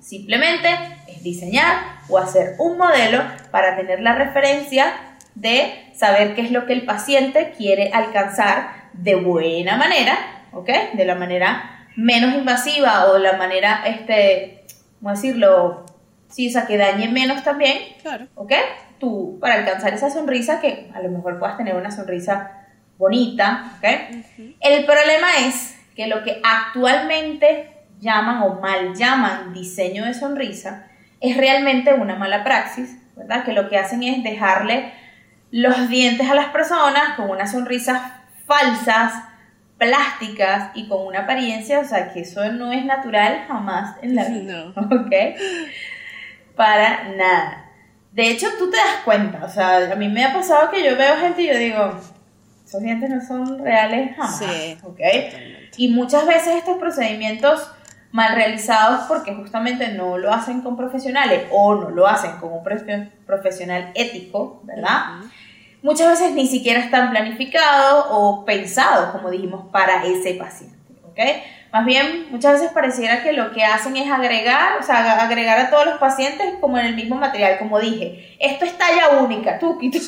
Simplemente 0.00 0.68
es 1.08 1.22
diseñar 1.22 2.00
o 2.08 2.18
hacer 2.18 2.54
un 2.58 2.76
modelo 2.78 3.22
para 3.50 3.76
tener 3.76 4.00
la 4.00 4.14
referencia 4.14 4.92
de 5.34 5.90
saber 5.94 6.34
qué 6.34 6.42
es 6.42 6.50
lo 6.50 6.66
que 6.66 6.72
el 6.72 6.84
paciente 6.84 7.54
quiere 7.56 7.90
alcanzar 7.92 8.88
de 8.92 9.14
buena 9.14 9.76
manera, 9.76 10.18
¿ok? 10.52 10.68
De 10.94 11.04
la 11.04 11.14
manera 11.14 11.79
menos 11.96 12.34
invasiva 12.34 13.06
o 13.06 13.18
la 13.18 13.34
manera, 13.34 13.82
este, 13.86 14.64
¿cómo 14.98 15.10
decirlo? 15.10 15.86
Sí, 16.28 16.48
o 16.48 16.52
sea, 16.52 16.66
que 16.66 16.76
dañe 16.76 17.08
menos 17.08 17.42
también, 17.42 17.78
Claro. 18.02 18.26
¿ok? 18.36 18.52
Tú, 18.98 19.38
para 19.40 19.54
alcanzar 19.54 19.92
esa 19.94 20.10
sonrisa, 20.10 20.60
que 20.60 20.90
a 20.94 21.00
lo 21.00 21.08
mejor 21.10 21.38
puedas 21.38 21.56
tener 21.56 21.74
una 21.74 21.90
sonrisa 21.90 22.52
bonita, 22.98 23.72
¿ok? 23.78 23.84
El 24.60 24.84
problema 24.84 25.26
es 25.46 25.76
que 25.96 26.06
lo 26.06 26.22
que 26.22 26.40
actualmente 26.44 27.70
llaman 27.98 28.42
o 28.42 28.60
mal 28.60 28.94
llaman 28.94 29.52
diseño 29.52 30.04
de 30.04 30.14
sonrisa 30.14 30.86
es 31.20 31.36
realmente 31.36 31.92
una 31.94 32.14
mala 32.16 32.44
praxis, 32.44 32.96
¿verdad? 33.16 33.44
Que 33.44 33.52
lo 33.52 33.68
que 33.68 33.78
hacen 33.78 34.02
es 34.02 34.22
dejarle 34.22 34.92
los 35.50 35.88
dientes 35.88 36.30
a 36.30 36.34
las 36.34 36.46
personas 36.46 37.16
con 37.16 37.28
unas 37.30 37.50
sonrisas 37.52 38.00
falsas, 38.46 39.12
plásticas 39.80 40.72
y 40.74 40.86
con 40.86 41.06
una 41.06 41.20
apariencia, 41.20 41.80
o 41.80 41.84
sea, 41.84 42.12
que 42.12 42.20
eso 42.20 42.44
no 42.52 42.70
es 42.70 42.84
natural 42.84 43.46
jamás 43.48 43.96
en 44.02 44.14
la 44.14 44.28
vida. 44.28 44.66
No. 44.76 44.82
¿Ok? 45.00 45.10
Para 46.54 47.08
nada. 47.16 47.64
De 48.12 48.28
hecho, 48.28 48.46
tú 48.58 48.70
te 48.70 48.76
das 48.76 48.98
cuenta, 49.04 49.42
o 49.42 49.48
sea, 49.48 49.90
a 49.90 49.96
mí 49.96 50.08
me 50.08 50.22
ha 50.22 50.34
pasado 50.34 50.70
que 50.70 50.84
yo 50.84 50.98
veo 50.98 51.16
gente 51.16 51.42
y 51.42 51.46
yo 51.46 51.56
digo, 51.56 51.98
esos 52.66 52.82
dientes 52.82 53.08
no 53.08 53.24
son 53.24 53.64
reales 53.64 54.14
jamás. 54.16 54.38
Sí, 54.38 54.76
¿Ok? 54.82 55.00
Y 55.78 55.88
muchas 55.88 56.26
veces 56.26 56.56
estos 56.56 56.76
procedimientos 56.76 57.70
mal 58.12 58.34
realizados 58.34 59.06
porque 59.08 59.34
justamente 59.34 59.88
no 59.92 60.18
lo 60.18 60.30
hacen 60.30 60.60
con 60.60 60.76
profesionales 60.76 61.44
o 61.52 61.74
no 61.76 61.88
lo 61.88 62.06
hacen 62.06 62.32
con 62.32 62.52
un 62.52 62.62
profesional 62.62 63.92
ético, 63.94 64.60
¿verdad? 64.64 65.20
Muchas 65.82 66.08
veces 66.08 66.32
ni 66.32 66.46
siquiera 66.46 66.80
están 66.80 67.10
planificados 67.10 68.06
o 68.10 68.44
pensados, 68.44 69.10
como 69.10 69.30
dijimos, 69.30 69.66
para 69.72 70.04
ese 70.04 70.34
paciente, 70.34 70.76
¿ok? 71.04 71.18
Más 71.72 71.86
bien, 71.86 72.26
muchas 72.30 72.54
veces 72.54 72.72
pareciera 72.72 73.22
que 73.22 73.32
lo 73.32 73.52
que 73.52 73.64
hacen 73.64 73.96
es 73.96 74.10
agregar, 74.10 74.78
o 74.80 74.82
sea, 74.82 75.22
agregar 75.22 75.58
a 75.58 75.70
todos 75.70 75.86
los 75.86 75.98
pacientes 75.98 76.54
como 76.60 76.78
en 76.78 76.86
el 76.86 76.96
mismo 76.96 77.16
material, 77.16 77.58
como 77.58 77.78
dije, 77.78 78.36
esto 78.40 78.64
es 78.64 78.76
talla 78.76 79.10
única, 79.20 79.58
tú, 79.58 79.78
tú. 79.78 79.98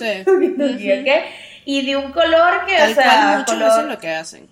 Y 1.65 1.87
de 1.87 1.97
un 1.97 2.11
color 2.11 2.67
que, 2.67 2.75
o 2.83 2.95
sea, 2.95 3.45
color, 3.47 3.85
lo 3.85 3.99
que 3.99 4.11
hacen. 4.11 4.49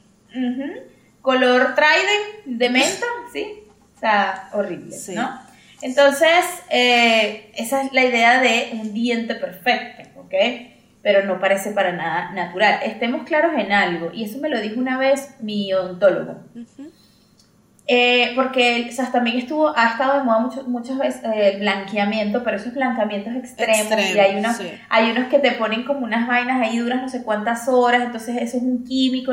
color 1.20 1.74
Trident 1.74 2.44
de 2.44 2.70
menta, 2.70 3.06
¿sí? 3.32 3.64
O 3.96 4.00
sea, 4.00 4.48
horrible, 4.52 4.96
¿no? 5.14 5.40
Entonces, 5.82 6.44
eh, 6.68 7.50
esa 7.56 7.82
es 7.82 7.92
la 7.92 8.04
idea 8.04 8.40
de 8.40 8.70
un 8.74 8.94
diente 8.94 9.34
perfecto, 9.34 10.20
¿ok? 10.20 10.34
Pero 11.02 11.24
no 11.24 11.40
parece 11.40 11.70
para 11.70 11.92
nada 11.92 12.32
natural. 12.32 12.80
Estemos 12.84 13.22
claros 13.24 13.52
en 13.56 13.72
algo, 13.72 14.10
y 14.12 14.24
eso 14.24 14.38
me 14.38 14.48
lo 14.48 14.60
dijo 14.60 14.78
una 14.78 14.98
vez 14.98 15.36
mi 15.40 15.72
odontólogo. 15.72 16.36
Eh, 17.92 18.34
porque 18.36 18.86
o 18.88 18.92
sea, 18.92 19.10
también 19.10 19.38
estuvo, 19.38 19.76
ha 19.76 19.88
estado 19.88 20.18
de 20.18 20.22
moda 20.22 20.48
muchas 20.68 20.96
veces 20.96 21.22
eh, 21.24 21.56
blanqueamiento, 21.58 22.44
pero 22.44 22.56
esos 22.56 22.72
blanqueamientos 22.72 23.34
extremos, 23.34 24.14
y 24.14 24.16
hay 24.16 24.36
unos, 24.36 24.60
hay 24.88 25.10
unos 25.10 25.28
que 25.28 25.40
te 25.40 25.50
ponen 25.52 25.82
como 25.82 26.04
unas 26.04 26.28
vainas 26.28 26.62
ahí 26.62 26.78
duras 26.78 27.02
no 27.02 27.08
sé 27.08 27.24
cuántas 27.24 27.66
horas, 27.66 28.02
entonces 28.02 28.36
eso 28.36 28.58
es 28.58 28.62
un 28.62 28.84
químico, 28.84 29.32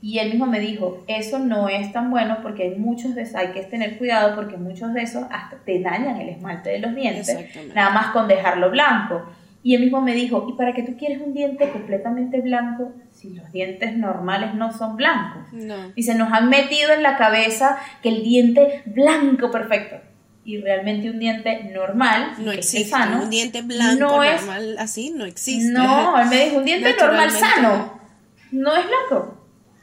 y 0.00 0.18
él 0.18 0.30
mismo 0.30 0.46
me 0.46 0.60
dijo, 0.60 1.04
eso 1.08 1.38
no 1.40 1.68
es 1.68 1.92
tan 1.92 2.10
bueno 2.10 2.38
porque 2.40 2.62
hay 2.62 2.74
muchos 2.76 3.14
de 3.14 3.28
hay 3.34 3.48
que 3.48 3.64
tener 3.64 3.98
cuidado 3.98 4.34
porque 4.34 4.56
muchos 4.56 4.94
de 4.94 5.02
esos 5.02 5.24
hasta 5.30 5.58
te 5.58 5.82
dañan 5.82 6.18
el 6.22 6.30
esmalte 6.30 6.70
de 6.70 6.78
los 6.78 6.94
dientes, 6.94 7.36
nada 7.74 7.90
más 7.90 8.06
con 8.12 8.28
dejarlo 8.28 8.70
blanco. 8.70 9.30
Y 9.62 9.74
él 9.74 9.82
mismo 9.82 10.00
me 10.00 10.14
dijo, 10.14 10.46
¿y 10.48 10.56
para 10.56 10.72
qué 10.72 10.82
tú 10.82 10.96
quieres 10.96 11.20
un 11.20 11.34
diente 11.34 11.68
completamente 11.68 12.40
blanco 12.40 12.92
si 13.12 13.34
los 13.34 13.52
dientes 13.52 13.96
normales 13.96 14.54
no 14.54 14.72
son 14.72 14.96
blancos? 14.96 15.52
No. 15.52 15.90
Dice, 15.90 16.14
nos 16.14 16.32
han 16.32 16.48
metido 16.48 16.92
en 16.92 17.02
la 17.02 17.18
cabeza 17.18 17.78
que 18.02 18.08
el 18.08 18.22
diente 18.22 18.82
blanco 18.86 19.50
perfecto. 19.50 19.96
Y 20.44 20.58
realmente 20.62 21.10
un 21.10 21.18
diente 21.18 21.70
normal, 21.74 22.32
no 22.38 22.50
existe. 22.50 22.88
Sano, 22.88 23.22
un 23.22 23.30
diente 23.30 23.60
blanco 23.60 24.24
normal 24.24 24.76
así 24.78 25.10
no 25.10 25.26
existe. 25.26 25.70
No, 25.70 26.18
él 26.18 26.28
me 26.28 26.44
dijo, 26.44 26.56
un 26.56 26.64
diente 26.64 26.94
normal 26.98 27.30
sano 27.30 28.00
no 28.50 28.76
es 28.76 28.84
blanco. 28.86 29.36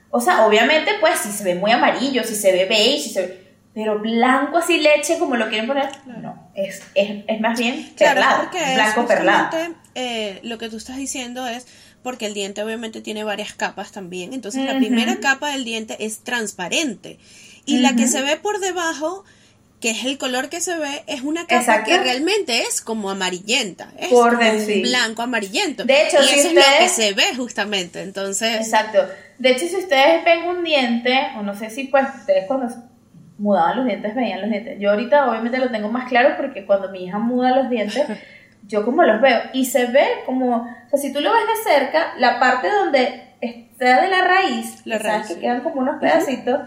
O 0.09 0.19
sea, 0.19 0.45
obviamente, 0.45 0.91
pues, 0.99 1.19
si 1.19 1.31
se 1.31 1.43
ve 1.43 1.55
muy 1.55 1.71
amarillo, 1.71 2.23
si 2.23 2.35
se 2.35 2.51
ve 2.51 2.65
beige, 2.65 3.03
si 3.03 3.09
se 3.09 3.21
ve 3.21 3.46
pero 3.77 3.99
blanco 3.99 4.57
así 4.57 4.79
leche 4.79 5.19
como 5.19 5.35
lo 5.35 5.49
quieren 5.49 5.67
poner, 5.67 5.87
no, 6.07 6.49
es, 6.55 6.81
es, 6.95 7.23
es 7.27 7.39
más 7.39 7.59
bien 7.59 7.87
perlado, 7.95 8.49
blanco 8.73 9.05
perlado. 9.05 9.55
Eh, 9.93 10.39
lo 10.41 10.57
que 10.57 10.67
tú 10.67 10.77
estás 10.77 10.97
diciendo 10.97 11.45
es 11.47 11.67
porque 12.01 12.25
el 12.25 12.33
diente 12.33 12.63
obviamente 12.63 13.01
tiene 13.01 13.23
varias 13.23 13.53
capas 13.53 13.91
también, 13.91 14.33
entonces 14.33 14.65
la 14.65 14.79
primera 14.79 15.19
capa 15.19 15.51
del 15.51 15.63
diente 15.63 15.95
es 15.99 16.23
transparente 16.23 17.19
y 17.67 17.77
la 17.77 17.95
que 17.95 18.07
se 18.07 18.23
ve 18.23 18.37
por 18.37 18.59
debajo 18.59 19.23
que 19.79 19.91
es 19.91 20.05
el 20.05 20.17
color 20.17 20.49
que 20.49 20.59
se 20.59 20.75
ve, 20.75 21.03
es 21.05 21.21
una 21.21 21.45
capa 21.45 21.83
que 21.83 21.99
realmente 21.99 22.63
es 22.63 22.81
como 22.81 23.11
amarillenta, 23.11 23.93
es 23.99 24.07
por 24.07 24.39
blanco 24.81 25.21
amarillento. 25.21 25.85
De 25.85 26.07
hecho, 26.07 26.17
y 26.19 26.39
eso 26.39 26.47
es 26.47 26.53
lo 26.55 26.61
que 26.79 26.89
se 26.89 27.13
ve 27.13 27.35
justamente, 27.35 28.01
entonces... 28.01 28.55
Exacto. 28.55 29.07
De 29.37 29.51
hecho, 29.51 29.67
si 29.67 29.75
ustedes 29.75 30.25
ven 30.25 30.45
un 30.49 30.63
diente, 30.63 31.15
o 31.37 31.43
no 31.43 31.55
sé 31.55 31.69
si 31.69 31.83
pues 31.83 32.07
ustedes 32.17 32.47
cuando 32.47 32.73
mudaban 33.37 33.77
los 33.77 33.85
dientes, 33.85 34.15
veían 34.15 34.41
los 34.41 34.49
dientes. 34.49 34.79
Yo 34.79 34.91
ahorita 34.91 35.29
obviamente 35.29 35.57
lo 35.57 35.69
tengo 35.69 35.89
más 35.89 36.09
claro 36.09 36.35
porque 36.37 36.65
cuando 36.65 36.89
mi 36.89 37.05
hija 37.05 37.19
muda 37.19 37.55
los 37.55 37.69
dientes, 37.69 38.05
yo 38.67 38.83
como 38.85 39.03
los 39.03 39.21
veo. 39.21 39.39
Y 39.53 39.65
se 39.65 39.87
ve 39.87 40.05
como, 40.25 40.55
o 40.55 40.89
sea, 40.89 40.99
si 40.99 41.13
tú 41.13 41.21
lo 41.21 41.31
ves 41.31 41.43
de 41.47 41.71
cerca, 41.71 42.13
la 42.17 42.39
parte 42.39 42.69
donde 42.69 43.23
está 43.41 44.01
de 44.01 44.09
la 44.09 44.21
raíz, 44.25 44.85
la 44.85 44.99
¿sabes? 44.99 45.27
que 45.27 45.39
quedan 45.39 45.61
como 45.61 45.81
unos 45.81 45.99
pedacitos, 45.99 46.61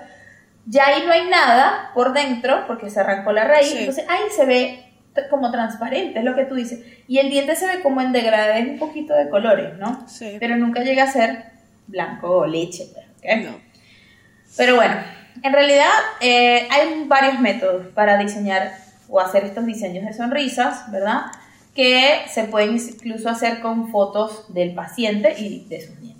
ya 0.66 0.86
ahí 0.86 1.02
no 1.04 1.12
hay 1.12 1.28
nada 1.28 1.90
por 1.94 2.12
dentro 2.12 2.64
porque 2.66 2.90
se 2.90 3.00
arrancó 3.00 3.32
la 3.32 3.44
raíz. 3.44 3.74
Entonces 3.74 4.04
ahí 4.08 4.22
se 4.30 4.44
ve 4.44 4.84
como 5.28 5.50
transparente, 5.50 6.20
es 6.20 6.24
lo 6.24 6.36
que 6.36 6.44
tú 6.44 6.54
dices. 6.54 6.84
Y 7.08 7.18
el 7.18 7.30
diente 7.30 7.56
se 7.56 7.66
ve 7.66 7.82
como 7.82 8.00
en 8.00 8.12
degradé 8.12 8.62
un 8.62 8.78
poquito 8.78 9.14
de 9.14 9.28
colores, 9.28 9.76
¿no? 9.78 10.06
Sí. 10.08 10.36
Pero 10.38 10.56
nunca 10.56 10.82
llega 10.82 11.04
a 11.04 11.10
ser 11.10 11.46
blanco 11.88 12.38
o 12.38 12.46
leche. 12.46 12.86
Pues, 12.92 13.44
no. 13.44 13.58
Pero 14.56 14.76
bueno, 14.76 14.94
en 15.42 15.52
realidad, 15.52 15.90
eh, 16.20 16.68
hay 16.70 17.04
varios 17.06 17.40
métodos 17.40 17.86
para 17.88 18.18
diseñar 18.18 18.72
o 19.08 19.20
hacer 19.20 19.44
estos 19.44 19.66
diseños 19.66 20.04
de 20.04 20.12
sonrisas, 20.12 20.90
¿verdad? 20.90 21.22
Que 21.74 22.22
se 22.28 22.44
pueden 22.44 22.76
incluso 22.76 23.28
hacer 23.28 23.60
con 23.60 23.90
fotos 23.90 24.52
del 24.52 24.74
paciente 24.74 25.34
y 25.38 25.66
de 25.68 25.86
sus 25.86 26.00
dientes. 26.00 26.19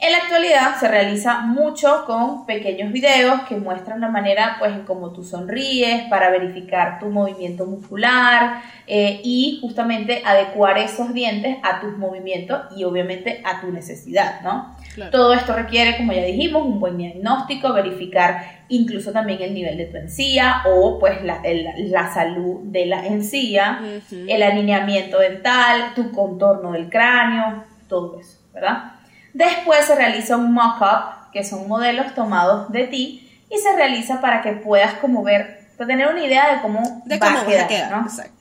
En 0.00 0.12
la 0.12 0.18
actualidad 0.18 0.76
se 0.78 0.86
realiza 0.86 1.40
mucho 1.40 2.04
con 2.06 2.46
pequeños 2.46 2.92
videos 2.92 3.40
que 3.48 3.56
muestran 3.56 4.00
la 4.00 4.08
manera 4.08 4.54
pues 4.60 4.72
en 4.72 4.82
cómo 4.82 5.10
tú 5.10 5.24
sonríes 5.24 6.04
para 6.04 6.30
verificar 6.30 7.00
tu 7.00 7.06
movimiento 7.06 7.66
muscular 7.66 8.62
eh, 8.86 9.20
y 9.24 9.58
justamente 9.60 10.22
adecuar 10.24 10.78
esos 10.78 11.12
dientes 11.12 11.56
a 11.64 11.80
tus 11.80 11.98
movimientos 11.98 12.60
y 12.76 12.84
obviamente 12.84 13.42
a 13.44 13.60
tu 13.60 13.72
necesidad, 13.72 14.40
¿no? 14.42 14.76
Todo 15.10 15.32
esto 15.32 15.52
requiere, 15.52 15.96
como 15.96 16.12
ya 16.12 16.22
dijimos, 16.22 16.64
un 16.64 16.78
buen 16.78 16.96
diagnóstico, 16.96 17.72
verificar 17.72 18.64
incluso 18.68 19.10
también 19.10 19.42
el 19.42 19.52
nivel 19.52 19.76
de 19.78 19.86
tu 19.86 19.96
encía 19.96 20.62
o 20.66 21.00
pues 21.00 21.24
la, 21.24 21.42
la 21.44 22.14
salud 22.14 22.60
de 22.62 22.86
la 22.86 23.04
encía, 23.04 23.80
el 24.10 24.42
alineamiento 24.44 25.18
dental, 25.18 25.92
tu 25.96 26.12
contorno 26.12 26.72
del 26.72 26.88
cráneo, 26.88 27.64
todo 27.88 28.20
eso, 28.20 28.38
¿verdad? 28.52 28.97
Después 29.38 29.86
se 29.86 29.94
realiza 29.94 30.36
un 30.36 30.52
mock-up, 30.52 31.30
que 31.32 31.44
son 31.44 31.68
modelos 31.68 32.12
tomados 32.16 32.72
de 32.72 32.88
ti, 32.88 33.30
y 33.48 33.56
se 33.56 33.72
realiza 33.76 34.20
para 34.20 34.42
que 34.42 34.50
puedas 34.50 34.94
como 34.94 35.22
ver, 35.22 35.60
para 35.76 35.86
tener 35.86 36.08
una 36.08 36.26
idea 36.26 36.56
de 36.56 36.60
cómo, 36.60 37.02
de 37.04 37.18
va, 37.18 37.40
a 37.42 37.46
quedar, 37.46 37.90
¿no? 37.92 38.02
Exacto. 38.02 38.34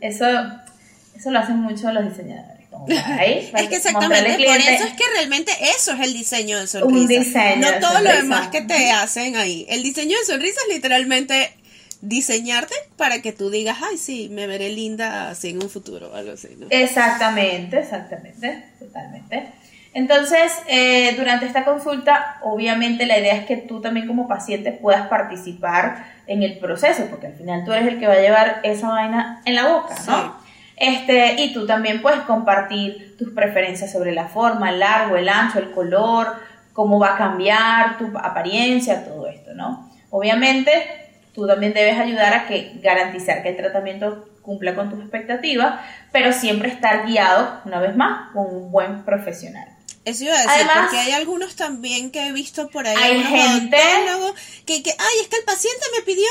eso, 0.00 0.26
eso 1.16 1.30
lo 1.32 1.40
hacen 1.40 1.56
mucho 1.56 1.90
los 1.90 2.08
diseñadores. 2.08 2.56
es 2.86 3.68
que 3.68 3.76
exactamente, 3.76 4.44
por 4.44 4.56
eso 4.56 4.84
es 4.84 4.92
que 4.92 5.04
realmente 5.14 5.50
eso 5.76 5.92
es 5.92 6.00
el 6.00 6.12
diseño 6.12 6.60
de 6.60 6.68
sonrisa. 6.68 7.56
no 7.56 7.80
todo 7.80 8.00
lo 8.00 8.12
demás 8.12 8.48
que 8.48 8.60
te 8.60 8.92
hacen 8.92 9.34
ahí. 9.34 9.66
El 9.68 9.82
diseño 9.82 10.16
de 10.16 10.24
sonrisa 10.24 10.60
es 10.68 10.74
literalmente 10.74 11.52
diseñarte 12.00 12.74
para 12.96 13.22
que 13.22 13.32
tú 13.32 13.50
digas, 13.50 13.78
ay, 13.82 13.98
sí, 13.98 14.28
me 14.30 14.46
veré 14.46 14.68
linda 14.68 15.30
así 15.30 15.48
en 15.48 15.64
un 15.64 15.68
futuro, 15.68 16.14
algo 16.14 16.32
así. 16.32 16.48
Exactamente, 16.70 17.80
exactamente, 17.80 18.62
totalmente. 18.78 19.65
Entonces, 19.96 20.52
eh, 20.66 21.14
durante 21.16 21.46
esta 21.46 21.64
consulta, 21.64 22.36
obviamente 22.42 23.06
la 23.06 23.18
idea 23.18 23.34
es 23.34 23.46
que 23.46 23.56
tú 23.56 23.80
también 23.80 24.06
como 24.06 24.28
paciente 24.28 24.70
puedas 24.70 25.08
participar 25.08 26.04
en 26.26 26.42
el 26.42 26.58
proceso, 26.58 27.06
porque 27.08 27.28
al 27.28 27.32
final 27.32 27.64
tú 27.64 27.72
eres 27.72 27.88
el 27.88 27.98
que 27.98 28.06
va 28.06 28.12
a 28.12 28.20
llevar 28.20 28.60
esa 28.62 28.88
vaina 28.88 29.40
en 29.46 29.54
la 29.54 29.68
boca, 29.68 29.94
¿no? 30.06 30.36
Este, 30.76 31.40
y 31.40 31.54
tú 31.54 31.66
también 31.66 32.02
puedes 32.02 32.20
compartir 32.20 33.16
tus 33.16 33.30
preferencias 33.30 33.90
sobre 33.90 34.12
la 34.12 34.26
forma, 34.26 34.68
el 34.68 34.80
largo, 34.80 35.16
el 35.16 35.30
ancho, 35.30 35.60
el 35.60 35.70
color, 35.70 36.34
cómo 36.74 36.98
va 36.98 37.14
a 37.14 37.16
cambiar 37.16 37.96
tu 37.96 38.12
apariencia, 38.18 39.02
todo 39.02 39.26
esto, 39.28 39.54
¿no? 39.54 39.90
Obviamente, 40.10 40.72
tú 41.34 41.46
también 41.46 41.72
debes 41.72 41.98
ayudar 41.98 42.34
a 42.34 42.46
que 42.46 42.72
garantizar 42.82 43.42
que 43.42 43.48
el 43.48 43.56
tratamiento 43.56 44.28
cumpla 44.42 44.74
con 44.74 44.90
tus 44.90 45.00
expectativas, 45.00 45.80
pero 46.12 46.34
siempre 46.34 46.68
estar 46.68 47.06
guiado, 47.06 47.62
una 47.64 47.80
vez 47.80 47.96
más, 47.96 48.30
con 48.34 48.54
un 48.54 48.70
buen 48.70 49.02
profesional. 49.02 49.75
Eso 50.06 50.22
iba 50.22 50.38
a 50.38 50.42
decir, 50.42 50.68
porque 50.72 50.98
hay 50.98 51.10
algunos 51.10 51.56
también 51.56 52.12
que 52.12 52.28
he 52.28 52.32
visto 52.32 52.68
por 52.68 52.86
ahí, 52.86 52.96
hay 52.96 53.24
gente 53.24 53.76
que, 54.64 54.80
que, 54.80 54.90
ay, 54.90 55.14
es 55.20 55.26
que 55.26 55.36
el 55.36 55.42
paciente 55.42 55.84
me 55.96 56.02
pidió 56.02 56.28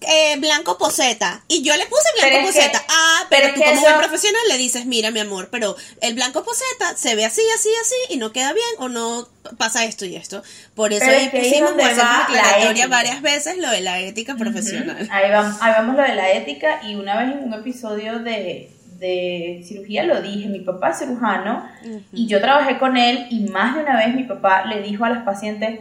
eh, 0.00 0.38
blanco 0.38 0.78
poseta. 0.78 1.44
Y 1.46 1.62
yo 1.62 1.76
le 1.76 1.84
puse 1.84 2.08
blanco 2.18 2.46
poseta. 2.46 2.82
ah, 2.88 3.26
pero, 3.28 3.52
tú 3.52 3.60
como 3.60 3.78
buen 3.82 3.98
profesional 3.98 4.40
le 4.48 4.56
dices, 4.56 4.86
mira 4.86 5.10
mi 5.10 5.20
amor, 5.20 5.50
pero 5.50 5.76
el 6.00 6.14
blanco 6.14 6.42
poseta 6.44 6.96
se 6.96 7.14
ve 7.14 7.26
así, 7.26 7.42
así, 7.54 7.68
así 7.82 8.14
y 8.14 8.16
no 8.16 8.32
queda 8.32 8.54
bien 8.54 8.66
o 8.78 8.88
no 8.88 9.28
pasa 9.58 9.84
esto 9.84 10.06
y 10.06 10.16
esto. 10.16 10.42
Por 10.74 10.94
eso 10.94 11.04
hicimos 11.34 11.76
declaratoria 11.76 12.86
varias 12.86 13.20
veces 13.20 13.58
lo 13.58 13.68
de 13.68 13.82
la 13.82 14.00
ética 14.00 14.34
profesional. 14.36 15.06
Ahí 15.12 15.30
vamos, 15.30 15.58
ahí 15.60 15.72
vamos 15.72 15.94
lo 15.94 16.02
de 16.02 16.14
la 16.14 16.32
ética 16.32 16.80
y 16.84 16.94
una 16.94 17.18
vez 17.18 17.36
en 17.36 17.44
un 17.44 17.52
episodio 17.52 18.20
de, 18.20 18.70
de 19.00 19.62
cirugía 19.64 20.04
lo 20.04 20.20
dije, 20.20 20.48
mi 20.48 20.60
papá 20.60 20.90
es 20.90 20.98
cirujano 20.98 21.66
y 22.12 22.26
yo 22.26 22.40
trabajé 22.40 22.78
con 22.78 22.96
él 22.96 23.26
y 23.30 23.48
más 23.48 23.74
de 23.74 23.82
una 23.82 23.96
vez 23.96 24.14
mi 24.14 24.24
papá 24.24 24.66
le 24.66 24.82
dijo 24.82 25.04
a 25.04 25.10
las 25.10 25.24
pacientes, 25.24 25.80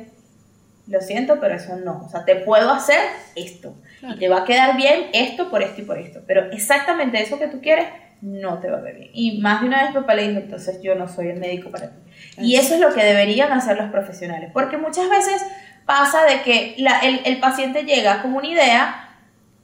lo 0.88 1.02
siento, 1.02 1.40
pero 1.40 1.56
eso 1.56 1.76
no, 1.76 2.04
o 2.06 2.10
sea, 2.10 2.24
te 2.26 2.38
puedo 2.38 2.72
hacer 2.72 3.00
esto 3.36 3.76
y 4.02 4.18
te 4.18 4.30
va 4.30 4.40
a 4.40 4.46
quedar 4.46 4.78
bien 4.78 5.08
esto 5.14 5.50
por 5.50 5.62
esto 5.62 5.82
y 5.82 5.84
por 5.84 5.98
esto, 6.00 6.22
pero 6.26 6.50
exactamente 6.52 7.22
eso 7.22 7.38
que 7.38 7.48
tú 7.48 7.62
quieres 7.62 7.88
no 8.22 8.60
te 8.60 8.70
va 8.70 8.78
a 8.80 8.82
ver 8.82 8.96
bien. 8.96 9.12
Y 9.14 9.40
más 9.40 9.62
de 9.62 9.68
una 9.68 9.84
vez 9.84 9.90
mi 9.90 10.02
papá 10.02 10.14
le 10.14 10.28
dijo, 10.28 10.40
entonces 10.40 10.82
yo 10.82 10.96
no 10.96 11.08
soy 11.08 11.28
el 11.28 11.40
médico 11.40 11.70
para 11.70 11.90
ti. 11.90 11.96
Y 12.38 12.56
eso 12.56 12.76
es 12.76 12.82
lo 12.82 12.94
que 12.94 13.04
deberían 13.04 13.52
hacer 13.52 13.78
los 13.78 13.92
profesionales, 13.92 14.50
porque 14.54 14.78
muchas 14.78 15.10
veces 15.10 15.42
pasa 15.86 16.24
de 16.26 16.42
que 16.42 16.76
el, 16.78 17.22
el 17.26 17.40
paciente 17.40 17.84
llega 17.84 18.22
con 18.22 18.34
una 18.34 18.48
idea 18.48 19.10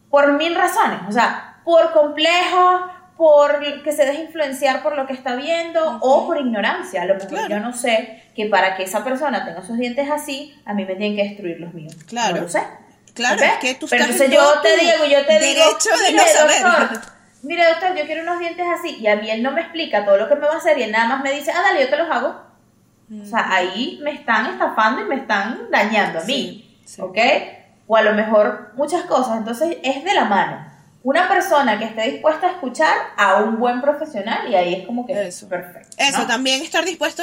por 0.10 0.34
mil 0.34 0.56
razones, 0.56 1.00
o 1.08 1.12
sea, 1.12 1.60
por 1.66 1.92
complejo, 1.92 2.88
por 3.18 3.60
que 3.84 3.92
se 3.92 4.06
deje 4.06 4.24
influenciar 4.24 4.84
por 4.84 4.96
lo 4.96 5.08
que 5.08 5.14
está 5.14 5.36
viendo 5.36 6.00
o 6.02 6.28
por 6.28 6.40
ignorancia. 6.40 7.04
A 7.04 7.06
lo 7.06 7.16
mejor 7.16 7.50
yo 7.50 7.60
no 7.60 7.74
sé 7.74 8.24
que 8.36 8.48
para 8.48 8.76
que 8.76 8.84
esa 8.84 9.04
persona 9.04 9.46
tenga 9.46 9.62
sus 9.62 9.78
dientes 9.78 10.10
así, 10.12 10.54
a 10.66 10.74
mí 10.74 10.86
me 10.86 10.96
tienen 10.96 11.16
que 11.16 11.24
destruir 11.24 11.60
los 11.60 11.74
míos. 11.74 11.96
Claro. 12.08 12.36
No 12.36 12.42
lo 12.44 12.50
sé. 12.50 12.64
Claro, 13.14 13.42
es 13.42 13.54
que 13.62 13.76
tú 13.76 13.88
Pero 13.90 14.04
entonces 14.04 14.30
yo 14.30 14.62
te 14.62 14.76
digo, 14.76 15.06
yo 15.10 15.26
te 15.26 15.40
digo, 15.40 15.64
de 15.64 16.14
no 16.14 16.24
saber. 16.26 16.62
doctor, 16.62 17.14
mire 17.44 17.64
doctor, 17.66 17.96
yo 17.96 18.06
quiero 18.06 18.24
unos 18.24 18.40
dientes 18.40 18.66
así 18.78 18.98
y 19.00 19.08
a 19.08 19.16
mí 19.16 19.30
él 19.30 19.42
no 19.42 19.52
me 19.52 19.62
explica 19.62 20.04
todo 20.04 20.18
lo 20.18 20.28
que 20.28 20.36
me 20.36 20.46
va 20.46 20.56
a 20.56 20.58
hacer 20.58 20.78
y 20.78 20.84
él 20.84 20.92
nada 20.92 21.08
más 21.08 21.24
me 21.24 21.32
dice, 21.32 21.52
ah, 21.52 21.62
dale, 21.62 21.82
yo 21.82 21.90
te 21.90 21.96
los 21.96 22.12
hago. 22.12 22.42
O 23.22 23.26
sea, 23.26 23.54
ahí 23.54 24.00
me 24.04 24.12
están 24.12 24.48
estafando 24.48 25.02
y 25.02 25.06
me 25.06 25.16
están 25.16 25.70
dañando 25.72 26.20
a 26.20 26.24
mí, 26.24 26.78
¿ok? 27.00 27.18
O 27.88 27.96
a 27.96 28.02
lo 28.02 28.14
mejor 28.14 28.72
muchas 28.76 29.04
cosas, 29.04 29.38
entonces 29.38 29.78
es 29.84 30.04
de 30.04 30.14
la 30.14 30.26
mano 30.26 30.75
una 31.06 31.30
persona 31.30 31.78
que 31.78 31.86
esté 31.86 32.10
dispuesta 32.10 32.48
a 32.48 32.52
escuchar 32.54 32.98
a 33.16 33.44
un 33.44 33.60
buen 33.60 33.80
profesional 33.80 34.50
y 34.50 34.56
ahí 34.56 34.74
es 34.74 34.88
como 34.88 35.06
que 35.06 35.28
Eso. 35.28 35.48
perfecto. 35.48 35.96
Eso, 36.00 36.26
también 36.26 36.64
estar 36.64 36.84
dispuesto 36.84 37.22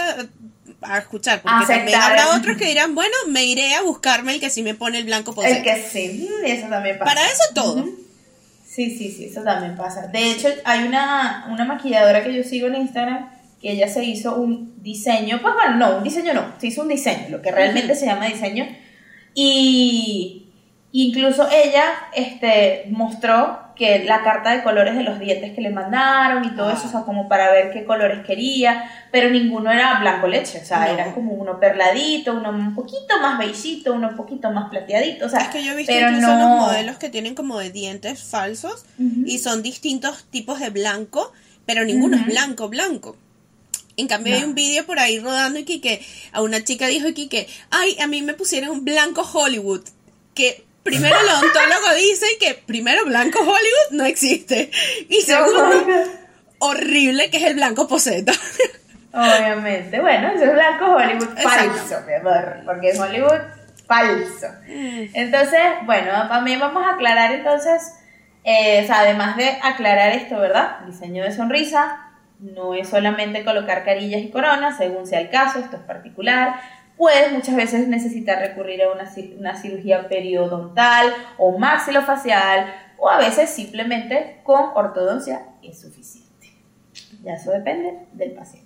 a, 0.83 0.99
escuchar, 0.99 1.43
porque 1.43 1.67
también 1.67 2.01
habrá 2.01 2.37
otros 2.37 2.57
que 2.57 2.67
dirán, 2.67 2.95
bueno, 2.95 3.13
me 3.27 3.45
iré 3.45 3.75
a 3.75 3.83
buscarme 3.83 4.35
el 4.35 4.41
que 4.41 4.51
sí 4.51 4.63
me 4.63 4.75
pone 4.75 4.99
el 4.99 5.05
blanco 5.05 5.35
posee. 5.35 5.59
El 5.59 5.63
que 5.65 5.83
sí, 5.83 6.31
eso 6.45 6.69
también 6.69 6.97
pasa. 6.97 7.13
Para 7.13 7.27
eso 7.27 7.43
todo. 7.55 7.85
Sí, 8.65 8.97
sí, 8.97 9.11
sí, 9.11 9.25
eso 9.25 9.43
también 9.43 9.75
pasa. 9.75 10.07
De 10.07 10.31
hecho, 10.31 10.49
hay 10.65 10.85
una, 10.85 11.49
una 11.51 11.65
maquilladora 11.65 12.23
que 12.23 12.33
yo 12.33 12.45
sigo 12.45 12.69
en 12.69 12.77
Instagram 12.77 13.31
que 13.61 13.73
ella 13.73 13.89
se 13.89 14.05
hizo 14.05 14.37
un 14.37 14.81
diseño, 14.81 15.41
pues 15.43 15.55
bueno, 15.55 15.77
no, 15.77 15.97
un 15.97 16.05
diseño 16.05 16.35
no, 16.35 16.53
se 16.59 16.69
hizo 16.69 16.83
un 16.83 16.89
diseño, 16.89 17.31
lo 17.31 17.43
que 17.43 17.51
realmente 17.51 17.97
se 17.97 18.07
llama 18.07 18.27
diseño. 18.27 18.65
Y 19.35 20.53
incluso 20.93 21.49
ella 21.51 21.85
este, 22.15 22.85
mostró 22.91 23.62
que 23.75 24.05
la 24.05 24.23
carta 24.23 24.51
de 24.51 24.63
colores 24.63 24.95
de 24.95 25.03
los 25.03 25.19
dientes 25.19 25.53
que 25.55 25.61
le 25.61 25.71
mandaron 25.71 26.45
y 26.45 26.51
todo 26.55 26.71
eso, 26.71 26.87
o 26.87 26.91
sea, 26.91 27.01
como 27.03 27.29
para 27.29 27.51
ver 27.51 27.73
qué 27.73 27.85
colores 27.85 28.25
quería, 28.25 28.91
pero 29.11 29.31
ninguno 29.31 29.71
era 29.71 29.99
blanco 30.01 30.27
leche, 30.27 30.61
o 30.63 30.65
sea, 30.65 30.93
era 30.93 31.13
como 31.15 31.33
uno 31.33 31.59
perladito, 31.59 32.35
uno 32.35 32.51
un 32.51 32.75
poquito 32.75 33.19
más 33.21 33.39
beigito, 33.39 33.95
uno 33.95 34.09
un 34.09 34.17
poquito 34.17 34.51
más 34.51 34.69
plateadito, 34.71 35.27
o 35.27 35.29
sea, 35.29 35.41
es 35.41 35.49
que 35.49 35.65
yo 35.65 35.73
he 35.73 35.77
visto 35.77 35.93
pero 35.93 36.11
incluso 36.11 36.35
no... 36.35 36.39
los 36.39 36.67
modelos 36.67 36.97
que 36.97 37.09
tienen 37.09 37.35
como 37.35 37.59
de 37.59 37.71
dientes 37.71 38.23
falsos 38.23 38.85
y 38.99 39.39
son 39.39 39.63
distintos 39.63 40.25
tipos 40.25 40.61
de 40.61 40.71
blanco, 40.71 41.33
pero 41.67 41.85
ninguno 41.85 42.17
es 42.17 42.27
blanco, 42.27 42.69
blanco. 42.69 43.17
En 43.97 44.09
cambio 44.09 44.35
hay 44.35 44.43
un 44.45 44.55
vídeo 44.55 44.87
por 44.87 44.99
ahí 44.99 45.19
rodando 45.19 45.59
y 45.59 45.65
que 45.65 46.03
a 46.33 46.41
una 46.41 46.65
chica 46.65 46.87
dijo 46.87 47.09
que, 47.15 47.47
ay, 47.71 47.97
a 48.01 48.07
mí 48.07 48.23
me 48.23 48.35
pusieron 48.35 48.71
un 48.71 48.85
blanco 48.85 49.23
Hollywood, 49.23 49.83
que 50.35 50.65
primero 50.83 51.17
el 51.19 51.29
odontólogo 51.29 51.95
dice 51.97 52.27
que 52.41 52.55
primero 52.55 53.05
blanco 53.05 53.41
Hollywood 53.41 53.93
no 53.93 54.05
existe. 54.05 54.71
Y 55.09 55.21
segundo, 55.23 55.85
horrible 56.59 57.31
que 57.31 57.39
es 57.39 57.45
el 57.45 57.55
blanco 57.55 57.89
poseta. 57.89 58.33
Obviamente. 59.13 60.01
Bueno, 60.01 60.29
eso 60.29 60.45
es 60.45 60.53
blanco 60.53 60.97
Hollywood 60.97 61.39
falso, 61.39 62.01
mi 62.07 62.15
amor. 62.15 62.63
Porque 62.65 62.91
es 62.91 62.99
Hollywood 62.99 63.41
falso. 63.87 64.47
Entonces, 64.67 65.61
bueno, 65.85 66.29
también 66.29 66.61
vamos 66.61 66.85
a 66.87 66.95
aclarar 66.95 67.33
entonces, 67.33 67.95
eh, 68.45 68.81
o 68.83 68.87
sea, 68.87 69.01
además 69.01 69.37
de 69.37 69.59
aclarar 69.63 70.13
esto, 70.13 70.39
¿verdad? 70.39 70.81
Diseño 70.87 71.25
de 71.25 71.33
sonrisa. 71.33 72.09
No 72.39 72.75
es 72.75 72.89
solamente 72.89 73.45
colocar 73.45 73.85
carillas 73.85 74.23
y 74.23 74.31
coronas, 74.31 74.77
según 74.77 75.07
sea 75.07 75.21
el 75.21 75.31
caso, 75.31 75.61
esto 75.61 75.77
es 75.77 75.83
particular 75.83 76.57
puedes 77.03 77.33
muchas 77.33 77.57
veces 77.57 77.89
necesitar 77.89 78.39
recurrir 78.39 78.81
a 78.81 78.93
una, 78.93 79.11
una 79.37 79.57
cirugía 79.57 80.09
periodontal 80.09 81.13
o 81.37 81.59
maxilofacial 81.59 82.73
o 82.97 83.11
a 83.11 83.19
veces 83.19 83.51
simplemente 83.51 84.39
con 84.45 84.71
ortodoncia 84.77 85.49
es 85.65 85.81
suficiente. 85.81 86.53
Ya 87.25 87.33
eso 87.35 87.51
depende 87.51 88.07
del 88.13 88.31
paciente. 88.35 88.62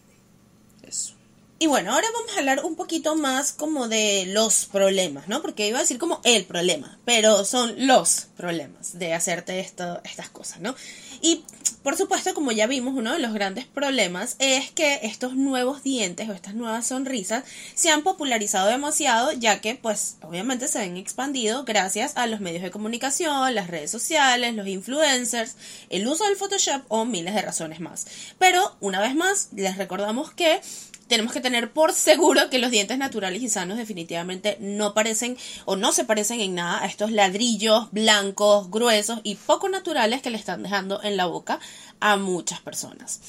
Y 1.59 1.69
bueno, 1.69 1.95
ahora 1.95 2.07
vamos 2.13 2.35
a 2.35 2.39
hablar 2.41 2.65
un 2.65 2.77
poquito 2.77 3.17
más 3.17 3.53
como 3.53 3.89
de 3.89 4.27
los 4.27 4.67
problemas, 4.67 5.27
¿no? 5.27 5.41
Porque 5.41 5.67
iba 5.67 5.79
a 5.79 5.83
decir 5.83 5.97
como 5.97 6.21
el 6.25 6.45
problema, 6.45 6.99
pero 7.07 7.47
son 7.47 7.87
los 7.87 8.27
problemas 8.37 8.99
de 8.99 9.15
hacerte 9.15 9.59
estas 9.61 10.29
cosas, 10.31 10.61
¿no? 10.61 10.75
Y 11.23 11.45
por 11.83 11.97
supuesto, 11.97 12.35
como 12.35 12.53
ya 12.53 12.67
vimos, 12.67 12.95
uno 12.95 13.13
de 13.13 13.21
los 13.21 13.33
grandes 13.33 13.65
problemas 13.65 14.37
es 14.39 14.71
que 14.73 15.01
estos 15.05 15.35
nuevos 15.35 15.83
dientes 15.83 16.29
o 16.29 16.33
estas 16.33 16.55
nuevas 16.55 16.89
sonrisas 16.89 17.45
se 17.75 17.91
han 17.91 18.03
popularizado 18.03 18.69
demasiado, 18.69 19.33
ya 19.33 19.61
que 19.61 19.77
pues 19.77 20.17
obviamente 20.23 20.69
se 20.69 20.81
han 20.81 20.97
expandido 20.97 21.65
gracias 21.65 22.17
a 22.17 22.27
los 22.27 22.41
medios 22.41 22.65
de 22.65 22.71
comunicación, 22.71 23.55
las 23.55 23.69
redes 23.69 23.91
sociales, 23.91 24.55
los 24.55 24.67
influencers, 24.67 25.55
el 25.89 26.07
uso 26.09 26.25
del 26.25 26.37
Photoshop 26.37 26.83
o 26.89 27.05
miles 27.05 27.35
de 27.35 27.43
razones 27.43 27.81
más. 27.81 28.07
Pero 28.39 28.77
una 28.81 29.01
vez 29.01 29.15
más, 29.15 29.51
les 29.55 29.77
recordamos 29.77 30.33
que 30.33 30.61
tenemos 31.09 31.33
que 31.33 31.41
tener 31.41 31.73
por 31.73 31.93
seguro 31.93 32.51
que 32.51 32.59
los 32.59 32.71
dientes 32.71 32.99
naturales 32.99 33.43
y 33.43 33.49
sanos 33.49 33.79
definitivamente 33.79 34.57
no 34.61 34.95
parecen 34.95 35.37
o 35.65 35.77
no 35.77 35.93
se 35.93 36.05
parecen 36.05 36.41
en 36.41 36.55
nada 36.55 36.83
a 36.83 36.87
estos 36.87 37.11
ladrillos 37.11 37.89
blancos, 37.93 38.71
gruesos 38.71 39.21
y 39.23 39.37
poco 39.37 39.69
naturales 39.69 40.23
que 40.23 40.31
le 40.31 40.39
están 40.39 40.63
dejando 40.63 41.03
en 41.03 41.17
la 41.17 41.27
boca 41.27 41.61
a 42.01 42.17
muchas 42.17 42.61
personas. 42.61 43.21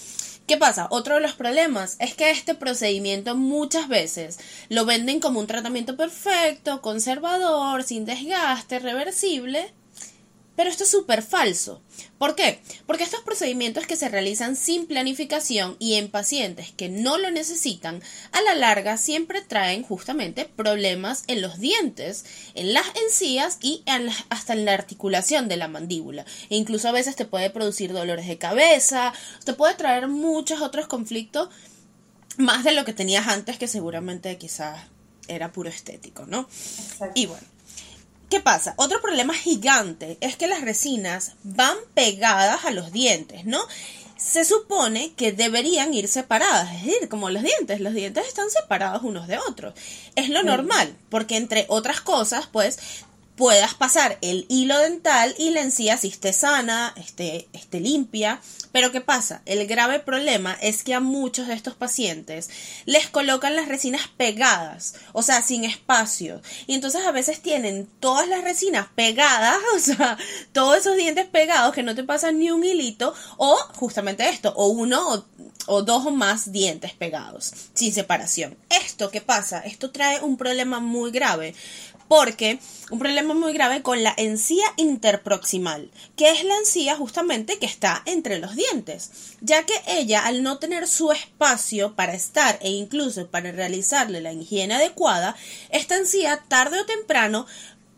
¿Qué 0.47 0.55
pasa? 0.55 0.87
Otro 0.91 1.15
de 1.15 1.21
los 1.21 1.33
problemas 1.33 1.97
es 1.99 2.15
que 2.15 2.31
este 2.31 2.55
procedimiento 2.55 3.35
muchas 3.35 3.89
veces 3.89 4.39
lo 4.69 4.85
venden 4.85 5.19
como 5.19 5.41
un 5.41 5.47
tratamiento 5.47 5.97
perfecto, 5.97 6.81
conservador, 6.81 7.83
sin 7.83 8.05
desgaste, 8.05 8.79
reversible, 8.79 9.73
pero 10.57 10.71
esto 10.71 10.83
es 10.83 10.89
súper 10.89 11.21
falso. 11.21 11.81
¿Por 12.17 12.35
qué? 12.35 12.59
Porque 12.87 13.03
estos 13.03 13.21
procedimientos 13.21 13.85
que 13.85 13.95
se 13.95 14.09
realizan 14.09 14.55
sin 14.55 14.87
planificación 14.87 15.77
y 15.77 15.93
en 15.93 16.09
pacientes 16.09 16.71
que 16.75 16.89
no 16.89 17.19
lo 17.19 17.29
necesitan, 17.29 18.01
a 18.31 18.41
la 18.41 18.55
larga 18.55 18.97
siempre 18.97 19.41
traen 19.41 19.83
justamente 19.83 20.45
problemas 20.45 21.23
en 21.27 21.43
los 21.43 21.59
dientes, 21.59 22.25
en 22.55 22.73
las 22.73 22.87
encías 23.05 23.59
y 23.61 23.83
hasta 24.29 24.53
en 24.53 24.65
la 24.65 24.73
articulación 24.73 25.47
de 25.47 25.57
la 25.57 25.67
mandíbula. 25.67 26.25
E 26.49 26.55
incluso 26.55 26.89
a 26.89 26.91
veces 26.91 27.15
te 27.15 27.25
puede 27.25 27.51
producir 27.51 27.93
dolores 27.93 28.27
de 28.27 28.39
cabeza, 28.39 29.13
te 29.45 29.53
puede 29.53 29.75
traer 29.75 30.07
muchos 30.07 30.61
otros 30.61 30.87
conflictos, 30.87 31.49
más 32.37 32.63
de 32.63 32.71
lo 32.71 32.83
que 32.83 32.93
tenías 32.93 33.27
antes 33.27 33.59
que 33.59 33.67
seguramente 33.67 34.35
quizás 34.39 34.79
era 35.27 35.51
puro 35.51 35.69
estético, 35.69 36.25
¿no? 36.25 36.49
Y 37.13 37.27
bueno. 37.27 37.56
¿Qué 38.29 38.41
pasa? 38.41 38.73
Otro 38.75 39.01
problema 39.01 39.33
gigante 39.33 40.17
es 40.19 40.35
que 40.35 40.47
las 40.47 40.61
resinas 40.61 41.33
van 41.43 41.77
pegadas 41.93 42.65
a 42.65 42.71
los 42.71 42.91
dientes, 42.91 43.45
¿no? 43.45 43.59
Se 44.17 44.43
supone 44.43 45.13
que 45.13 45.31
deberían 45.31 45.93
ir 45.93 46.09
separadas, 46.09 46.75
es 46.75 46.85
decir, 46.85 47.07
como 47.07 47.29
los 47.29 47.43
dientes, 47.43 47.79
los 47.79 47.93
dientes 47.93 48.27
están 48.27 48.49
separados 48.49 49.03
unos 49.03 49.27
de 49.27 49.37
otros. 49.37 49.75
Es 50.15 50.27
lo 50.27 50.43
normal, 50.43 50.93
porque 51.09 51.37
entre 51.37 51.65
otras 51.69 52.01
cosas, 52.01 52.47
pues 52.51 52.79
puedas 53.37 53.75
pasar 53.75 54.17
el 54.21 54.45
hilo 54.49 54.77
dental 54.79 55.33
y 55.37 55.51
la 55.51 55.61
encía 55.61 55.95
si 55.95 56.07
esté 56.07 56.33
sana, 56.33 56.93
esté, 56.97 57.47
esté 57.53 57.79
limpia. 57.79 58.41
Pero 58.71 58.91
¿qué 58.91 58.99
pasa? 58.99 59.41
El 59.45 59.65
grave 59.67 59.99
problema 59.99 60.57
es 60.59 60.83
que 60.83 60.93
a 60.93 60.99
muchos 60.99 61.47
de 61.47 61.53
estos 61.53 61.75
pacientes 61.75 62.49
les 62.85 63.07
colocan 63.07 63.55
las 63.55 63.67
resinas 63.67 64.07
pegadas, 64.17 64.95
o 65.13 65.21
sea, 65.21 65.41
sin 65.41 65.63
espacio. 65.63 66.41
Y 66.65 66.73
entonces 66.73 67.05
a 67.05 67.11
veces 67.11 67.41
tienen 67.41 67.87
todas 67.99 68.27
las 68.27 68.43
resinas 68.43 68.87
pegadas, 68.95 69.59
o 69.75 69.79
sea, 69.79 70.17
todos 70.51 70.77
esos 70.77 70.97
dientes 70.97 71.27
pegados 71.27 71.73
que 71.73 71.83
no 71.83 71.95
te 71.95 72.03
pasan 72.03 72.39
ni 72.39 72.51
un 72.51 72.63
hilito, 72.63 73.13
o 73.37 73.55
justamente 73.75 74.27
esto, 74.27 74.53
o 74.55 74.67
uno 74.67 75.13
o, 75.13 75.25
o 75.67 75.83
dos 75.83 76.07
o 76.07 76.11
más 76.11 76.51
dientes 76.51 76.93
pegados, 76.93 77.53
sin 77.73 77.93
separación. 77.93 78.57
¿Esto 78.69 79.11
qué 79.11 79.21
pasa? 79.21 79.59
Esto 79.59 79.91
trae 79.91 80.21
un 80.21 80.37
problema 80.37 80.79
muy 80.79 81.11
grave 81.11 81.55
porque 82.07 82.59
un 82.89 82.99
problema 82.99 83.33
muy 83.33 83.53
grave 83.53 83.81
con 83.81 84.03
la 84.03 84.13
encía 84.17 84.65
interproximal, 84.77 85.89
que 86.15 86.29
es 86.29 86.43
la 86.43 86.55
encía 86.57 86.95
justamente 86.95 87.59
que 87.59 87.65
está 87.65 88.01
entre 88.05 88.39
los 88.39 88.55
dientes, 88.55 89.11
ya 89.41 89.65
que 89.65 89.73
ella 89.87 90.25
al 90.25 90.43
no 90.43 90.57
tener 90.57 90.87
su 90.87 91.11
espacio 91.11 91.95
para 91.95 92.13
estar 92.13 92.57
e 92.61 92.69
incluso 92.69 93.27
para 93.27 93.51
realizarle 93.51 94.21
la 94.21 94.33
higiene 94.33 94.75
adecuada, 94.75 95.35
esta 95.69 95.95
encía 95.97 96.43
tarde 96.47 96.79
o 96.79 96.85
temprano 96.85 97.45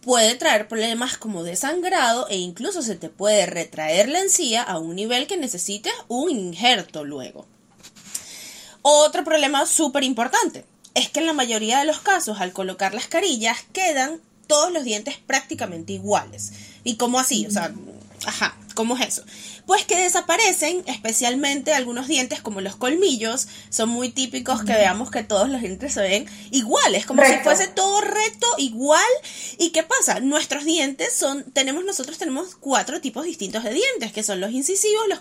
puede 0.02 0.36
traer 0.36 0.68
problemas 0.68 1.18
como 1.18 1.44
de 1.44 1.56
sangrado 1.56 2.28
e 2.30 2.38
incluso 2.38 2.82
se 2.82 2.96
te 2.96 3.10
puede 3.10 3.46
retraer 3.46 4.10
la 4.10 4.20
encía 4.20 4.64
a 4.64 4.80
un 4.80 4.96
nivel 4.96 5.28
que 5.28 5.38
necesites 5.38 5.94
un 6.08 6.32
injerto 6.32 7.04
luego. 7.04 7.46
Otro 8.82 9.24
problema 9.24 9.66
súper 9.66 10.04
importante 10.04 10.64
es 11.00 11.10
que 11.10 11.22
en 11.22 11.28
la 11.28 11.34
mayoría 11.34 11.80
de 11.80 11.86
los 11.86 12.00
casos 12.00 12.42
al 12.42 12.52
colocar 12.52 12.94
las 12.94 13.08
carillas 13.08 13.60
quedan 13.74 14.20
todos 14.48 14.72
los 14.72 14.84
dientes 14.84 15.18
prácticamente 15.18 15.94
iguales. 15.94 16.52
¿Y 16.84 16.96
cómo 16.96 17.20
así? 17.20 17.46
O 17.48 17.52
sea, 17.52 17.72
ajá, 18.26 18.58
¿cómo 18.74 18.98
es 18.98 19.08
eso? 19.08 19.24
Pues 19.70 19.86
que 19.86 19.98
desaparecen, 19.98 20.84
especialmente 20.88 21.76
algunos 21.76 22.08
dientes 22.08 22.42
como 22.42 22.60
los 22.60 22.76
colmillos, 22.76 23.48
son 23.70 23.90
muy 23.90 24.10
típicos 24.10 24.64
que 24.64 24.72
veamos 24.72 25.12
que 25.12 25.22
todos 25.22 25.48
los 25.48 25.62
dientes 25.62 25.94
se 25.94 26.02
ven 26.02 26.26
iguales, 26.50 27.06
como 27.06 27.24
si 27.24 27.34
fuese 27.44 27.68
todo 27.68 28.02
recto, 28.02 28.48
igual. 28.58 29.06
¿Y 29.60 29.70
qué 29.70 29.84
pasa? 29.84 30.22
Nuestros 30.22 30.66
dientes 30.66 31.14
son, 31.14 31.44
tenemos, 31.52 31.86
nosotros 31.86 32.18
tenemos 32.18 32.56
cuatro 32.56 33.00
tipos 33.00 33.26
distintos 33.26 33.64
de 33.64 33.76
dientes, 33.76 34.12
que 34.12 34.24
son 34.24 34.42
los 34.42 34.50
incisivos, 34.50 35.08
los 35.08 35.20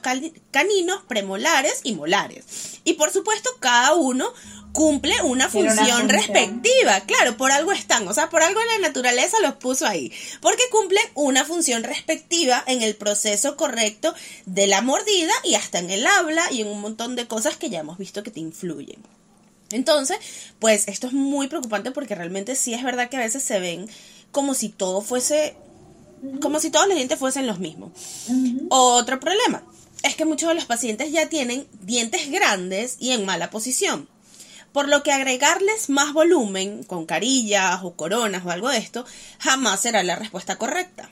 caninos, 0.50 1.02
premolares 1.06 1.80
y 1.82 1.92
molares. 1.92 2.46
Y 2.84 2.94
por 2.94 3.12
supuesto, 3.12 3.50
cada 3.60 3.92
uno 3.96 4.32
cumple 4.72 5.14
una 5.22 5.48
función, 5.48 6.08
respectiva. 6.08 7.00
Claro, 7.00 7.36
por 7.36 7.50
algo 7.50 7.72
están, 7.72 8.06
o 8.06 8.14
sea, 8.14 8.30
por 8.30 8.42
algo 8.42 8.60
la 8.62 8.88
naturaleza 8.88 9.36
los 9.40 9.54
puso 9.54 9.86
ahí. 9.86 10.12
Porque 10.40 10.62
cumplen 10.70 11.04
una 11.14 11.44
función 11.44 11.82
respectiva 11.82 12.62
en 12.66 12.82
el 12.82 12.94
proceso 12.94 13.56
correcto 13.56 14.14
de 14.46 14.66
la 14.66 14.82
mordida 14.82 15.32
y 15.44 15.54
hasta 15.54 15.78
en 15.78 15.90
el 15.90 16.06
habla 16.06 16.50
y 16.50 16.62
en 16.62 16.68
un 16.68 16.80
montón 16.80 17.16
de 17.16 17.26
cosas 17.26 17.56
que 17.56 17.70
ya 17.70 17.80
hemos 17.80 17.98
visto 17.98 18.22
que 18.22 18.30
te 18.30 18.40
influyen. 18.40 19.02
Entonces, 19.70 20.18
pues 20.58 20.88
esto 20.88 21.06
es 21.08 21.12
muy 21.12 21.48
preocupante 21.48 21.90
porque 21.90 22.14
realmente 22.14 22.54
sí 22.54 22.74
es 22.74 22.82
verdad 22.82 23.10
que 23.10 23.16
a 23.16 23.20
veces 23.20 23.42
se 23.42 23.60
ven 23.60 23.88
como 24.32 24.54
si 24.54 24.70
todo 24.70 25.02
fuese, 25.02 25.56
como 26.40 26.58
si 26.60 26.70
todos 26.70 26.86
los 26.86 26.96
dientes 26.96 27.18
fuesen 27.18 27.46
los 27.46 27.58
mismos. 27.58 27.92
Otro 28.70 29.20
problema 29.20 29.62
es 30.02 30.16
que 30.16 30.24
muchos 30.24 30.48
de 30.48 30.54
los 30.54 30.64
pacientes 30.64 31.12
ya 31.12 31.28
tienen 31.28 31.66
dientes 31.82 32.30
grandes 32.30 32.96
y 32.98 33.12
en 33.12 33.26
mala 33.26 33.50
posición 33.50 34.08
por 34.72 34.88
lo 34.88 35.02
que 35.02 35.12
agregarles 35.12 35.88
más 35.88 36.12
volumen 36.12 36.84
con 36.84 37.06
carillas 37.06 37.80
o 37.82 37.94
coronas 37.94 38.44
o 38.44 38.50
algo 38.50 38.68
de 38.68 38.78
esto 38.78 39.04
jamás 39.38 39.80
será 39.80 40.02
la 40.02 40.16
respuesta 40.16 40.56
correcta. 40.56 41.08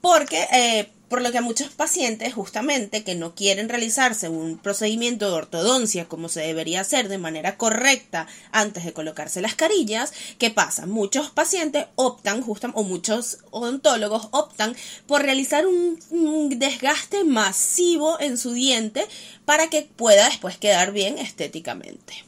Porque, 0.00 0.46
eh, 0.52 0.90
por 1.08 1.22
lo 1.22 1.30
que 1.30 1.38
a 1.38 1.42
muchos 1.42 1.68
pacientes, 1.68 2.34
justamente, 2.34 3.04
que 3.04 3.14
no 3.14 3.34
quieren 3.34 3.68
realizarse 3.68 4.28
un 4.28 4.58
procedimiento 4.58 5.30
de 5.30 5.36
ortodoncia 5.36 6.06
como 6.06 6.28
se 6.28 6.40
debería 6.40 6.80
hacer 6.80 7.08
de 7.08 7.18
manera 7.18 7.56
correcta 7.56 8.26
antes 8.50 8.84
de 8.84 8.92
colocarse 8.92 9.40
las 9.40 9.54
carillas, 9.54 10.12
¿qué 10.38 10.50
pasa? 10.50 10.86
Muchos 10.86 11.30
pacientes 11.30 11.86
optan, 11.94 12.42
justamente, 12.42 12.80
o 12.80 12.84
muchos 12.84 13.38
odontólogos 13.50 14.28
optan 14.32 14.74
por 15.06 15.22
realizar 15.22 15.66
un, 15.66 15.98
un 16.10 16.58
desgaste 16.58 17.24
masivo 17.24 18.20
en 18.20 18.36
su 18.36 18.52
diente 18.52 19.06
para 19.44 19.68
que 19.68 19.82
pueda 19.82 20.26
después 20.26 20.58
quedar 20.58 20.92
bien 20.92 21.18
estéticamente. 21.18 22.24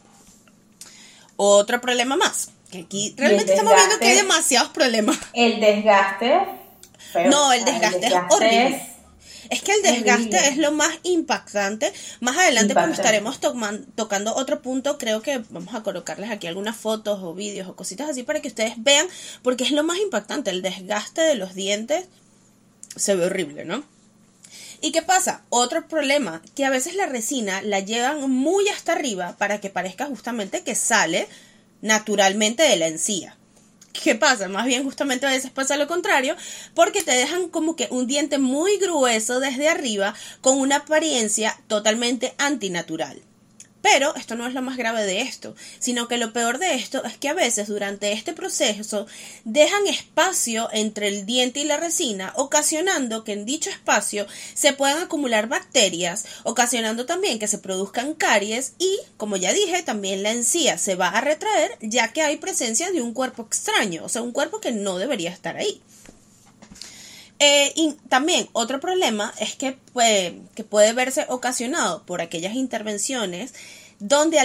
Otro 1.36 1.80
problema 1.80 2.16
más, 2.16 2.50
que 2.70 2.78
aquí 2.78 3.14
realmente 3.16 3.52
estamos 3.52 3.74
viendo 3.74 3.98
que 3.98 4.06
hay 4.06 4.16
demasiados 4.16 4.70
problemas. 4.70 5.18
El 5.32 5.60
desgaste. 5.60 6.67
No, 7.14 7.52
el 7.52 7.64
desgaste, 7.64 8.06
es 8.06 8.14
horrible. 8.30 8.82
Es, 9.50 9.62
que 9.62 9.72
el 9.72 9.82
desgaste 9.82 10.48
es 10.48 10.58
lo 10.58 10.72
más 10.72 10.92
impactante. 11.04 11.92
Más 12.20 12.36
adelante 12.36 12.74
cuando 12.74 12.94
estaremos 12.94 13.40
tocando 13.94 14.34
otro 14.34 14.60
punto, 14.60 14.98
creo 14.98 15.22
que 15.22 15.42
vamos 15.50 15.74
a 15.74 15.82
colocarles 15.82 16.30
aquí 16.30 16.46
algunas 16.46 16.76
fotos 16.76 17.20
o 17.22 17.34
vídeos 17.34 17.68
o 17.68 17.76
cositas 17.76 18.10
así 18.10 18.22
para 18.22 18.40
que 18.40 18.48
ustedes 18.48 18.74
vean, 18.76 19.06
porque 19.42 19.64
es 19.64 19.70
lo 19.70 19.84
más 19.84 19.98
impactante. 19.98 20.50
El 20.50 20.62
desgaste 20.62 21.22
de 21.22 21.34
los 21.34 21.54
dientes 21.54 22.06
se 22.96 23.14
ve 23.14 23.26
horrible, 23.26 23.64
¿no? 23.64 23.84
¿Y 24.80 24.92
qué 24.92 25.02
pasa? 25.02 25.42
Otro 25.48 25.88
problema, 25.88 26.42
que 26.54 26.64
a 26.64 26.70
veces 26.70 26.94
la 26.94 27.06
resina 27.06 27.62
la 27.62 27.80
llevan 27.80 28.30
muy 28.30 28.68
hasta 28.68 28.92
arriba 28.92 29.34
para 29.36 29.60
que 29.60 29.70
parezca 29.70 30.06
justamente 30.06 30.62
que 30.62 30.74
sale 30.74 31.26
naturalmente 31.80 32.62
de 32.62 32.76
la 32.76 32.86
encía. 32.86 33.37
¿Qué 34.02 34.14
pasa? 34.14 34.48
Más 34.48 34.66
bien 34.66 34.84
justamente 34.84 35.26
a 35.26 35.30
veces 35.30 35.50
pasa 35.50 35.76
lo 35.76 35.88
contrario, 35.88 36.36
porque 36.74 37.02
te 37.02 37.12
dejan 37.12 37.48
como 37.48 37.76
que 37.76 37.88
un 37.90 38.06
diente 38.06 38.38
muy 38.38 38.78
grueso 38.78 39.40
desde 39.40 39.68
arriba 39.68 40.14
con 40.40 40.58
una 40.58 40.76
apariencia 40.76 41.58
totalmente 41.66 42.34
antinatural. 42.38 43.20
Pero 43.90 44.14
esto 44.16 44.34
no 44.34 44.46
es 44.46 44.52
lo 44.52 44.60
más 44.60 44.76
grave 44.76 45.06
de 45.06 45.22
esto, 45.22 45.56
sino 45.78 46.08
que 46.08 46.18
lo 46.18 46.34
peor 46.34 46.58
de 46.58 46.74
esto 46.74 47.02
es 47.04 47.16
que 47.16 47.30
a 47.30 47.32
veces 47.32 47.68
durante 47.68 48.12
este 48.12 48.34
proceso 48.34 49.06
dejan 49.44 49.86
espacio 49.86 50.68
entre 50.72 51.08
el 51.08 51.24
diente 51.24 51.60
y 51.60 51.64
la 51.64 51.78
resina, 51.78 52.34
ocasionando 52.36 53.24
que 53.24 53.32
en 53.32 53.46
dicho 53.46 53.70
espacio 53.70 54.26
se 54.52 54.74
puedan 54.74 55.02
acumular 55.02 55.48
bacterias, 55.48 56.26
ocasionando 56.44 57.06
también 57.06 57.38
que 57.38 57.48
se 57.48 57.56
produzcan 57.56 58.12
caries 58.12 58.74
y, 58.78 58.98
como 59.16 59.38
ya 59.38 59.54
dije, 59.54 59.82
también 59.82 60.22
la 60.22 60.32
encía 60.32 60.76
se 60.76 60.94
va 60.94 61.08
a 61.08 61.22
retraer 61.22 61.78
ya 61.80 62.12
que 62.12 62.20
hay 62.20 62.36
presencia 62.36 62.90
de 62.90 63.00
un 63.00 63.14
cuerpo 63.14 63.44
extraño, 63.44 64.04
o 64.04 64.10
sea, 64.10 64.20
un 64.20 64.32
cuerpo 64.32 64.60
que 64.60 64.70
no 64.70 64.98
debería 64.98 65.30
estar 65.30 65.56
ahí. 65.56 65.80
Eh, 67.40 67.72
y 67.76 67.92
también 68.08 68.48
otro 68.52 68.80
problema 68.80 69.32
es 69.38 69.54
que, 69.54 69.72
puede, 69.72 70.40
que 70.56 70.64
puede 70.64 70.92
verse 70.92 71.24
ocasionado 71.28 72.02
por 72.02 72.20
aquellas 72.20 72.54
intervenciones 72.54 73.54
donde 74.00 74.38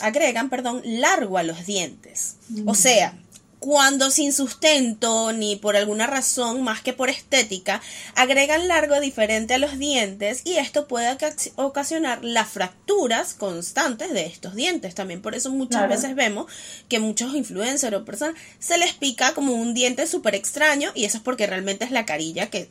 agregan 0.00 0.50
perdón, 0.50 0.82
largo 0.84 1.38
a 1.38 1.42
los 1.42 1.66
dientes. 1.66 2.36
O 2.66 2.74
sea, 2.74 3.14
cuando 3.60 4.10
sin 4.10 4.32
sustento 4.32 5.32
ni 5.32 5.54
por 5.54 5.76
alguna 5.76 6.06
razón 6.06 6.62
más 6.62 6.80
que 6.80 6.94
por 6.94 7.10
estética 7.10 7.82
agregan 8.14 8.68
largo 8.68 8.98
diferente 9.00 9.54
a 9.54 9.58
los 9.58 9.78
dientes 9.78 10.40
y 10.44 10.56
esto 10.56 10.88
puede 10.88 11.16
ocasionar 11.56 12.24
las 12.24 12.48
fracturas 12.48 13.34
constantes 13.34 14.12
de 14.12 14.24
estos 14.24 14.54
dientes. 14.54 14.94
También 14.94 15.20
por 15.20 15.34
eso 15.34 15.50
muchas 15.50 15.88
veces 15.88 16.14
vemos 16.14 16.50
que 16.88 16.98
muchos 16.98 17.34
influencers 17.34 17.94
o 17.94 18.04
personas 18.04 18.34
se 18.58 18.78
les 18.78 18.94
pica 18.94 19.34
como 19.34 19.52
un 19.52 19.74
diente 19.74 20.06
súper 20.06 20.34
extraño 20.34 20.90
y 20.94 21.04
eso 21.04 21.18
es 21.18 21.22
porque 21.22 21.46
realmente 21.46 21.84
es 21.84 21.90
la 21.90 22.06
carilla 22.06 22.48
que, 22.48 22.70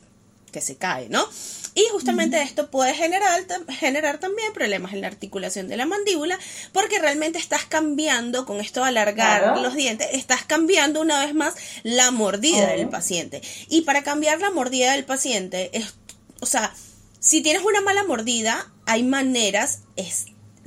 que 0.50 0.62
se 0.62 0.78
cae, 0.78 1.10
¿no? 1.10 1.28
Y 1.76 1.84
justamente 1.92 2.42
esto 2.42 2.70
puede 2.70 2.94
generar, 2.94 3.46
generar 3.70 4.20
también 4.20 4.52
problemas 4.54 4.94
en 4.94 5.02
la 5.02 5.08
articulación 5.08 5.68
de 5.68 5.78
la 5.78 5.86
mandíbula, 5.86 6.38
porque 6.74 7.00
realmente 7.00 7.38
estás 7.38 7.66
cambiando, 7.66 8.46
con 8.46 8.60
esto 8.60 8.84
alargar 8.84 9.58
los 9.60 9.76
dientes, 9.76 10.08
estás 10.12 10.44
cambiando 10.44 11.02
una 11.02 11.24
vez 11.26 11.34
más 11.34 11.56
la 11.84 12.12
mordida 12.12 12.68
del 12.68 12.90
paciente. 12.90 13.42
Y 13.70 13.82
para 13.82 14.04
cambiar 14.04 14.40
la 14.40 14.52
mordida 14.52 14.92
del 14.94 15.06
paciente, 15.06 15.70
es, 15.74 15.94
o 16.42 16.46
sea, 16.46 16.74
si 17.20 17.42
tienes 17.42 17.64
una 17.64 17.82
mala 17.82 18.04
mordida, 18.04 18.72
hay 18.86 19.04
maneras 19.04 19.82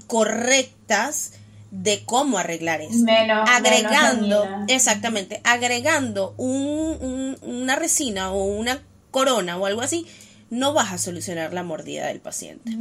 correctas 0.07 1.33
de 1.71 2.05
cómo 2.05 2.39
arreglar 2.39 2.83
eso. 2.83 3.05
agregando, 3.47 4.47
exactamente, 4.69 5.41
agregando 5.43 6.35
una 6.37 7.77
resina 7.77 8.31
o 8.33 8.45
una 8.45 8.83
corona 9.13 9.57
o 9.57 9.67
algo 9.67 9.83
así, 9.83 10.07
no 10.51 10.75
vas 10.75 10.93
a 10.93 10.99
solucionar 10.99 11.55
la 11.55 11.63
mordida 11.63 12.09
del 12.09 12.21
paciente. 12.21 12.73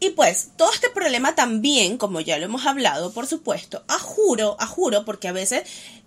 Y 0.00 0.10
pues, 0.10 0.52
todo 0.56 0.72
este 0.72 0.88
problema 0.88 1.34
también, 1.34 1.98
como 1.98 2.22
ya 2.22 2.38
lo 2.38 2.46
hemos 2.46 2.66
hablado, 2.66 3.12
por 3.12 3.26
supuesto, 3.26 3.84
a 3.86 3.98
juro, 3.98 4.56
a 4.58 4.66
juro, 4.66 5.04
porque 5.04 5.28
a 5.28 5.32
veces 5.32 5.64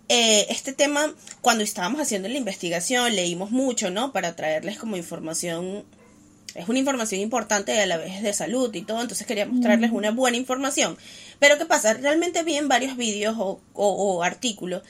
eh, 0.10 0.48
este 0.50 0.74
tema, 0.74 1.14
cuando 1.42 1.64
estábamos 1.64 2.02
haciendo 2.02 2.28
la 2.28 2.38
investigación, 2.38 3.16
leímos 3.16 3.52
mucho, 3.52 3.92
¿no? 3.92 4.12
Para 4.12 4.36
traerles 4.36 4.80
como 4.80 4.98
información, 4.98 5.86
es 6.56 6.68
una 6.68 6.80
información 6.80 7.22
importante 7.22 7.80
a 7.80 7.86
la 7.86 7.98
vez 7.98 8.24
de 8.24 8.34
salud 8.34 8.74
y 8.74 8.82
todo, 8.82 9.02
entonces 9.02 9.28
quería 9.28 9.46
mostrarles 9.46 9.92
una 9.92 10.10
buena 10.10 10.38
información. 10.38 10.98
Pero 11.38 11.60
¿qué 11.60 11.66
pasa? 11.66 11.94
Realmente 11.94 12.42
vi 12.42 12.56
en 12.56 12.68
varios 12.68 12.98
vídeos 12.98 13.36
o 13.38 14.24
artículos 14.24 14.82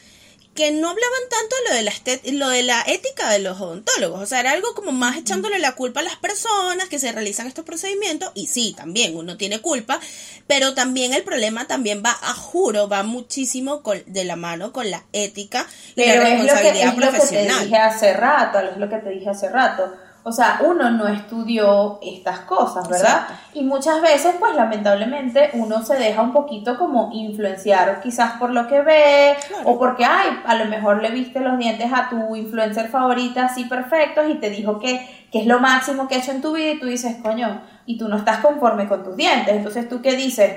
que 0.56 0.72
no 0.72 0.90
hablaban 0.90 1.22
tanto 1.30 1.56
lo 1.68 1.76
de, 1.76 1.84
la 1.84 1.94
lo 2.38 2.50
de 2.50 2.64
la 2.64 2.84
ética 2.88 3.30
de 3.30 3.40
los 3.40 3.60
odontólogos, 3.60 4.22
o 4.22 4.26
sea, 4.26 4.40
era 4.40 4.52
algo 4.52 4.76
como 4.76 4.92
más 4.92 5.18
echándole 5.18 5.60
la 5.60 5.74
culpa 5.74 6.02
a 6.02 6.04
las 6.04 6.16
personas 6.18 6.90
que 6.90 7.00
se 7.00 7.12
realizan 7.12 7.48
estos 7.48 7.66
procedimientos, 7.66 8.32
y 8.36 8.48
sí, 8.48 8.74
también 8.78 9.18
uno 9.18 9.38
tiene 9.38 9.62
culpa, 9.62 10.00
pero 10.46 10.74
también 10.74 11.14
el 11.14 11.24
problema 11.24 11.66
también 11.66 12.04
va, 12.06 12.12
a 12.22 12.34
juro, 12.34 12.88
va 12.88 13.04
muchísimo 13.04 13.82
de 14.06 14.24
la 14.26 14.36
mano 14.36 14.72
con 14.72 14.92
la 14.92 15.04
ética 15.12 15.66
y 15.96 16.06
la 16.06 16.20
responsabilidad 16.20 16.96
profesional. 16.96 17.48
Es 17.48 17.54
lo 17.54 17.56
que 17.56 17.60
te 17.60 17.66
dije 17.66 17.78
hace 17.78 18.14
rato, 18.14 18.60
es 18.60 18.78
lo 18.78 18.90
que 18.90 18.98
te 18.98 19.10
dije 19.10 19.30
hace 19.30 19.50
rato 19.50 19.94
o 20.26 20.32
sea, 20.32 20.62
uno 20.66 20.90
no 20.90 21.08
estudió 21.08 22.00
estas 22.02 22.40
cosas, 22.42 22.88
¿verdad? 22.88 23.28
Y 23.54 23.64
muchas 23.64 24.02
veces, 24.02 24.36
pues 24.40 24.56
lamentablemente, 24.56 25.50
uno 25.54 25.84
se 25.84 25.96
deja 25.96 26.22
un 26.22 26.32
poquito 26.32 26.78
como 26.78 27.10
influenciar 27.12 28.00
quizás 28.02 28.34
por 28.34 28.52
lo 28.52 28.68
que 28.68 28.82
ve 28.82 29.36
o 29.66 29.78
porque, 29.78 30.06
ay, 30.06 30.40
a 30.46 30.56
lo 30.56 30.66
mejor 30.66 31.02
le 31.02 31.12
viste 31.12 31.42
los 31.42 31.58
dientes 31.58 31.92
a 31.94 32.10
tu 32.10 32.36
influencer 32.38 32.88
favorita 32.88 33.46
así 33.46 33.66
perfectos 33.66 34.26
y 34.30 34.36
te 34.36 34.50
dijo 34.50 34.80
que, 34.80 35.28
que 35.30 35.42
es 35.42 35.46
lo 35.46 35.60
máximo 35.60 36.08
que 36.08 36.16
ha 36.16 36.20
hecho 36.20 36.32
en 36.32 36.42
tu 36.42 36.54
vida 36.54 36.72
y 36.72 36.80
tú 36.80 36.86
dices, 36.86 37.18
coño, 37.22 37.62
y 37.86 37.98
tú 37.98 38.08
no 38.08 38.16
estás 38.16 38.38
conforme 38.38 38.88
con 38.88 39.04
tus 39.04 39.18
dientes. 39.18 39.54
Entonces, 39.54 39.90
¿tú 39.90 40.02
qué 40.02 40.16
dices? 40.16 40.52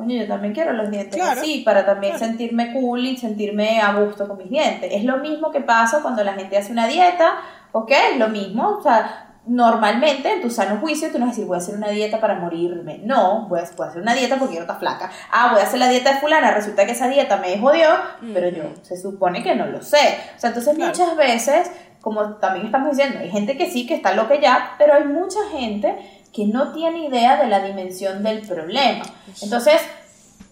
coño, 0.00 0.16
yo 0.16 0.26
también 0.26 0.54
quiero 0.54 0.72
los 0.72 0.90
dientes 0.90 1.20
así, 1.20 1.60
para 1.62 1.84
también 1.84 2.18
sentirme 2.18 2.72
cool 2.72 3.04
y 3.04 3.18
sentirme 3.18 3.82
a 3.82 3.92
gusto 3.92 4.26
con 4.26 4.38
mis 4.38 4.48
dientes. 4.48 4.90
Es 4.90 5.04
lo 5.04 5.18
mismo 5.18 5.50
que 5.50 5.60
pasa 5.60 6.00
cuando 6.00 6.24
la 6.24 6.32
gente 6.32 6.56
hace 6.56 6.72
una 6.72 6.86
dieta, 6.86 7.34
¿ok? 7.72 7.90
Es 8.12 8.18
lo 8.18 8.28
mismo, 8.28 8.78
o 8.78 8.82
sea, 8.82 9.30
normalmente 9.46 10.32
en 10.32 10.42
tu 10.42 10.50
sano 10.50 10.78
juicio 10.80 11.10
tú 11.10 11.18
no 11.18 11.26
vas 11.26 11.32
a 11.32 11.36
decir 11.36 11.46
voy 11.46 11.56
a 11.56 11.58
hacer 11.58 11.74
una 11.74 11.88
dieta 11.88 12.20
para 12.20 12.34
morirme. 12.34 13.00
No, 13.04 13.46
voy 13.48 13.60
a, 13.60 13.62
hacer 13.62 14.00
una 14.00 14.14
dieta 14.14 14.36
porque 14.36 14.52
quiero 14.52 14.64
estar 14.64 14.78
flaca. 14.78 15.10
Ah, 15.30 15.50
voy 15.52 15.60
a 15.60 15.64
hacer 15.64 15.78
la 15.78 15.88
dieta 15.88 16.14
de 16.14 16.20
fulana, 16.20 16.50
resulta 16.52 16.86
que 16.86 16.92
esa 16.92 17.08
dieta 17.08 17.36
me 17.38 17.58
jodió, 17.58 17.88
pero 18.32 18.48
yo 18.48 18.64
se 18.82 18.96
supone 18.96 19.42
que 19.42 19.54
no 19.54 19.66
lo 19.66 19.82
sé. 19.82 20.18
O 20.36 20.40
sea, 20.40 20.48
entonces 20.50 20.78
muchas 20.78 21.16
veces, 21.16 21.70
como 22.00 22.34
también 22.34 22.66
estamos 22.66 22.96
diciendo, 22.96 23.18
hay 23.18 23.30
gente 23.30 23.56
que 23.56 23.70
sí, 23.70 23.86
que 23.86 23.94
está 23.94 24.14
loca 24.14 24.36
ya, 24.40 24.74
pero 24.78 24.94
hay 24.94 25.04
mucha 25.04 25.40
gente 25.50 25.96
que 26.32 26.46
no 26.46 26.72
tiene 26.72 27.06
idea 27.06 27.36
de 27.42 27.48
la 27.48 27.60
dimensión 27.60 28.22
del 28.22 28.46
problema. 28.46 29.04
Entonces, 29.42 29.80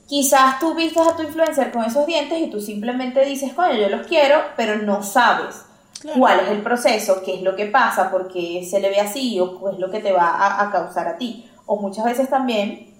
quizás 0.08 0.58
tú 0.58 0.74
vistas 0.74 1.06
a 1.06 1.16
tu 1.16 1.22
influencer 1.22 1.70
con 1.70 1.84
esos 1.84 2.04
dientes 2.06 2.40
y 2.40 2.50
tú 2.50 2.60
simplemente 2.60 3.24
dices, 3.24 3.52
coño, 3.52 3.74
yo 3.74 3.88
los 3.88 4.06
quiero, 4.06 4.40
pero 4.56 4.78
no 4.78 5.04
sabes 5.04 5.67
cuál 6.16 6.40
es 6.40 6.48
el 6.50 6.62
proceso, 6.62 7.22
qué 7.24 7.36
es 7.36 7.42
lo 7.42 7.56
que 7.56 7.66
pasa, 7.66 8.10
porque 8.10 8.66
se 8.68 8.80
le 8.80 8.90
ve 8.90 9.00
así 9.00 9.38
o 9.40 9.58
qué 9.58 9.72
es 9.72 9.78
lo 9.78 9.90
que 9.90 10.00
te 10.00 10.12
va 10.12 10.62
a, 10.62 10.70
causar 10.70 11.08
a 11.08 11.18
ti. 11.18 11.48
O 11.66 11.76
muchas 11.76 12.04
veces 12.04 12.28
también, 12.28 12.94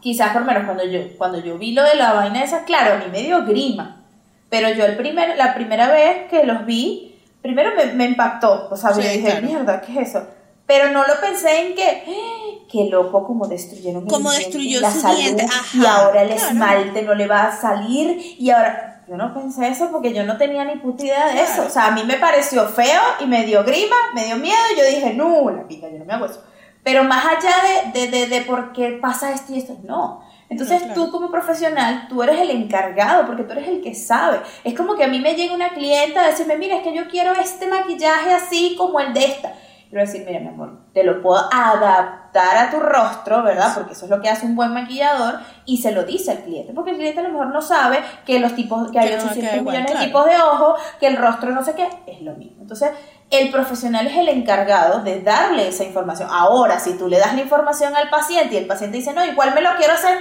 quizás 0.00 0.32
por 0.32 0.44
menos 0.44 0.64
cuando 0.64 0.84
yo, 0.84 1.00
cuando 1.16 1.38
yo 1.38 1.58
vi 1.58 1.72
lo 1.72 1.82
de 1.82 1.96
la 1.96 2.12
vaina 2.12 2.42
esa, 2.42 2.64
claro, 2.64 2.94
a 2.94 2.98
mí 2.98 3.04
me 3.10 3.22
dio 3.22 3.44
grima, 3.44 4.02
pero 4.48 4.70
yo 4.70 4.84
el 4.84 4.96
primer, 4.96 5.36
la 5.36 5.54
primera 5.54 5.88
vez 5.88 6.28
que 6.30 6.44
los 6.44 6.64
vi, 6.66 7.16
primero 7.42 7.70
me, 7.76 7.92
me 7.94 8.04
impactó, 8.04 8.68
o 8.70 8.76
sea, 8.76 8.90
me 8.92 9.08
dije, 9.08 9.40
mierda, 9.40 9.80
¿qué 9.80 10.00
es 10.00 10.08
eso? 10.10 10.26
Pero 10.66 10.90
no 10.90 11.06
lo 11.06 11.20
pensé 11.20 11.68
en 11.68 11.74
que, 11.74 12.04
¡Ah! 12.08 12.66
qué 12.70 12.88
loco, 12.90 13.24
como 13.24 13.46
destruyeron 13.46 14.06
como 14.06 14.32
destruyó 14.32 14.80
la 14.80 14.90
su 14.90 15.00
salud, 15.00 15.40
y 15.74 15.86
ahora 15.86 16.22
el 16.22 16.32
esmalte 16.32 17.02
no 17.02 17.14
le 17.14 17.26
va 17.26 17.44
a 17.44 17.56
salir, 17.56 18.36
y 18.38 18.50
ahora, 18.50 18.95
yo 19.08 19.16
no 19.16 19.32
pensé 19.32 19.68
eso 19.68 19.90
porque 19.90 20.12
yo 20.12 20.24
no 20.24 20.36
tenía 20.36 20.64
ni 20.64 20.76
puta 20.76 21.04
idea 21.04 21.28
de 21.28 21.42
eso. 21.42 21.66
O 21.66 21.70
sea, 21.70 21.86
a 21.86 21.90
mí 21.92 22.02
me 22.04 22.16
pareció 22.16 22.66
feo 22.68 23.00
y 23.20 23.26
me 23.26 23.44
dio 23.44 23.62
grima, 23.64 23.96
me 24.14 24.24
dio 24.24 24.36
miedo, 24.36 24.58
y 24.74 24.78
yo 24.78 24.84
dije, 24.84 25.14
no, 25.14 25.50
la 25.50 25.66
pica, 25.66 25.88
yo 25.88 25.98
no 25.98 26.04
me 26.04 26.12
hago 26.12 26.26
eso. 26.26 26.42
Pero 26.82 27.04
más 27.04 27.24
allá 27.24 27.54
de, 27.92 28.00
de, 28.00 28.10
de, 28.10 28.26
de 28.26 28.40
por 28.42 28.72
qué 28.72 28.98
pasa 29.00 29.32
esto 29.32 29.52
y 29.52 29.58
esto, 29.58 29.76
no. 29.84 30.24
Entonces 30.48 30.94
tú 30.94 31.10
como 31.10 31.30
profesional, 31.30 32.06
tú 32.08 32.22
eres 32.22 32.40
el 32.40 32.50
encargado 32.50 33.26
porque 33.26 33.42
tú 33.42 33.52
eres 33.52 33.66
el 33.66 33.82
que 33.82 33.94
sabe. 33.94 34.40
Es 34.62 34.74
como 34.74 34.94
que 34.94 35.02
a 35.02 35.08
mí 35.08 35.18
me 35.18 35.34
llega 35.34 35.54
una 35.54 35.70
clienta 35.70 36.22
a 36.22 36.28
decirme, 36.28 36.56
mira, 36.56 36.76
es 36.76 36.82
que 36.84 36.94
yo 36.94 37.08
quiero 37.08 37.32
este 37.32 37.66
maquillaje 37.66 38.32
así 38.32 38.76
como 38.78 39.00
el 39.00 39.12
de 39.12 39.24
esta 39.24 39.52
quiero 39.88 40.04
decir, 40.04 40.24
mira, 40.26 40.40
mi 40.40 40.48
amor, 40.48 40.80
te 40.92 41.04
lo 41.04 41.22
puedo 41.22 41.40
adaptar 41.52 42.56
a 42.56 42.70
tu 42.70 42.80
rostro, 42.80 43.42
¿verdad? 43.42 43.72
Porque 43.74 43.92
eso 43.92 44.06
es 44.06 44.10
lo 44.10 44.20
que 44.20 44.28
hace 44.28 44.46
un 44.46 44.56
buen 44.56 44.72
maquillador 44.72 45.40
y 45.64 45.78
se 45.78 45.92
lo 45.92 46.04
dice 46.04 46.32
al 46.32 46.38
cliente, 46.38 46.72
porque 46.72 46.90
el 46.90 46.96
cliente 46.96 47.20
a 47.20 47.22
lo 47.22 47.30
mejor 47.30 47.48
no 47.48 47.62
sabe 47.62 48.00
que 48.24 48.38
los 48.40 48.54
tipos, 48.54 48.90
que 48.90 48.98
hay 48.98 49.14
800 49.14 49.62
millones 49.62 49.92
de 49.92 50.06
tipos 50.06 50.26
de 50.26 50.36
ojos, 50.36 50.80
que 51.00 51.06
el 51.06 51.16
rostro 51.16 51.50
no 51.52 51.64
sé 51.64 51.74
qué, 51.74 51.88
es 52.06 52.22
lo 52.22 52.34
mismo. 52.34 52.62
Entonces, 52.62 52.90
el 53.30 53.50
profesional 53.50 54.06
es 54.06 54.16
el 54.16 54.28
encargado 54.28 55.02
de 55.02 55.20
darle 55.22 55.68
esa 55.68 55.84
información. 55.84 56.28
Ahora, 56.30 56.78
si 56.78 56.96
tú 56.96 57.08
le 57.08 57.18
das 57.18 57.34
la 57.34 57.42
información 57.42 57.94
al 57.96 58.10
paciente 58.10 58.54
y 58.54 58.58
el 58.58 58.66
paciente 58.66 58.98
dice, 58.98 59.12
no, 59.12 59.24
igual 59.24 59.54
me 59.54 59.62
lo 59.62 59.70
quiero 59.76 59.94
hacer, 59.94 60.18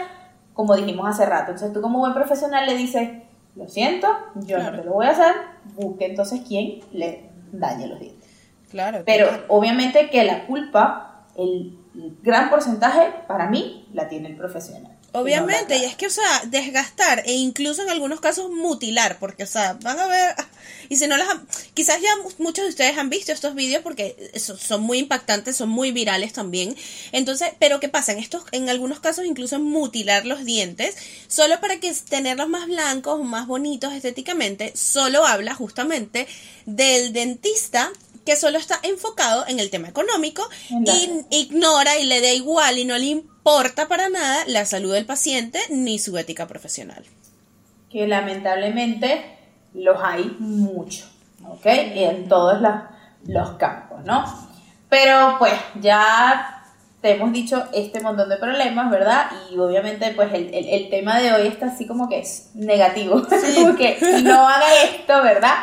como 0.54 0.76
dijimos 0.76 1.08
hace 1.08 1.26
rato, 1.26 1.52
entonces 1.52 1.74
tú 1.74 1.82
como 1.82 2.00
buen 2.00 2.14
profesional 2.14 2.66
le 2.66 2.76
dices, 2.76 3.10
lo 3.56 3.68
siento, 3.68 4.08
yo 4.36 4.58
no 4.58 4.72
te 4.72 4.84
lo 4.84 4.94
voy 4.94 5.06
a 5.06 5.12
hacer, 5.12 5.34
busque 5.76 6.06
entonces 6.06 6.42
quién 6.48 6.80
le 6.92 7.30
dañe 7.52 7.88
los 7.88 8.00
dientes. 8.00 8.15
Pero 9.06 9.46
obviamente 9.48 10.10
que 10.10 10.24
la 10.24 10.46
culpa, 10.46 11.26
el, 11.38 11.78
gran 12.22 12.50
porcentaje, 12.50 13.10
para 13.26 13.50
mí, 13.50 13.88
la 13.94 14.10
tiene 14.10 14.28
el 14.28 14.36
profesional. 14.36 14.92
Obviamente, 15.14 15.78
y 15.78 15.86
es 15.86 15.96
que, 15.96 16.08
o 16.08 16.10
sea, 16.10 16.42
desgastar 16.48 17.24
e 17.26 17.32
incluso 17.32 17.82
en 17.82 17.90
algunos 17.90 18.20
casos 18.20 18.52
mutilar, 18.52 19.18
porque, 19.18 19.44
o 19.44 19.48
sea, 19.48 19.78
van 19.82 19.98
a 19.98 20.08
ver, 20.08 20.36
y 20.90 20.98
si 20.98 21.08
no 21.08 21.16
las, 21.16 21.30
quizás 21.74 22.02
ya 22.02 22.10
muchos 22.38 22.66
de 22.66 22.70
ustedes 22.70 22.98
han 22.98 23.10
visto 23.10 23.32
estos 23.32 23.56
vídeos 23.56 23.82
porque 23.82 24.18
son 24.36 24.82
muy 24.82 24.98
impactantes, 24.98 25.56
son 25.56 25.70
muy 25.70 25.94
virales 25.94 26.34
también. 26.34 26.76
Entonces, 27.14 27.54
pero 27.60 27.80
¿qué 27.80 27.88
pasa? 27.88 28.12
En 28.12 28.20
estos, 28.20 28.44
en 28.52 28.70
algunos 28.70 29.00
casos 29.00 29.24
incluso 29.24 29.58
mutilar 29.58 30.26
los 30.26 30.44
dientes, 30.44 30.98
solo 31.28 31.62
para 31.62 31.80
que 31.80 31.94
tenerlos 32.10 32.50
más 32.50 32.68
blancos, 32.68 33.24
más 33.24 33.48
bonitos 33.48 33.94
estéticamente, 33.94 34.74
solo 34.76 35.26
habla 35.26 35.56
justamente 35.56 36.28
del 36.66 37.14
dentista 37.14 37.90
que 38.26 38.36
solo 38.36 38.58
está 38.58 38.80
enfocado 38.84 39.46
en 39.48 39.60
el 39.60 39.70
tema 39.70 39.88
económico 39.88 40.44
y 40.70 41.26
ignora 41.30 41.98
y 41.98 42.06
le 42.06 42.22
da 42.22 42.34
igual 42.34 42.80
y 42.80 42.86
no 42.86 42.98
le 42.98 43.06
importa 43.06 43.88
para 43.88 44.10
nada 44.10 44.44
la 44.48 44.66
salud 44.66 44.94
del 44.94 45.06
paciente 45.06 45.60
ni 45.70 46.00
su 46.00 46.18
ética 46.18 46.48
profesional. 46.48 47.06
Que 47.90 48.08
lamentablemente 48.08 49.24
los 49.74 49.98
hay 50.02 50.36
mucho, 50.40 51.06
¿ok? 51.48 51.66
Y 51.96 52.04
en 52.04 52.28
todos 52.28 52.60
los, 53.28 53.50
campos, 53.58 54.04
¿no? 54.06 54.26
Pero 54.90 55.36
pues 55.38 55.54
ya 55.82 56.64
te 57.02 57.12
hemos 57.12 57.32
dicho 57.32 57.64
este 57.74 58.00
montón 58.00 58.30
de 58.30 58.38
problemas, 58.38 58.90
¿verdad? 58.90 59.30
Y 59.52 59.58
obviamente 59.60 60.12
pues 60.16 60.34
el, 60.34 60.90
tema 60.90 61.20
de 61.20 61.32
hoy 61.34 61.48
está 61.48 61.68
así 61.68 61.86
como 61.86 62.10
que 62.10 62.20
es 62.20 62.50
negativo, 62.56 63.22
como 63.56 63.76
que 63.76 63.98
no 64.24 64.48
haga 64.48 64.84
esto, 64.84 65.22
¿verdad? 65.22 65.56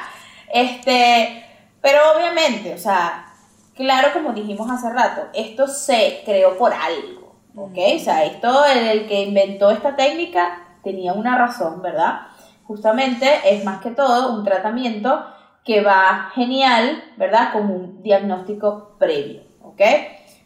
Este, 0.53 1.42
pero 1.83 1.99
obviamente, 2.17 2.73
o 2.73 2.79
sea, 2.79 3.27
claro 3.75 4.09
como 4.15 4.33
dijimos 4.33 4.71
hace 4.71 4.91
rato, 4.91 5.23
esto 5.35 5.67
se 5.67 6.23
creó 6.25 6.57
por 6.57 6.73
algo, 6.73 7.35
¿ok? 7.57 7.77
O 7.97 7.99
sea, 7.99 8.25
esto, 8.25 8.65
el 8.65 9.07
que 9.09 9.25
inventó 9.25 9.71
esta 9.71 9.97
técnica 9.97 10.79
tenía 10.83 11.13
una 11.13 11.37
razón, 11.37 11.83
¿verdad? 11.83 12.21
Justamente 12.65 13.29
es 13.45 13.65
más 13.65 13.83
que 13.83 13.91
todo 13.91 14.33
un 14.35 14.45
tratamiento 14.45 15.27
que 15.65 15.83
va 15.83 16.31
genial, 16.35 17.03
¿verdad? 17.17 17.53
Como 17.53 17.75
un 17.75 18.03
diagnóstico 18.03 18.97
previo, 18.99 19.43
¿ok? 19.63 19.81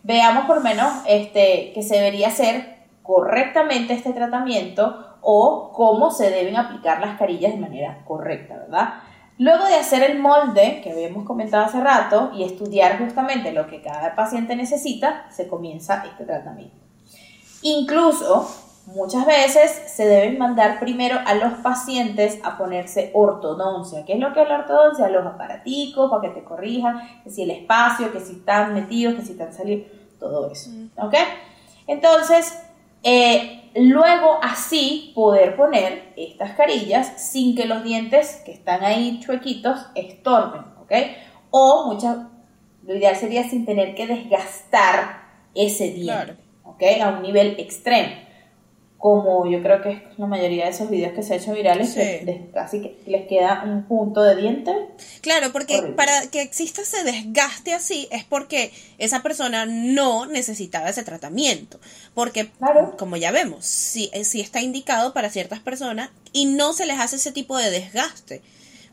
Veamos 0.02 0.46
por 0.46 0.62
menos 0.62 0.90
este, 1.06 1.72
que 1.74 1.82
se 1.82 1.96
debería 1.96 2.28
hacer 2.28 2.76
correctamente 3.02 3.94
este 3.94 4.12
tratamiento 4.12 5.16
o 5.20 5.72
cómo 5.72 6.10
se 6.10 6.30
deben 6.30 6.56
aplicar 6.56 7.00
las 7.00 7.18
carillas 7.18 7.52
de 7.52 7.58
manera 7.58 8.04
correcta, 8.04 8.54
¿verdad? 8.54 8.94
Luego 9.38 9.64
de 9.66 9.74
hacer 9.74 10.02
el 10.02 10.18
molde, 10.18 10.80
que 10.82 10.92
habíamos 10.92 11.24
comentado 11.24 11.64
hace 11.64 11.80
rato, 11.80 12.30
y 12.34 12.44
estudiar 12.44 12.98
justamente 12.98 13.52
lo 13.52 13.66
que 13.66 13.82
cada 13.82 14.14
paciente 14.14 14.56
necesita, 14.56 15.26
se 15.30 15.46
comienza 15.46 16.04
este 16.06 16.24
tratamiento. 16.24 16.76
Incluso, 17.62 18.48
muchas 18.86 19.26
veces 19.26 19.70
se 19.70 20.06
deben 20.06 20.38
mandar 20.38 20.80
primero 20.80 21.18
a 21.26 21.34
los 21.34 21.54
pacientes 21.54 22.38
a 22.44 22.56
ponerse 22.56 23.10
ortodoncia. 23.12 24.04
¿Qué 24.06 24.14
es 24.14 24.20
lo 24.20 24.32
que 24.32 24.42
es 24.42 24.48
la 24.48 24.60
ortodoncia? 24.60 25.08
Los 25.08 25.26
aparaticos 25.26 26.10
para 26.10 26.22
que 26.22 26.40
te 26.40 26.44
corrijan, 26.44 27.02
que 27.22 27.30
si 27.30 27.42
el 27.42 27.50
espacio, 27.50 28.12
que 28.12 28.20
si 28.20 28.34
están 28.34 28.72
metidos, 28.72 29.16
que 29.16 29.22
si 29.22 29.32
están 29.32 29.52
saliendo, 29.52 29.86
todo 30.18 30.50
eso. 30.50 30.70
¿Ok? 30.96 31.14
Entonces, 31.86 32.58
eh, 33.02 33.65
luego 33.78 34.38
así 34.42 35.12
poder 35.14 35.56
poner 35.56 36.12
estas 36.16 36.52
carillas 36.52 37.12
sin 37.16 37.54
que 37.54 37.66
los 37.66 37.84
dientes 37.84 38.42
que 38.44 38.52
están 38.52 38.84
ahí 38.84 39.20
chuequitos 39.20 39.86
estorben, 39.94 40.62
¿ok? 40.80 40.92
O 41.50 41.92
muchas, 41.92 42.16
lo 42.86 42.94
ideal 42.94 43.16
sería 43.16 43.48
sin 43.48 43.64
tener 43.64 43.94
que 43.94 44.06
desgastar 44.06 45.22
ese 45.54 45.90
diente, 45.92 46.36
¿ok? 46.64 46.82
A 47.02 47.08
un 47.10 47.22
nivel 47.22 47.56
extremo 47.58 48.25
como 49.06 49.48
yo 49.48 49.62
creo 49.62 49.80
que 49.82 49.90
es 49.92 50.02
la 50.16 50.26
mayoría 50.26 50.64
de 50.64 50.72
esos 50.72 50.90
videos 50.90 51.12
que 51.12 51.22
se 51.22 51.34
han 51.34 51.40
hecho 51.40 51.52
virales, 51.52 51.96
casi 52.52 52.82
que 52.82 52.98
les 53.06 53.28
queda 53.28 53.62
un 53.64 53.84
punto 53.84 54.20
de 54.20 54.34
diente. 54.34 54.72
Claro, 55.20 55.52
porque 55.52 55.80
para 55.94 56.26
que 56.26 56.42
exista 56.42 56.82
ese 56.82 57.04
desgaste 57.04 57.72
así 57.72 58.08
es 58.10 58.24
porque 58.24 58.72
esa 58.98 59.22
persona 59.22 59.64
no 59.64 60.26
necesitaba 60.26 60.88
ese 60.88 61.04
tratamiento. 61.04 61.78
Porque, 62.14 62.50
como 62.98 63.16
ya 63.16 63.30
vemos, 63.30 63.64
sí, 63.64 64.10
eh, 64.12 64.24
sí 64.24 64.40
está 64.40 64.60
indicado 64.60 65.12
para 65.12 65.30
ciertas 65.30 65.60
personas 65.60 66.10
y 66.32 66.46
no 66.46 66.72
se 66.72 66.84
les 66.84 66.98
hace 66.98 67.14
ese 67.14 67.30
tipo 67.30 67.56
de 67.56 67.70
desgaste 67.70 68.42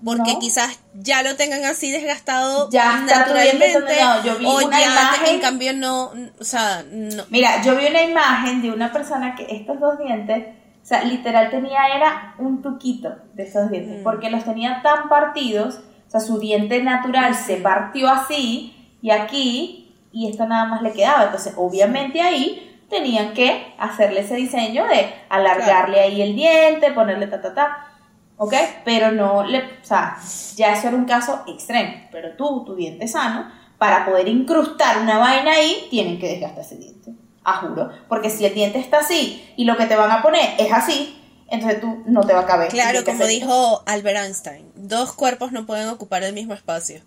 porque 0.03 0.37
quizás 0.39 0.79
ya 0.93 1.23
lo 1.23 1.35
tengan 1.35 1.63
así 1.65 1.91
desgastado 1.91 2.69
ya 2.69 3.01
naturalmente 3.01 3.95
yo 4.23 4.37
vi 4.37 4.45
o 4.45 4.57
una 4.65 4.79
ya 4.79 4.85
imagen, 4.85 5.35
en 5.35 5.41
cambio 5.41 5.73
no, 5.73 6.11
o 6.39 6.43
sea, 6.43 6.83
no. 6.91 7.23
Mira, 7.29 7.61
yo 7.61 7.75
vi 7.75 7.87
una 7.87 8.01
imagen 8.01 8.61
de 8.61 8.71
una 8.71 8.91
persona 8.91 9.35
que 9.35 9.47
estos 9.49 9.79
dos 9.79 9.97
dientes, 9.99 10.47
o 10.81 10.85
sea, 10.85 11.03
literal 11.03 11.49
tenía 11.49 11.87
era 11.95 12.35
un 12.37 12.61
tuquito 12.61 13.15
de 13.33 13.43
esos 13.43 13.69
dientes, 13.69 14.01
mm. 14.01 14.03
porque 14.03 14.29
los 14.29 14.43
tenía 14.43 14.81
tan 14.81 15.09
partidos, 15.09 15.79
o 16.07 16.11
sea, 16.11 16.19
su 16.19 16.39
diente 16.39 16.81
natural 16.83 17.35
se 17.35 17.57
partió 17.57 18.09
así 18.09 18.95
y 19.01 19.11
aquí 19.11 19.79
y 20.11 20.29
esto 20.29 20.45
nada 20.45 20.65
más 20.65 20.81
le 20.81 20.91
quedaba, 20.91 21.23
entonces 21.23 21.53
obviamente 21.57 22.21
ahí 22.21 22.69
tenían 22.89 23.33
que 23.33 23.73
hacerle 23.79 24.19
ese 24.19 24.35
diseño 24.35 24.85
de 24.85 25.11
alargarle 25.29 25.99
ahí 25.99 26.21
el 26.21 26.35
diente, 26.35 26.91
ponerle 26.91 27.27
ta 27.27 27.41
ta 27.41 27.53
ta 27.55 27.92
¿ok? 28.37 28.53
Pero 28.85 29.11
no 29.11 29.43
le, 29.43 29.59
o 29.59 29.83
sea, 29.85 30.17
ya 30.55 30.73
eso 30.73 30.87
era 30.87 30.97
un 30.97 31.05
caso 31.05 31.43
extremo, 31.47 31.93
pero 32.11 32.35
tú, 32.35 32.63
tu 32.65 32.75
diente 32.75 33.07
sano, 33.07 33.51
para 33.77 34.05
poder 34.05 34.27
incrustar 34.27 34.99
una 34.99 35.17
vaina 35.17 35.51
ahí, 35.51 35.87
tienen 35.89 36.19
que 36.19 36.27
desgastar 36.27 36.63
ese 36.63 36.77
diente. 36.77 37.13
a 37.43 37.57
juro. 37.57 37.89
Porque 38.07 38.29
si 38.29 38.45
el 38.45 38.53
diente 38.53 38.79
está 38.79 38.99
así 38.99 39.43
y 39.57 39.65
lo 39.65 39.77
que 39.77 39.85
te 39.85 39.95
van 39.95 40.11
a 40.11 40.21
poner 40.21 40.55
es 40.57 40.71
así, 40.71 41.19
entonces 41.49 41.81
tú 41.81 42.03
no 42.05 42.21
te 42.21 42.33
va 42.33 42.41
a 42.41 42.45
caber. 42.45 42.69
Claro, 42.69 43.03
como 43.03 43.25
dijo 43.25 43.83
Albert 43.85 44.17
Einstein, 44.17 44.71
dos 44.75 45.13
cuerpos 45.13 45.51
no 45.51 45.65
pueden 45.65 45.89
ocupar 45.89 46.23
el 46.23 46.33
mismo 46.33 46.53
espacio. 46.53 47.01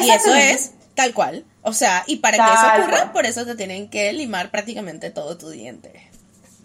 Y 0.00 0.10
eso 0.10 0.34
es 0.34 0.72
tal 0.94 1.12
cual. 1.12 1.44
O 1.62 1.72
sea, 1.72 2.04
y 2.06 2.16
para 2.16 2.36
que 2.36 2.52
eso 2.52 2.82
ocurra, 2.82 3.12
por 3.12 3.26
eso 3.26 3.44
te 3.44 3.54
tienen 3.54 3.88
que 3.88 4.12
limar 4.12 4.50
prácticamente 4.50 5.10
todo 5.10 5.36
tu 5.36 5.50
diente. 5.50 6.10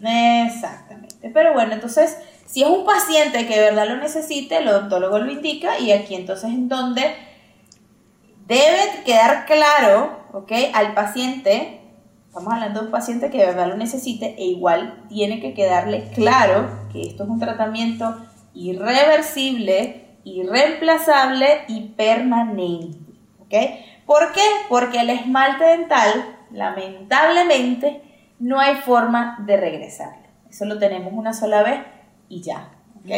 Exactamente. 0.02 1.30
Pero 1.32 1.52
bueno, 1.52 1.74
entonces, 1.74 2.16
si 2.50 2.64
es 2.64 2.68
un 2.68 2.84
paciente 2.84 3.46
que 3.46 3.54
de 3.54 3.60
verdad 3.60 3.86
lo 3.86 3.96
necesite, 3.96 4.56
el 4.56 4.66
odontólogo 4.66 5.20
lo 5.20 5.30
indica 5.30 5.78
y 5.78 5.92
aquí 5.92 6.16
entonces 6.16 6.50
en 6.50 6.68
donde 6.68 7.14
debe 8.46 9.04
quedar 9.04 9.46
claro, 9.46 10.18
¿ok? 10.32 10.50
Al 10.74 10.94
paciente 10.94 11.80
Estamos 12.26 12.52
hablando 12.52 12.78
de 12.78 12.86
un 12.86 12.92
paciente 12.92 13.28
que 13.28 13.38
de 13.38 13.46
verdad 13.46 13.66
lo 13.66 13.76
necesite 13.76 14.36
e 14.38 14.44
igual 14.44 15.02
tiene 15.08 15.40
que 15.40 15.52
quedarle 15.52 16.10
claro 16.14 16.86
que 16.92 17.02
esto 17.02 17.24
es 17.24 17.28
un 17.28 17.40
tratamiento 17.40 18.24
irreversible, 18.54 20.06
irreemplazable 20.22 21.62
y 21.66 21.88
permanente. 21.88 22.98
¿Ok? 23.40 23.54
¿Por 24.06 24.30
qué? 24.30 24.42
Porque 24.68 25.00
el 25.00 25.10
esmalte 25.10 25.64
dental, 25.64 26.38
lamentablemente, 26.52 28.00
no 28.38 28.60
hay 28.60 28.76
forma 28.76 29.42
de 29.44 29.56
regresarlo. 29.56 30.28
Eso 30.48 30.66
lo 30.66 30.78
tenemos 30.78 31.12
una 31.12 31.32
sola 31.32 31.64
vez 31.64 31.80
y 32.30 32.40
ya. 32.40 32.70
¿Ok? 33.00 33.10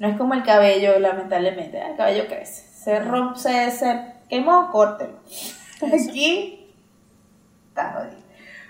No 0.00 0.08
es 0.08 0.16
como 0.16 0.34
el 0.34 0.42
cabello, 0.42 0.98
lamentablemente. 0.98 1.80
El 1.80 1.96
cabello 1.96 2.26
crece. 2.26 2.66
Se 2.74 2.98
rompe, 2.98 3.38
se, 3.38 3.70
se 3.70 4.00
quemó, 4.28 4.70
córtelo. 4.72 5.20
Aquí 5.80 6.74
está 7.68 7.92
jodido. 7.92 8.22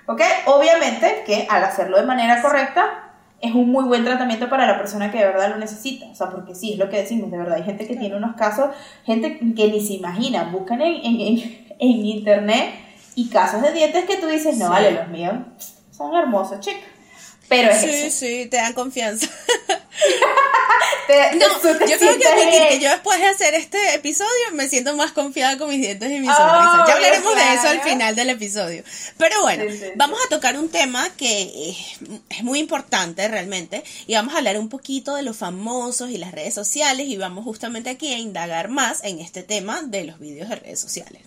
¿Ok? 0.06 0.20
Obviamente 0.46 1.22
que 1.24 1.46
al 1.48 1.64
hacerlo 1.64 1.96
de 1.96 2.04
manera 2.04 2.42
correcta 2.42 3.12
es 3.40 3.54
un 3.54 3.70
muy 3.70 3.84
buen 3.84 4.04
tratamiento 4.04 4.48
para 4.48 4.66
la 4.66 4.76
persona 4.76 5.10
que 5.10 5.18
de 5.18 5.26
verdad 5.26 5.50
lo 5.50 5.56
necesita. 5.56 6.06
O 6.06 6.14
sea, 6.14 6.28
porque 6.28 6.54
sí, 6.54 6.74
es 6.74 6.78
lo 6.78 6.90
que 6.90 6.98
decimos, 6.98 7.30
de 7.30 7.38
verdad. 7.38 7.56
Hay 7.56 7.64
gente 7.64 7.86
que 7.86 7.96
tiene 7.96 8.16
unos 8.16 8.36
casos, 8.36 8.70
gente 9.04 9.38
que 9.38 9.68
ni 9.68 9.80
se 9.80 9.94
imagina, 9.94 10.44
buscan 10.44 10.82
en, 10.82 11.00
en, 11.04 12.06
internet 12.06 12.74
y 13.14 13.28
casos 13.30 13.62
de 13.62 13.72
dientes 13.72 14.04
que 14.04 14.16
tú 14.16 14.26
dices, 14.26 14.58
no, 14.58 14.70
vale, 14.70 14.92
los 14.92 15.08
míos 15.08 15.34
son 15.90 16.14
hermosos, 16.16 16.60
chicos. 16.60 16.82
Pero 17.48 17.70
es 17.70 17.80
Sí, 17.80 18.10
sí, 18.10 18.46
te 18.46 18.56
dan 18.56 18.72
confianza. 18.72 19.28
no, 21.34 21.46
yo 21.86 21.98
creo 21.98 22.18
que, 22.18 22.68
que 22.70 22.78
yo 22.80 22.90
después 22.90 23.18
de 23.18 23.26
hacer 23.26 23.54
este 23.54 23.94
episodio 23.94 24.30
me 24.52 24.68
siento 24.68 24.96
más 24.96 25.12
confiada 25.12 25.58
con 25.58 25.68
mis 25.68 25.80
dientes 25.80 26.10
y 26.10 26.20
mis 26.20 26.30
oh, 26.30 26.34
sonrisas. 26.34 26.88
Ya 26.88 26.94
hablaremos 26.94 27.34
de 27.34 27.54
eso 27.54 27.68
al 27.68 27.82
final 27.82 28.16
del 28.16 28.30
episodio. 28.30 28.84
Pero 29.18 29.40
bueno, 29.42 29.64
vamos 29.96 30.18
a 30.24 30.28
tocar 30.28 30.58
un 30.58 30.68
tema 30.68 31.08
que 31.16 31.74
es 32.30 32.42
muy 32.42 32.58
importante 32.58 33.26
realmente 33.28 33.82
y 34.06 34.14
vamos 34.14 34.34
a 34.34 34.38
hablar 34.38 34.58
un 34.58 34.68
poquito 34.68 35.14
de 35.14 35.22
los 35.22 35.36
famosos 35.36 36.10
y 36.10 36.18
las 36.18 36.32
redes 36.32 36.54
sociales 36.54 37.06
y 37.08 37.16
vamos 37.16 37.44
justamente 37.44 37.90
aquí 37.90 38.12
a 38.12 38.18
indagar 38.18 38.68
más 38.68 39.04
en 39.04 39.20
este 39.20 39.42
tema 39.42 39.82
de 39.82 40.04
los 40.04 40.18
vídeos 40.18 40.48
de 40.48 40.56
redes 40.56 40.80
sociales. 40.80 41.22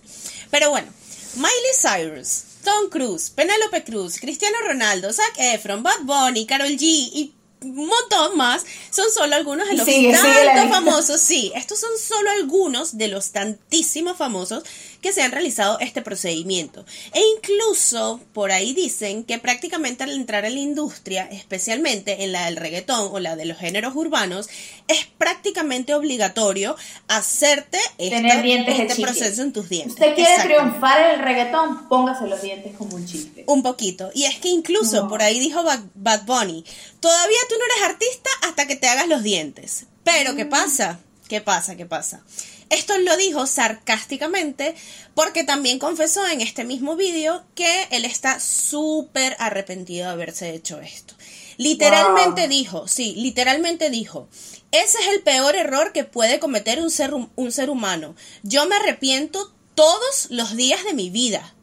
Pero 0.50 0.70
bueno, 0.70 0.88
Miley 1.34 1.50
Cyrus 1.80 2.55
Tom 2.66 2.90
Cruise, 2.90 3.30
Penelope 3.30 3.84
Cruz, 3.84 4.18
Cristiano 4.18 4.56
Ronaldo, 4.66 5.12
Zac 5.12 5.34
Efron, 5.38 5.84
Bad 5.84 6.00
Bunny, 6.02 6.46
Carol 6.46 6.70
G 6.70 6.82
y 6.82 7.32
un 7.62 7.86
montón 7.86 8.36
más, 8.36 8.64
son 8.90 9.06
solo 9.12 9.36
algunos 9.36 9.68
de 9.68 9.76
los 9.76 9.86
tantos 9.86 10.68
famosos, 10.68 11.20
sí, 11.20 11.52
estos 11.54 11.78
son 11.78 11.90
solo 11.96 12.28
algunos 12.32 12.98
de 12.98 13.06
los 13.06 13.30
tantísimos 13.30 14.16
famosos 14.16 14.64
que 15.06 15.12
se 15.12 15.22
han 15.22 15.30
realizado 15.30 15.78
este 15.78 16.02
procedimiento. 16.02 16.84
E 17.14 17.20
incluso 17.36 18.20
por 18.32 18.50
ahí 18.50 18.74
dicen 18.74 19.22
que 19.22 19.38
prácticamente 19.38 20.02
al 20.02 20.10
entrar 20.10 20.44
en 20.44 20.54
la 20.54 20.60
industria, 20.60 21.28
especialmente 21.30 22.24
en 22.24 22.32
la 22.32 22.46
del 22.46 22.56
reggaetón 22.56 23.10
o 23.12 23.20
la 23.20 23.36
de 23.36 23.44
los 23.44 23.56
géneros 23.56 23.94
urbanos, 23.94 24.48
es 24.88 25.06
prácticamente 25.16 25.94
obligatorio 25.94 26.74
hacerte 27.06 27.78
este, 27.98 29.00
proceso 29.00 29.42
en 29.42 29.52
tus 29.52 29.68
dientes. 29.68 29.92
Usted 29.92 30.16
quiere 30.16 30.42
triunfar 30.42 31.00
en 31.02 31.20
el 31.20 31.24
reggaetón, 31.24 31.88
póngase 31.88 32.26
los 32.26 32.42
dientes 32.42 32.74
como 32.76 32.96
un 32.96 33.06
chiste. 33.06 33.44
Un 33.46 33.62
poquito. 33.62 34.10
Y 34.12 34.24
es 34.24 34.38
que 34.38 34.48
incluso 34.48 35.06
por 35.08 35.22
ahí 35.22 35.38
dijo 35.38 35.62
Bad 35.94 36.24
Bunny, 36.24 36.64
todavía 36.98 37.38
tú 37.48 37.54
no 37.56 37.64
eres 37.64 37.90
artista 37.90 38.30
hasta 38.42 38.66
que 38.66 38.74
te 38.74 38.88
hagas 38.88 39.06
los 39.06 39.22
dientes. 39.22 39.86
Pero 40.02 40.34
¿qué 40.34 40.46
mm. 40.46 40.50
pasa? 40.50 40.98
¿Qué 41.28 41.40
pasa? 41.40 41.76
¿Qué 41.76 41.86
pasa? 41.86 42.22
Esto 42.68 42.98
lo 42.98 43.16
dijo 43.16 43.46
sarcásticamente 43.46 44.74
porque 45.14 45.44
también 45.44 45.78
confesó 45.78 46.26
en 46.26 46.40
este 46.40 46.64
mismo 46.64 46.96
vídeo 46.96 47.44
que 47.54 47.88
él 47.90 48.04
está 48.04 48.40
súper 48.40 49.36
arrepentido 49.38 50.06
de 50.06 50.12
haberse 50.12 50.54
hecho 50.54 50.80
esto. 50.80 51.14
Literalmente 51.58 52.48
dijo, 52.48 52.86
sí, 52.88 53.14
literalmente 53.16 53.88
dijo, 53.88 54.28
ese 54.72 54.98
es 54.98 55.08
el 55.08 55.22
peor 55.22 55.54
error 55.54 55.92
que 55.92 56.04
puede 56.04 56.38
cometer 56.38 56.80
un 56.80 56.90
ser, 56.90 57.12
un 57.14 57.52
ser 57.52 57.70
humano. 57.70 58.14
Yo 58.42 58.66
me 58.66 58.76
arrepiento 58.76 59.52
todos 59.74 60.26
los 60.30 60.56
días 60.56 60.84
de 60.84 60.94
mi 60.94 61.10
vida. 61.10 61.54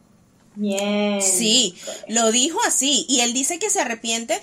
Bien. 0.55 1.21
Sí, 1.21 1.75
lo 2.07 2.31
dijo 2.31 2.59
así. 2.65 3.05
Y 3.09 3.21
él 3.21 3.33
dice 3.33 3.59
que 3.59 3.69
se 3.69 3.81
arrepiente 3.81 4.39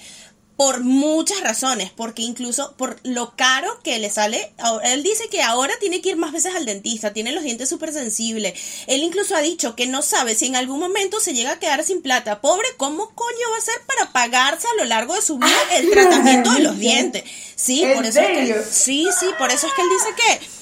por 0.61 0.85
muchas 0.85 1.41
razones, 1.41 1.91
porque 1.91 2.21
incluso 2.21 2.75
por 2.77 3.01
lo 3.03 3.35
caro 3.35 3.81
que 3.83 3.99
le 3.99 4.11
sale, 4.11 4.53
él 4.85 5.03
dice 5.03 5.31
que 5.31 5.41
ahora 5.41 5.73
tiene 5.81 6.03
que 6.03 6.11
ir 6.11 6.17
más 6.17 6.33
veces 6.33 6.55
al 6.55 6.67
dentista, 6.67 7.15
tiene 7.15 7.33
los 7.33 7.45
dientes 7.45 7.67
súper 7.67 7.95
sensibles, 7.95 8.53
él 8.87 9.03
incluso 9.03 9.35
ha 9.35 9.41
dicho 9.41 9.75
que 9.75 9.87
no 9.87 10.03
sabe 10.03 10.35
si 10.35 10.45
en 10.45 10.57
algún 10.57 10.79
momento 10.79 11.19
se 11.19 11.33
llega 11.33 11.53
a 11.53 11.59
quedar 11.59 11.83
sin 11.83 12.03
plata, 12.03 12.43
pobre, 12.43 12.69
¿cómo 12.77 13.09
coño 13.15 13.51
va 13.51 13.57
a 13.57 13.63
ser 13.63 13.81
para 13.87 14.13
pagarse 14.13 14.67
a 14.69 14.83
lo 14.83 14.85
largo 14.85 15.15
de 15.15 15.23
su 15.23 15.39
vida 15.39 15.57
el 15.77 15.89
tratamiento 15.89 16.53
de 16.53 16.61
los 16.61 16.79
dientes? 16.79 17.25
Sí, 17.57 17.83
por 17.95 18.05
eso 18.05 18.21
es 18.21 18.29
que, 18.29 18.63
sí, 18.71 19.09
sí, 19.19 19.29
por 19.39 19.51
eso 19.51 19.67
es 19.67 19.73
que 19.73 19.81
él 19.81 19.89
dice 19.89 20.09
que 20.15 20.61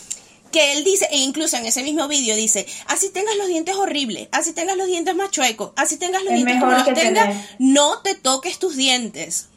que 0.53 0.74
él 0.74 0.84
dice, 0.84 1.09
e 1.11 1.18
incluso 1.18 1.57
en 1.57 1.66
ese 1.66 1.82
mismo 1.82 2.07
vídeo 2.07 2.36
dice, 2.36 2.68
así 2.86 3.11
tengas 3.11 3.36
los 3.36 3.49
dientes 3.49 3.74
horribles, 3.74 4.28
así 4.30 4.53
tengas 4.53 4.76
los 4.76 4.86
dientes 4.86 5.16
más 5.16 5.32
chuecos, 5.32 5.72
así 5.74 5.96
tengas 5.96 6.22
los 6.22 6.34
dientes 6.34 6.61
como 6.61 6.70
los 6.70 6.94
tengas, 6.94 7.36
no 7.59 8.01
te 8.03 8.14
toques 8.14 8.61
tus 8.61 8.76
dientes. 8.76 9.49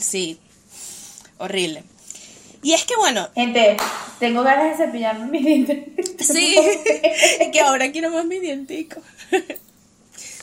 Sí, 0.00 0.38
horrible. 1.38 1.84
Y 2.62 2.72
es 2.72 2.84
que 2.84 2.96
bueno. 2.96 3.28
Gente, 3.34 3.76
tengo 4.18 4.42
ganas 4.42 4.76
de 4.76 4.84
cepillarme 4.84 5.26
mis 5.26 5.44
dientes. 5.44 5.84
Sí, 6.20 6.56
que 7.52 7.60
ahora 7.60 7.90
quiero 7.92 8.10
más 8.10 8.24
mi 8.24 8.38
dientico. 8.38 9.00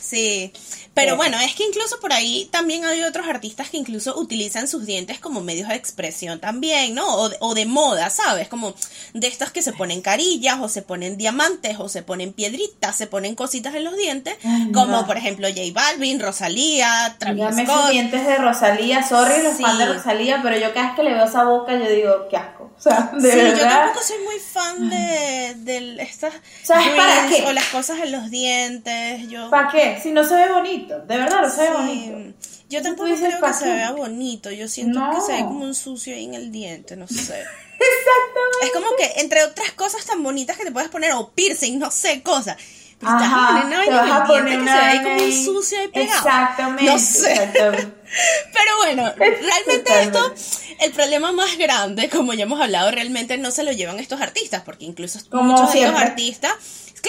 Sí, 0.06 0.52
pero 0.96 1.14
bueno, 1.16 1.38
es 1.40 1.54
que 1.54 1.62
incluso 1.62 2.00
por 2.00 2.14
ahí 2.14 2.48
también 2.50 2.86
hay 2.86 3.02
otros 3.02 3.28
artistas 3.28 3.68
que 3.68 3.76
incluso 3.76 4.18
utilizan 4.18 4.66
sus 4.66 4.86
dientes 4.86 5.20
como 5.20 5.42
medios 5.42 5.68
de 5.68 5.74
expresión 5.74 6.40
también, 6.40 6.94
¿no? 6.94 7.06
O 7.16 7.28
de, 7.28 7.36
o 7.40 7.54
de 7.54 7.66
moda, 7.66 8.08
¿sabes? 8.08 8.48
Como 8.48 8.74
de 9.12 9.26
estos 9.26 9.50
que 9.50 9.60
se 9.60 9.74
ponen 9.74 10.00
carillas 10.00 10.56
o 10.58 10.70
se 10.70 10.80
ponen 10.80 11.18
diamantes 11.18 11.76
o 11.78 11.90
se 11.90 12.02
ponen 12.02 12.32
piedritas, 12.32 12.96
se 12.96 13.06
ponen 13.06 13.34
cositas 13.34 13.74
en 13.74 13.84
los 13.84 13.94
dientes, 13.94 14.38
como 14.72 15.06
por 15.06 15.18
ejemplo 15.18 15.48
J 15.48 15.60
Balvin, 15.74 16.18
Rosalía, 16.18 17.14
Travis 17.18 17.36
Dígame 17.36 17.66
Scott. 17.66 17.90
dientes 17.90 18.26
de 18.26 18.36
Rosalía, 18.36 19.06
sorry 19.06 19.42
los 19.42 19.56
sí. 19.56 19.64
de 19.78 19.92
Rosalía, 19.92 20.40
pero 20.42 20.56
yo 20.56 20.72
cada 20.72 20.86
vez 20.86 20.96
que 20.96 21.02
le 21.02 21.12
veo 21.12 21.26
esa 21.26 21.44
boca 21.44 21.74
yo 21.74 21.90
digo, 21.90 22.26
qué 22.30 22.38
asco. 22.38 22.66
O 22.76 22.80
sea, 22.88 23.10
de 23.14 23.32
sí, 23.32 23.38
yo 23.58 23.66
tampoco 23.66 24.04
soy 24.04 24.18
muy 24.22 24.38
fan 24.38 24.90
de, 24.90 25.54
de 25.56 26.02
estas 26.02 26.34
¿Sabes 26.62 26.88
para 26.90 27.26
qué? 27.26 27.42
o 27.46 27.52
las 27.54 27.64
cosas 27.68 27.98
en 28.00 28.12
los 28.12 28.30
dientes. 28.30 29.28
Yo... 29.30 29.48
¿Para 29.48 29.70
qué? 29.70 29.98
Si 30.02 30.10
no 30.10 30.22
se 30.22 30.34
ve 30.34 30.52
bonito, 30.52 30.85
de 30.86 31.16
verdad 31.16 31.42
no 31.42 31.50
se 31.50 31.62
ve 31.62 31.70
bonito. 31.70 32.38
Yo 32.68 32.82
tampoco 32.82 33.08
creo 33.14 33.40
que 33.40 33.52
se 33.52 33.72
vea 33.72 33.92
bonito, 33.92 34.50
yo 34.50 34.66
siento 34.68 35.00
que 35.14 35.20
se 35.20 35.32
ve 35.34 35.40
como 35.40 35.64
un 35.64 35.74
sucio 35.74 36.14
ahí 36.14 36.24
en 36.24 36.34
el 36.34 36.50
diente, 36.50 36.96
no 36.96 37.06
sé. 37.06 37.14
Exactamente. 37.78 38.62
Es 38.62 38.72
como 38.72 38.86
que 38.96 39.20
entre 39.20 39.44
otras 39.44 39.72
cosas 39.72 40.04
tan 40.04 40.22
bonitas 40.22 40.56
que 40.56 40.64
te 40.64 40.72
puedes 40.72 40.88
poner, 40.88 41.12
o 41.12 41.30
piercing, 41.30 41.78
no 41.78 41.90
sé, 41.90 42.22
cosas. 42.22 42.56
Pero 42.98 43.12
Ajá, 43.12 43.68
te 43.84 43.90
vas 43.90 44.10
a 44.10 44.24
poner 44.24 44.58
una 44.58 44.90
que 44.90 44.96
se 44.96 44.98
ve 44.98 45.04
como 45.04 45.24
un 45.26 45.44
sucio 45.44 45.78
ahí 45.78 45.88
pegado. 45.88 46.16
Exactamente. 46.16 46.84
No 46.84 46.98
sé. 46.98 47.50
Pero 47.52 48.76
bueno, 48.78 49.12
realmente 49.16 50.02
esto, 50.02 50.34
el 50.80 50.92
problema 50.92 51.30
más 51.32 51.58
grande, 51.58 52.08
como 52.08 52.32
ya 52.32 52.44
hemos 52.44 52.60
hablado, 52.60 52.90
realmente 52.90 53.36
no 53.36 53.50
se 53.50 53.64
lo 53.64 53.72
llevan 53.72 53.98
estos 54.00 54.20
artistas, 54.20 54.62
porque 54.62 54.86
incluso 54.86 55.18
muchos 55.32 55.72
de 55.74 55.82
estos 55.82 56.00
artistas 56.00 56.52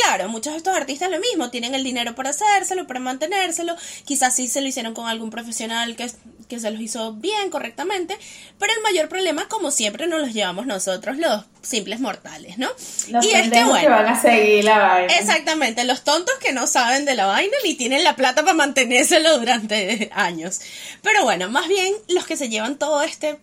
Claro, 0.04 0.30
muchos 0.30 0.54
de 0.54 0.58
estos 0.58 0.76
artistas 0.76 1.10
lo 1.10 1.20
mismo, 1.20 1.50
tienen 1.50 1.74
el 1.74 1.84
dinero 1.84 2.14
para 2.14 2.30
hacérselo, 2.30 2.86
para 2.86 3.00
mantenérselo, 3.00 3.76
quizás 4.06 4.36
sí 4.36 4.48
se 4.48 4.62
lo 4.62 4.68
hicieron 4.68 4.94
con 4.94 5.08
algún 5.08 5.32
profesional 5.32 5.96
que, 5.96 6.08
que 6.48 6.60
se 6.60 6.70
los 6.70 6.80
hizo 6.82 7.14
bien, 7.14 7.50
correctamente, 7.50 8.16
pero 8.60 8.74
el 8.74 8.82
mayor 8.84 9.10
problema, 9.10 9.48
como 9.48 9.72
siempre, 9.72 10.06
nos 10.06 10.22
los 10.22 10.34
llevamos 10.34 10.68
nosotros, 10.68 11.18
los 11.18 11.46
simples 11.64 12.00
mortales, 12.00 12.60
¿no? 12.60 12.68
Los 13.10 13.26
y 13.26 13.32
es 13.32 13.50
que, 13.50 13.64
bueno, 13.64 13.90
van 13.90 14.06
a 14.06 14.22
seguir 14.22 14.66
la 14.66 14.78
vaina. 14.78 15.16
Exactamente, 15.16 15.84
los 15.84 16.04
tontos 16.04 16.36
que 16.36 16.54
no 16.54 16.68
saben 16.68 17.06
de 17.06 17.16
la 17.16 17.26
vaina 17.26 17.58
ni 17.64 17.74
tienen 17.74 18.04
la 18.04 18.16
plata 18.16 18.44
para 18.44 18.54
mantenérselo 18.54 19.40
durante 19.40 20.12
años. 20.14 20.62
Pero 21.02 21.24
bueno, 21.24 21.50
más 21.50 21.68
bien 21.68 21.92
los 22.10 22.28
que 22.28 22.38
se 22.38 22.50
llevan 22.50 22.78
todo 22.78 23.02
este 23.02 23.40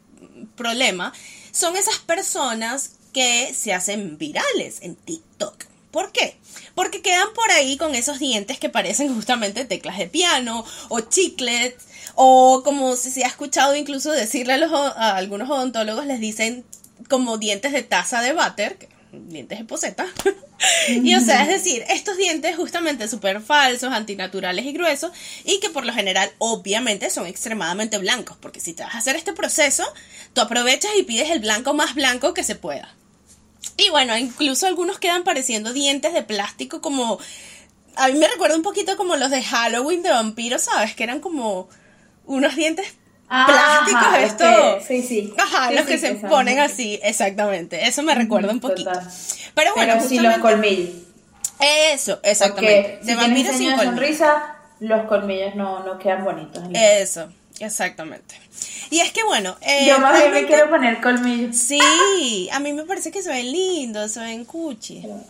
problema 0.55 1.13
son 1.51 1.77
esas 1.77 1.99
personas 1.99 2.93
que 3.13 3.53
se 3.55 3.75
hacen 3.75 4.19
virales 4.19 4.83
en 4.83 4.95
TikTok. 4.95 5.74
¿Por 5.95 6.13
qué? 6.13 6.37
porque 6.75 7.03
quedan 7.03 7.33
por 7.35 7.51
ahí 7.51 7.77
con 7.77 7.95
esos 7.95 8.19
dientes 8.19 8.59
que 8.59 8.69
parecen 8.69 9.15
justamente 9.15 9.65
teclas 9.65 9.99
de 9.99 10.07
piano 10.07 10.65
o 10.89 11.01
chiclets 11.01 11.85
o 12.15 12.63
como 12.65 12.97
si 12.97 13.11
se 13.11 13.25
ha 13.25 13.29
escuchado 13.29 13.75
incluso 13.77 14.11
decirle 14.11 14.55
a, 14.55 14.59
los, 14.59 14.73
a 14.73 15.17
algunos 15.17 15.49
odontólogos 15.49 16.07
les 16.07 16.21
dicen 16.21 16.65
como 17.09 17.39
dientes 17.39 17.73
de 17.73 17.83
taza 17.83 18.23
de 18.23 18.33
váter, 18.33 18.89
dientes 19.13 19.59
de 19.59 19.65
poseta. 19.65 20.07
y 20.89 21.15
o 21.15 21.21
sea, 21.21 21.43
es 21.43 21.49
decir, 21.49 21.85
estos 21.89 22.17
dientes 22.17 22.57
justamente 22.57 23.09
súper 23.09 23.41
falsos, 23.41 23.93
antinaturales 23.93 24.65
y 24.65 24.73
gruesos, 24.73 25.13
y 25.45 25.61
que 25.61 25.71
por 25.71 25.85
lo 25.85 25.93
general 25.93 26.31
obviamente 26.39 27.11
son 27.11 27.27
extremadamente 27.27 27.99
blancos, 27.99 28.37
porque 28.41 28.61
si 28.61 28.73
te 28.73 28.85
vas 28.85 28.95
a 28.95 28.99
hacer 28.99 29.17
este 29.17 29.33
proceso, 29.33 29.85
tú 30.33 30.41
aprovechas 30.41 30.93
y 30.99 31.03
pides 31.03 31.31
el 31.31 31.41
blanco 31.41 31.75
más 31.75 31.95
blanco 31.95 32.33
que 32.33 32.45
se 32.45 32.55
pueda. 32.55 32.95
Y 33.77 33.91
bueno, 33.91 34.17
incluso 34.17 34.67
algunos 34.67 34.99
quedan 34.99 35.25
pareciendo 35.25 35.73
dientes 35.73 36.13
de 36.13 36.23
plástico 36.23 36.81
como... 36.81 37.19
A 37.97 38.09
mí 38.09 38.15
me 38.15 38.27
recuerda 38.27 38.57
un 38.57 38.63
poquito 38.63 38.97
como 38.97 39.15
los 39.17 39.31
de 39.31 39.43
Halloween 39.43 40.03
de 40.03 40.11
vampiros, 40.11 40.63
¿sabes? 40.63 40.95
Que 40.95 41.05
eran 41.05 41.21
como 41.21 41.69
unos 42.27 42.57
dientes 42.57 42.95
plásticos 43.29 44.19
esto. 44.19 44.81
sí, 44.87 45.03
sí. 45.03 45.35
Ajá, 45.39 45.71
los 45.71 45.87
que 45.87 45.99
se 45.99 46.15
ponen 46.15 46.59
así, 46.59 46.99
exactamente. 47.03 47.87
Eso 47.87 48.03
me 48.03 48.15
recuerda 48.15 48.53
un 48.53 48.61
poquito. 48.61 48.91
Pero 49.55 49.75
bueno, 49.75 49.95
Pero 49.97 50.09
sí 50.09 50.19
los 50.19 50.39
colmillos. 50.39 50.91
Eso, 51.61 52.19
exactamente. 52.23 52.99
de 53.03 53.15
vampiros 53.15 53.57
sin 53.57 53.77
sonrisa, 53.77 54.57
los 54.81 55.07
colmillos 55.07 55.55
no, 55.55 55.85
no 55.85 55.99
quedan 55.99 56.25
bonitos. 56.25 56.63
Eso, 56.73 57.29
exactamente. 57.61 58.35
Y 58.91 59.01
es 59.01 59.13
que 59.13 59.25
bueno. 59.25 59.57
Eh, 59.61 59.87
Yo 59.89 59.99
más 59.99 60.19
bien 60.19 60.33
me 60.33 60.47
quiero 60.47 60.71
poner 60.71 61.01
colmillos. 61.01 61.57
Sí, 61.57 62.49
a 62.53 62.61
mí 62.61 62.73
me 62.73 62.85
parece 62.85 63.11
que 63.11 63.23
se 63.23 63.31
ven 63.31 63.51
lindos, 63.51 64.13
se 64.13 64.21
ven 64.21 64.45
cuchi. 64.45 65.03
Pero 65.03 65.25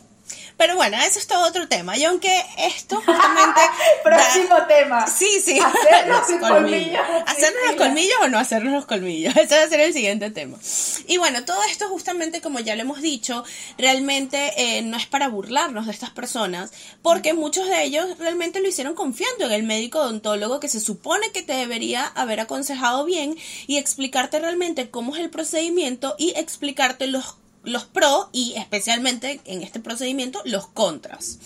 bueno, 0.77 0.97
eso 1.03 1.19
es 1.19 1.27
todo 1.27 1.47
otro 1.47 1.69
tema. 1.69 1.97
Y 1.97 2.05
aunque 2.05 2.45
esto 2.59 2.97
justamente... 2.97 3.61
Próximo 4.05 4.57
tema. 4.69 5.07
Sí, 5.07 5.41
sí. 5.43 5.59
Hacernos 5.61 6.29
los 6.29 6.51
colmillos. 6.51 7.01
¿Hacernos 7.27 7.63
los 7.69 7.77
colmillos 7.77 8.17
o 8.23 8.29
no 8.29 8.39
hacernos 8.39 8.73
los 8.73 8.87
colmillos? 8.87 9.37
Ese 9.37 9.57
va 9.57 9.65
a 9.65 9.69
ser 9.69 9.81
el 9.81 9.93
siguiente 9.93 10.31
tema. 10.31 10.59
Y 11.07 11.19
bueno, 11.19 11.45
todo 11.45 11.63
esto 11.65 11.89
justamente, 11.89 12.41
como 12.41 12.61
ya 12.61 12.77
lo 12.77 12.83
hemos 12.83 13.01
dicho, 13.01 13.45
realmente 13.79 14.53
eh, 14.57 14.83
no 14.83 14.97
es 14.97 15.07
para 15.07 15.29
burlarnos 15.29 15.87
de 15.87 15.93
estas 15.93 16.11
personas, 16.11 16.73
porque 17.03 17.35
muchos 17.35 17.67
de 17.69 17.83
ellos 17.83 18.19
realmente 18.19 18.61
lo 18.61 18.69
hicieron 18.69 18.95
confiando 18.95 19.47
en 19.47 19.53
el 19.53 19.63
médico 19.63 20.01
odontólogo 20.01 20.61
que 20.61 20.69
se 20.69 20.81
supone 20.81 21.33
que 21.33 21.43
te 21.43 21.55
debería 21.55 22.07
haber 22.07 22.41
aconsejado 22.41 23.05
bien 23.05 23.37
y 23.67 23.79
explicarte 23.79 24.39
realmente 24.39 24.91
cómo 24.91 25.15
es 25.15 25.23
el 25.23 25.31
procedimiento 25.31 26.15
y 26.19 26.33
explicarte 26.37 27.07
los 27.07 27.37
los 27.65 27.85
pros 27.85 28.29
y 28.33 28.55
especialmente 28.57 29.41
en 29.45 29.63
este 29.63 29.81
procedimiento 29.81 30.41
los 30.45 30.67
contras. 30.69 31.39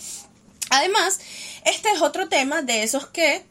Además, 0.69 1.19
este 1.65 1.91
es 1.91 2.01
otro 2.01 2.29
tema 2.29 2.61
de 2.61 2.83
esos 2.83 3.07
que, 3.07 3.43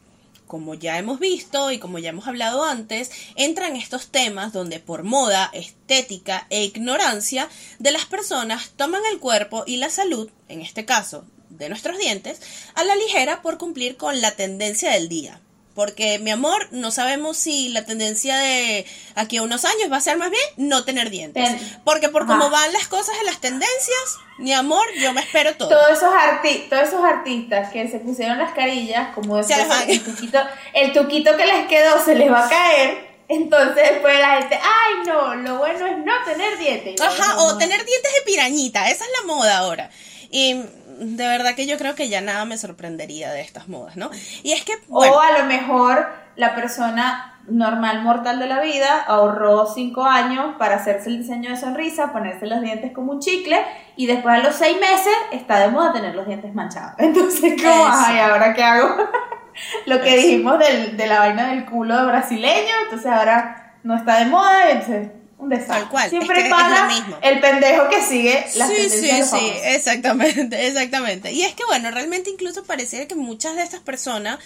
como 0.47 0.73
ya 0.73 0.97
hemos 0.97 1.19
visto 1.19 1.71
y 1.71 1.79
como 1.79 1.99
ya 1.99 2.09
hemos 2.09 2.27
hablado 2.27 2.63
antes, 2.63 3.11
entran 3.35 3.75
estos 3.75 4.07
temas 4.07 4.53
donde 4.53 4.79
por 4.79 5.03
moda, 5.03 5.49
estética 5.53 6.47
e 6.49 6.63
ignorancia 6.63 7.49
de 7.79 7.91
las 7.91 8.05
personas 8.05 8.71
toman 8.77 9.01
el 9.11 9.19
cuerpo 9.19 9.63
y 9.67 9.77
la 9.77 9.89
salud, 9.89 10.29
en 10.47 10.61
este 10.61 10.85
caso 10.85 11.25
de 11.49 11.67
nuestros 11.67 11.97
dientes, 11.97 12.39
a 12.75 12.83
la 12.83 12.95
ligera 12.95 13.41
por 13.41 13.57
cumplir 13.57 13.97
con 13.97 14.21
la 14.21 14.35
tendencia 14.35 14.91
del 14.91 15.09
día. 15.09 15.41
Porque, 15.79 16.19
mi 16.19 16.29
amor, 16.29 16.67
no 16.71 16.91
sabemos 16.91 17.37
si 17.37 17.69
la 17.69 17.85
tendencia 17.85 18.35
de 18.35 18.85
aquí 19.15 19.37
a 19.37 19.43
unos 19.43 19.63
años 19.63 19.89
va 19.89 19.95
a 19.95 20.01
ser 20.01 20.17
más 20.17 20.29
bien 20.29 20.43
no 20.57 20.83
tener 20.83 21.09
dientes. 21.09 21.49
Porque 21.85 22.09
por 22.09 22.27
cómo 22.27 22.49
van 22.49 22.73
las 22.73 22.89
cosas 22.89 23.15
en 23.17 23.25
las 23.25 23.39
tendencias, 23.39 24.17
mi 24.39 24.51
amor, 24.51 24.85
yo 24.99 25.13
me 25.13 25.21
espero 25.21 25.55
todo. 25.55 25.69
Todos 25.69 25.91
esos, 25.91 26.13
arti 26.13 26.67
todos 26.69 26.89
esos 26.89 27.01
artistas 27.01 27.69
que 27.71 27.87
se 27.87 27.99
pusieron 27.99 28.39
las 28.39 28.51
carillas, 28.51 29.15
como 29.15 29.37
decía, 29.37 29.65
el 29.87 30.03
tuquito, 30.03 30.39
el 30.73 30.91
tuquito 30.91 31.37
que 31.37 31.45
les 31.45 31.67
quedó 31.67 32.03
se 32.03 32.13
les 32.15 32.29
va 32.29 32.45
a 32.45 32.49
caer. 32.49 32.97
Entonces 33.29 33.89
después 33.89 34.19
la 34.19 34.41
gente, 34.41 34.59
ay 34.61 35.07
no, 35.07 35.33
lo 35.35 35.59
bueno 35.59 35.85
es 35.85 35.97
no 35.99 36.13
tener 36.25 36.57
dientes. 36.57 36.99
Ajá, 36.99 37.37
o 37.37 37.57
tener 37.57 37.85
dientes 37.85 38.13
de 38.15 38.21
pirañita, 38.29 38.89
esa 38.89 39.05
es 39.05 39.11
la 39.21 39.27
moda 39.33 39.59
ahora. 39.59 39.89
Y 40.29 40.61
de 40.99 41.27
verdad 41.27 41.55
que 41.55 41.65
yo 41.65 41.77
creo 41.77 41.95
que 41.95 42.09
ya 42.09 42.21
nada 42.21 42.45
me 42.45 42.57
sorprendería 42.57 43.31
de 43.31 43.41
estas 43.41 43.67
modas, 43.67 43.95
¿no? 43.95 44.09
Y 44.43 44.51
es 44.51 44.63
que... 44.63 44.73
O 44.89 45.03
a 45.03 45.39
lo 45.39 45.45
mejor 45.45 46.07
la 46.35 46.55
persona 46.55 47.39
normal 47.47 48.01
mortal 48.03 48.39
de 48.39 48.47
la 48.47 48.61
vida 48.61 49.01
ahorró 49.07 49.65
cinco 49.65 50.03
años 50.03 50.55
para 50.57 50.75
hacerse 50.75 51.09
el 51.09 51.19
diseño 51.19 51.49
de 51.49 51.57
sonrisa, 51.57 52.11
ponerse 52.13 52.45
los 52.47 52.61
dientes 52.61 52.91
como 52.91 53.13
un 53.13 53.19
chicle 53.19 53.59
y 53.95 54.05
después 54.05 54.35
a 54.35 54.39
los 54.39 54.55
seis 54.55 54.77
meses 54.79 55.13
está 55.31 55.59
de 55.59 55.69
moda 55.69 55.93
tener 55.93 56.15
los 56.15 56.27
dientes 56.27 56.53
manchados. 56.53 56.93
Entonces, 56.97 57.61
¿cómo? 57.61 57.87
Ay, 57.91 58.19
¿ahora 58.19 58.53
qué 58.53 58.63
hago? 58.63 58.95
lo 59.85 60.01
que 60.01 60.17
dijimos 60.17 60.59
del, 60.59 60.95
de 60.95 61.07
la 61.07 61.19
vaina 61.19 61.49
del 61.49 61.65
culo 61.65 62.07
brasileño, 62.07 62.73
entonces 62.83 63.11
ahora 63.11 63.73
no 63.83 63.95
está 63.95 64.19
de 64.19 64.25
moda, 64.25 64.69
entonces 64.71 65.09
un 65.39 65.49
desastre. 65.49 65.75
Tal 65.75 65.89
cual. 65.89 66.09
Siempre 66.09 66.39
es 66.41 66.97
mismo. 66.99 67.17
el 67.21 67.39
pendejo 67.39 67.89
que 67.89 68.01
sigue 68.03 68.45
la 68.55 68.67
Sí, 68.67 68.89
sí, 68.89 69.09
sí, 69.23 69.51
exactamente, 69.63 70.67
exactamente. 70.67 71.31
Y 71.31 71.43
es 71.43 71.53
que 71.55 71.65
bueno, 71.65 71.89
realmente 71.91 72.29
incluso 72.29 72.63
pareciera 72.65 73.07
que 73.07 73.15
muchas 73.15 73.55
de 73.55 73.63
estas 73.63 73.79
personas 73.79 74.39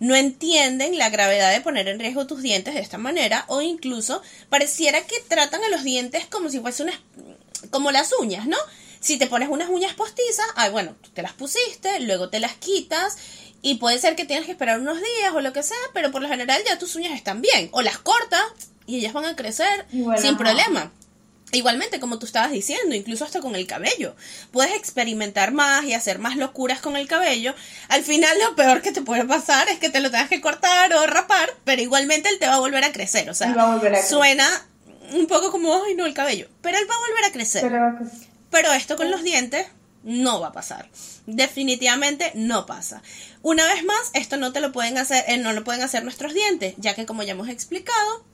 no 0.00 0.14
entienden 0.14 0.98
la 0.98 1.08
gravedad 1.08 1.50
de 1.50 1.60
poner 1.60 1.88
en 1.88 1.98
riesgo 1.98 2.26
tus 2.26 2.42
dientes 2.42 2.74
de 2.74 2.80
esta 2.80 2.98
manera 2.98 3.44
o 3.48 3.62
incluso 3.62 4.22
pareciera 4.50 5.00
que 5.00 5.18
tratan 5.28 5.64
a 5.64 5.68
los 5.68 5.82
dientes 5.82 6.26
como 6.26 6.50
si 6.50 6.60
fuese 6.60 6.82
unas 6.82 6.98
como 7.70 7.90
las 7.90 8.12
uñas, 8.20 8.46
¿no? 8.46 8.58
Si 9.00 9.18
te 9.18 9.26
pones 9.26 9.48
unas 9.48 9.70
uñas 9.70 9.94
postizas, 9.94 10.46
ay, 10.56 10.70
bueno, 10.70 10.94
te 11.14 11.22
las 11.22 11.32
pusiste, 11.32 12.00
luego 12.00 12.28
te 12.28 12.40
las 12.40 12.54
quitas 12.54 13.16
y 13.62 13.76
puede 13.76 13.98
ser 13.98 14.14
que 14.14 14.26
tengas 14.26 14.44
que 14.44 14.52
esperar 14.52 14.78
unos 14.78 14.98
días 14.98 15.32
o 15.34 15.40
lo 15.40 15.54
que 15.54 15.62
sea, 15.62 15.76
pero 15.94 16.10
por 16.10 16.20
lo 16.20 16.28
general 16.28 16.62
ya 16.66 16.78
tus 16.78 16.96
uñas 16.96 17.12
están 17.14 17.40
bien. 17.40 17.70
O 17.72 17.80
las 17.80 17.96
cortas 17.96 18.42
y 18.86 18.98
ellas 18.98 19.12
van 19.12 19.24
a 19.24 19.36
crecer 19.36 19.86
sin 20.18 20.36
problema. 20.36 20.92
Igualmente, 21.52 22.00
como 22.00 22.18
tú 22.18 22.26
estabas 22.26 22.50
diciendo, 22.50 22.96
incluso 22.96 23.24
hasta 23.24 23.40
con 23.40 23.54
el 23.54 23.66
cabello. 23.66 24.16
Puedes 24.50 24.74
experimentar 24.74 25.52
más 25.52 25.84
y 25.84 25.94
hacer 25.94 26.18
más 26.18 26.36
locuras 26.36 26.80
con 26.80 26.96
el 26.96 27.06
cabello. 27.06 27.54
Al 27.88 28.02
final, 28.02 28.36
lo 28.40 28.56
peor 28.56 28.82
que 28.82 28.90
te 28.90 29.02
puede 29.02 29.24
pasar 29.24 29.68
es 29.68 29.78
que 29.78 29.88
te 29.88 30.00
lo 30.00 30.10
tengas 30.10 30.28
que 30.28 30.40
cortar 30.40 30.92
o 30.94 31.06
rapar, 31.06 31.54
pero 31.64 31.80
igualmente 31.80 32.28
él 32.28 32.40
te 32.40 32.48
va 32.48 32.54
a 32.54 32.58
volver 32.60 32.82
a 32.82 32.92
crecer. 32.92 33.30
O 33.30 33.34
sea, 33.34 33.54
suena 34.04 34.48
un 35.12 35.26
poco 35.28 35.52
como, 35.52 35.72
ay, 35.84 35.94
no, 35.94 36.06
el 36.06 36.14
cabello. 36.14 36.48
Pero 36.60 36.76
él 36.76 36.86
va 36.90 36.94
a 36.94 37.08
volver 37.08 37.24
a 37.24 37.32
crecer. 37.32 37.70
Pero, 38.50 38.72
esto 38.72 38.96
con 38.96 39.10
los 39.10 39.22
dientes 39.22 39.66
no 40.02 40.40
va 40.40 40.48
a 40.48 40.52
pasar. 40.52 40.88
Definitivamente 41.26 42.32
no 42.34 42.66
pasa. 42.66 43.00
Una 43.42 43.64
vez 43.66 43.84
más, 43.84 44.10
esto 44.14 44.36
no 44.36 44.52
te 44.52 44.60
lo 44.60 44.72
pueden 44.72 44.98
hacer, 44.98 45.24
eh, 45.28 45.38
no 45.38 45.52
lo 45.52 45.62
pueden 45.62 45.82
hacer 45.82 46.02
nuestros 46.02 46.34
dientes, 46.34 46.74
ya 46.78 46.94
que 46.94 47.06
como 47.06 47.22
ya 47.22 47.32
hemos 47.32 47.48
explicado, 47.48 48.24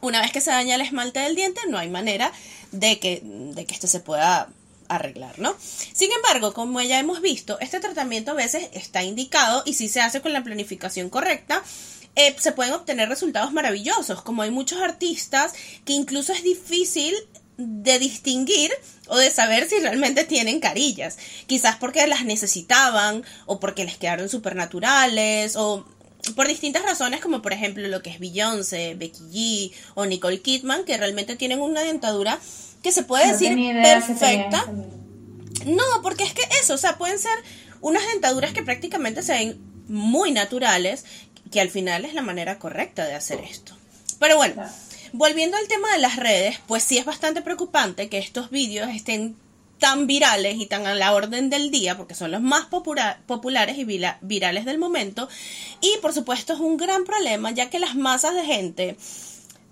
una 0.00 0.20
vez 0.20 0.32
que 0.32 0.40
se 0.40 0.50
daña 0.50 0.74
el 0.74 0.80
esmalte 0.80 1.20
del 1.20 1.34
diente, 1.34 1.60
no 1.68 1.78
hay 1.78 1.88
manera 1.88 2.32
de 2.72 2.98
que, 2.98 3.20
de 3.22 3.64
que 3.64 3.74
esto 3.74 3.86
se 3.86 4.00
pueda 4.00 4.48
arreglar, 4.88 5.38
¿no? 5.38 5.56
Sin 5.58 6.10
embargo, 6.12 6.52
como 6.52 6.80
ya 6.80 6.98
hemos 6.98 7.20
visto, 7.20 7.58
este 7.60 7.80
tratamiento 7.80 8.32
a 8.32 8.34
veces 8.34 8.68
está 8.72 9.02
indicado 9.02 9.62
y 9.66 9.74
si 9.74 9.88
se 9.88 10.00
hace 10.00 10.20
con 10.20 10.32
la 10.32 10.44
planificación 10.44 11.10
correcta, 11.10 11.62
eh, 12.14 12.34
se 12.38 12.52
pueden 12.52 12.72
obtener 12.72 13.08
resultados 13.08 13.52
maravillosos, 13.52 14.22
como 14.22 14.42
hay 14.42 14.50
muchos 14.50 14.80
artistas 14.80 15.52
que 15.84 15.92
incluso 15.92 16.32
es 16.32 16.42
difícil 16.42 17.14
de 17.58 17.98
distinguir 17.98 18.70
o 19.08 19.16
de 19.16 19.30
saber 19.30 19.68
si 19.68 19.78
realmente 19.78 20.24
tienen 20.24 20.60
carillas, 20.60 21.18
quizás 21.46 21.76
porque 21.76 22.06
las 22.06 22.24
necesitaban 22.24 23.24
o 23.46 23.60
porque 23.60 23.84
les 23.84 23.96
quedaron 23.96 24.28
supernaturales 24.28 25.56
o 25.56 25.86
por 26.34 26.48
distintas 26.48 26.82
razones, 26.82 27.20
como 27.20 27.42
por 27.42 27.52
ejemplo 27.52 27.86
lo 27.88 28.02
que 28.02 28.10
es 28.10 28.18
Beyoncé, 28.18 28.94
Becky 28.94 29.24
G 29.30 29.72
o 29.94 30.06
Nicole 30.06 30.40
Kidman, 30.40 30.84
que 30.84 30.96
realmente 30.96 31.36
tienen 31.36 31.60
una 31.60 31.82
dentadura 31.82 32.38
que 32.82 32.92
se 32.92 33.02
puede 33.02 33.32
decir 33.32 33.56
perfecta. 33.82 34.64
No, 35.64 35.84
porque 36.02 36.24
es 36.24 36.32
que 36.32 36.42
eso, 36.60 36.74
o 36.74 36.78
sea, 36.78 36.98
pueden 36.98 37.18
ser 37.18 37.36
unas 37.80 38.06
dentaduras 38.06 38.52
que 38.52 38.62
prácticamente 38.62 39.22
se 39.22 39.32
ven 39.32 39.60
muy 39.88 40.32
naturales, 40.32 41.04
que 41.50 41.60
al 41.60 41.70
final 41.70 42.04
es 42.04 42.14
la 42.14 42.22
manera 42.22 42.58
correcta 42.58 43.06
de 43.06 43.14
hacer 43.14 43.40
esto. 43.40 43.76
Pero 44.18 44.36
bueno, 44.36 44.62
volviendo 45.12 45.56
al 45.56 45.68
tema 45.68 45.92
de 45.92 45.98
las 45.98 46.16
redes, 46.16 46.58
pues 46.66 46.82
sí 46.82 46.98
es 46.98 47.04
bastante 47.04 47.42
preocupante 47.42 48.08
que 48.08 48.18
estos 48.18 48.50
vídeos 48.50 48.88
estén 48.90 49.36
tan 49.78 50.06
virales 50.06 50.56
y 50.56 50.66
tan 50.66 50.86
a 50.86 50.94
la 50.94 51.12
orden 51.12 51.50
del 51.50 51.70
día, 51.70 51.96
porque 51.96 52.14
son 52.14 52.30
los 52.30 52.40
más 52.40 52.66
populares 52.66 53.78
y 53.78 53.84
virales 54.20 54.64
del 54.64 54.78
momento. 54.78 55.28
Y 55.80 55.98
por 56.00 56.12
supuesto 56.12 56.54
es 56.54 56.60
un 56.60 56.76
gran 56.76 57.04
problema, 57.04 57.50
ya 57.50 57.70
que 57.70 57.78
las 57.78 57.94
masas 57.94 58.34
de 58.34 58.44
gente 58.44 58.96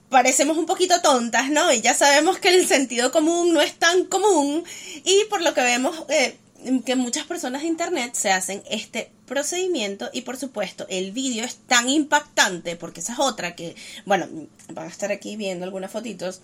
parecemos 0.09 0.57
un 0.59 0.67
poquito 0.67 1.01
tontas, 1.01 1.51
¿no? 1.51 1.73
Y 1.73 1.81
ya 1.81 1.95
sabemos 1.95 2.39
que 2.39 2.49
el 2.49 2.67
sentido 2.67 3.11
común 3.11 3.53
no 3.53 3.61
es 3.61 3.75
tan 3.75 4.05
común. 4.05 4.65
Y 5.05 5.25
por 5.29 5.43
lo 5.43 5.55
que 5.55 5.63
vemos 5.63 6.05
eh, 6.09 6.37
que 6.85 6.97
muchas 6.97 7.27
personas 7.27 7.63
de 7.63 7.69
internet 7.69 8.15
se 8.15 8.31
hacen 8.31 8.63
este 8.71 9.11
procedimiento 9.27 10.09
y 10.13 10.23
por 10.23 10.37
supuesto 10.37 10.87
el 10.89 11.13
vídeo 11.13 11.45
es 11.45 11.57
tan 11.67 11.89
impactante 11.89 12.77
porque 12.77 13.01
esa 13.01 13.15
es 13.15 13.19
otra 13.19 13.55
que, 13.55 13.75
bueno, 14.07 14.29
van 14.73 14.87
a 14.87 14.91
estar 14.91 15.13
aquí 15.13 15.37
viendo 15.37 15.65
algunas 15.65 15.91
fotitos 15.91 16.41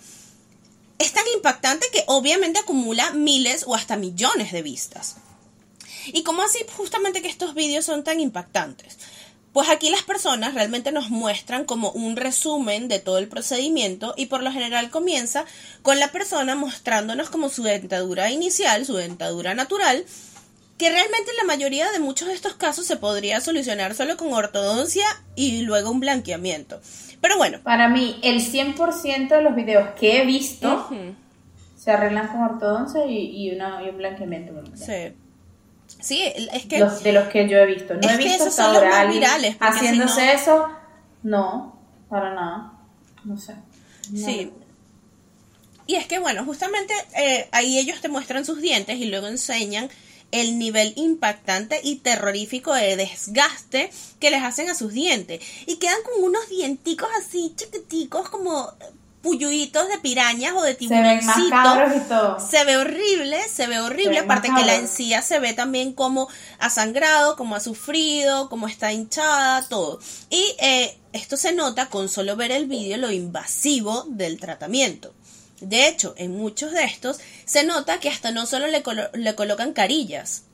es 1.01 1.13
tan 1.15 1.25
impactante 1.35 1.89
que 1.91 2.05
obviamente 2.07 2.61
acumula 2.61 3.11
miles 3.13 3.65
o 3.67 3.75
hasta 3.75 3.97
millones 3.97 4.53
de 4.53 4.61
vistas. 4.61 5.17
¿Y 6.07 6.23
cómo 6.25 6.43
así 6.43 6.59
justamente 6.77 7.23
que 7.23 7.29
estos 7.29 7.55
vídeos 7.55 7.87
son 7.87 8.05
tan 8.05 8.21
impactantes? 8.21 8.99
Pues 9.55 9.71
aquí 9.71 9.89
las 9.89 10.03
personas 10.03 10.55
realmente 10.55 10.93
nos 10.93 11.09
muestran 11.09 11.65
como 11.65 11.91
un 11.93 12.17
resumen 12.17 12.87
de 12.89 12.99
todo 12.99 13.17
el 13.17 13.29
procedimiento 13.29 14.13
y 14.17 14.27
por 14.27 14.43
lo 14.43 14.53
general 14.53 14.91
comienza 14.91 15.47
con 15.81 15.99
la 15.99 16.13
persona 16.13 16.55
mostrándonos 16.55 17.31
como 17.31 17.49
su 17.49 17.63
dentadura 17.63 18.31
inicial, 18.31 18.85
su 18.85 18.95
dentadura 18.95 19.55
natural, 19.55 20.05
que 20.77 20.91
realmente 20.91 21.31
en 21.31 21.37
la 21.39 21.45
mayoría 21.45 21.91
de 21.93 21.99
muchos 21.99 22.29
de 22.29 22.35
estos 22.35 22.55
casos 22.55 22.87
se 22.87 22.97
podría 22.97 23.41
solucionar 23.41 23.95
solo 23.95 24.19
con 24.19 24.35
ortodoncia 24.35 25.07
y 25.35 25.63
luego 25.63 25.91
un 25.91 26.01
blanqueamiento. 26.01 26.81
Pero 27.21 27.37
bueno. 27.37 27.59
Para 27.63 27.89
mí, 27.89 28.19
el 28.23 28.41
100% 28.41 29.29
de 29.29 29.43
los 29.43 29.55
videos 29.55 29.89
que 29.99 30.21
he 30.21 30.27
visto 30.27 30.89
se 31.77 31.91
arreglan 31.91 32.29
con 32.29 32.43
ortodoncia 32.43 33.07
y, 33.07 33.51
una, 33.55 33.83
y 33.83 33.89
un 33.89 33.97
blanqueamiento. 33.97 34.53
Sí. 34.75 35.15
Sí, 36.01 36.23
es 36.53 36.67
que... 36.67 36.85
de 37.03 37.13
los 37.13 37.29
que 37.29 37.49
yo 37.49 37.59
he 37.59 37.67
visto. 37.67 37.95
No 37.95 38.09
he 38.09 38.17
visto 38.17 38.45
hasta 38.45 38.67
ahora 38.67 39.05
virales, 39.07 39.57
haciéndose 39.59 40.33
eso. 40.33 40.69
No, 41.23 41.79
para 42.09 42.35
nada. 42.35 42.73
No 43.25 43.37
sé. 43.37 43.55
Sí. 44.03 44.53
Y 45.87 45.97
es 45.97 46.07
que, 46.07 46.19
bueno, 46.19 46.45
justamente 46.45 46.95
eh, 47.17 47.49
ahí 47.51 47.79
ellos 47.79 48.01
te 48.01 48.09
muestran 48.09 48.45
sus 48.45 48.61
dientes 48.61 48.97
y 48.97 49.07
luego 49.07 49.27
enseñan 49.27 49.91
el 50.33 50.59
nivel 50.59 50.93
impactante 50.97 51.81
y 51.83 51.97
terrorífico 51.97 52.73
de 52.75 52.97
desgaste 52.97 53.91
que 54.19 54.31
les 54.31 54.43
hacen 54.43 54.71
a 54.71 54.75
sus 54.75 54.93
dientes. 54.93 55.41
Y 55.67 55.77
quedan 55.77 56.03
con 56.03 56.25
unos 56.25 56.49
dienticos 56.49 57.09
así 57.19 57.53
chiquiticos 57.57 58.29
como 58.29 58.73
puyuitos 59.23 59.89
de 59.89 59.99
pirañas 59.99 60.55
o 60.57 60.63
de 60.63 60.75
tiburoncitos. 60.75 62.43
Se, 62.49 62.65
ve 62.65 62.77
horrible, 62.79 63.39
se 63.49 63.67
ve 63.67 63.81
horrible. 63.81 64.19
Aparte 64.19 64.51
que 64.55 64.65
la 64.65 64.77
encía 64.77 65.23
se 65.23 65.39
ve 65.41 65.53
también 65.53 65.93
como 65.93 66.29
ha 66.59 66.71
sangrado, 66.71 67.37
como 67.37 67.55
ha 67.55 67.61
sufrido, 67.61 68.49
como 68.49 68.67
está 68.67 68.93
hinchada, 68.93 69.67
todo. 69.69 70.01
Y 70.31 70.57
eh, 70.61 70.97
esto 71.13 71.37
se 71.37 71.53
nota 71.53 71.87
con 71.87 72.09
solo 72.09 72.37
ver 72.37 72.53
el 72.53 72.67
vídeo 72.67 72.97
lo 72.97 73.11
invasivo 73.11 74.05
del 74.09 74.39
tratamiento. 74.39 75.13
De 75.61 75.89
hecho, 75.89 76.15
en 76.17 76.37
muchos 76.37 76.73
de 76.73 76.85
estos 76.85 77.19
se 77.45 77.65
nota 77.65 78.01
que 78.01 78.09
hasta 78.09 78.31
no 78.31 78.47
solo 78.47 78.67
le, 78.67 78.83
colocan 79.35 79.73
carillas, 79.73 80.45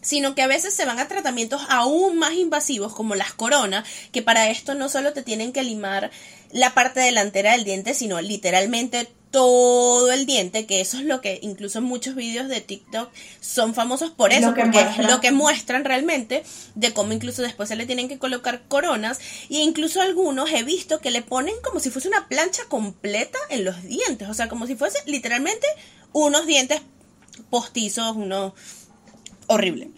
sino 0.00 0.34
que 0.34 0.42
a 0.42 0.46
veces 0.48 0.74
se 0.74 0.84
van 0.84 0.98
a 0.98 1.08
tratamientos 1.08 1.62
aún 1.68 2.18
más 2.18 2.32
invasivos 2.32 2.94
como 2.94 3.14
las 3.14 3.32
coronas, 3.32 3.88
que 4.12 4.22
para 4.22 4.50
esto 4.50 4.74
no 4.74 4.88
solo 4.88 5.12
te 5.12 5.22
tienen 5.22 5.52
que 5.52 5.62
limar 5.62 6.10
la 6.52 6.74
parte 6.74 7.00
delantera 7.00 7.52
del 7.52 7.64
diente, 7.64 7.94
sino 7.94 8.20
literalmente 8.20 9.08
todo 9.30 10.10
el 10.10 10.24
diente, 10.24 10.66
que 10.66 10.80
eso 10.80 10.98
es 10.98 11.04
lo 11.04 11.20
que 11.20 11.38
incluso 11.42 11.82
muchos 11.82 12.14
vídeos 12.14 12.48
de 12.48 12.60
TikTok 12.60 13.10
son 13.40 13.74
famosos 13.74 14.10
por 14.10 14.32
eso, 14.32 14.54
porque 14.54 14.80
es 14.80 15.06
lo 15.06 15.20
que 15.20 15.32
muestran 15.32 15.84
realmente 15.84 16.44
de 16.74 16.92
cómo 16.94 17.12
incluso 17.12 17.42
después 17.42 17.68
se 17.68 17.76
le 17.76 17.86
tienen 17.86 18.08
que 18.08 18.18
colocar 18.18 18.62
coronas 18.68 19.20
y 19.48 19.58
incluso 19.58 20.00
algunos 20.00 20.50
he 20.50 20.62
visto 20.62 21.00
que 21.00 21.10
le 21.10 21.22
ponen 21.22 21.54
como 21.62 21.80
si 21.80 21.90
fuese 21.90 22.08
una 22.08 22.26
plancha 22.28 22.64
completa 22.68 23.38
en 23.50 23.64
los 23.64 23.82
dientes, 23.82 24.28
o 24.28 24.34
sea, 24.34 24.48
como 24.48 24.66
si 24.66 24.76
fuese 24.76 24.98
literalmente 25.06 25.66
unos 26.12 26.46
dientes 26.46 26.80
postizos, 27.50 28.16
uno 28.16 28.54
horrible. 29.46 29.90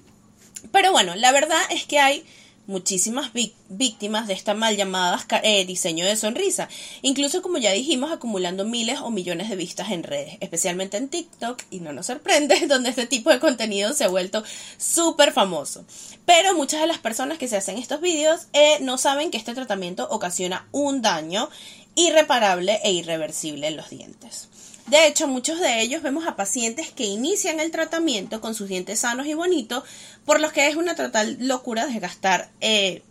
Pero 0.72 0.92
bueno, 0.92 1.14
la 1.14 1.32
verdad 1.32 1.60
es 1.70 1.84
que 1.84 1.98
hay 1.98 2.24
muchísimas 2.70 3.32
víctimas 3.68 4.28
de 4.28 4.34
esta 4.34 4.54
mal 4.54 4.76
llamada 4.76 5.20
eh, 5.42 5.66
diseño 5.66 6.06
de 6.06 6.16
sonrisa, 6.16 6.68
incluso 7.02 7.42
como 7.42 7.58
ya 7.58 7.72
dijimos 7.72 8.12
acumulando 8.12 8.64
miles 8.64 9.00
o 9.00 9.10
millones 9.10 9.50
de 9.50 9.56
vistas 9.56 9.90
en 9.90 10.04
redes, 10.04 10.38
especialmente 10.40 10.96
en 10.96 11.08
TikTok 11.08 11.60
y 11.70 11.80
no 11.80 11.92
nos 11.92 12.06
sorprende 12.06 12.66
donde 12.68 12.90
este 12.90 13.06
tipo 13.06 13.30
de 13.30 13.40
contenido 13.40 13.92
se 13.92 14.04
ha 14.04 14.08
vuelto 14.08 14.44
súper 14.78 15.32
famoso. 15.32 15.84
Pero 16.24 16.54
muchas 16.54 16.80
de 16.80 16.86
las 16.86 16.98
personas 16.98 17.38
que 17.38 17.48
se 17.48 17.56
hacen 17.56 17.76
estos 17.76 18.00
vídeos 18.00 18.46
eh, 18.52 18.78
no 18.80 18.98
saben 18.98 19.30
que 19.30 19.36
este 19.36 19.54
tratamiento 19.54 20.06
ocasiona 20.08 20.68
un 20.70 21.02
daño 21.02 21.50
irreparable 21.96 22.80
e 22.84 22.92
irreversible 22.92 23.66
en 23.66 23.76
los 23.76 23.90
dientes. 23.90 24.48
De 24.86 25.06
hecho, 25.06 25.28
muchos 25.28 25.60
de 25.60 25.82
ellos 25.82 26.02
vemos 26.02 26.26
a 26.26 26.36
pacientes 26.36 26.90
que 26.90 27.04
inician 27.04 27.60
el 27.60 27.70
tratamiento 27.70 28.40
con 28.40 28.54
sus 28.54 28.68
dientes 28.68 29.00
sanos 29.00 29.26
y 29.26 29.34
bonitos, 29.34 29.84
por 30.24 30.40
lo 30.40 30.50
que 30.52 30.68
es 30.68 30.76
una 30.76 30.96
total 30.96 31.36
locura 31.40 31.86
desgastar 31.86 32.50
eh, 32.60 33.02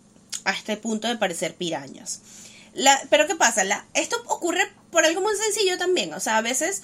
a 0.44 0.52
este 0.52 0.76
punto 0.76 1.08
de 1.08 1.16
parecer 1.16 1.54
pirañas. 1.54 2.20
pero 3.08 3.26
¿qué 3.26 3.34
pasa? 3.34 3.62
esto 3.94 4.16
ocurre 4.26 4.70
por 4.90 5.04
algo 5.04 5.20
muy 5.20 5.34
sencillo 5.36 5.78
también. 5.78 6.12
O 6.12 6.20
sea, 6.20 6.36
a 6.36 6.42
veces 6.42 6.82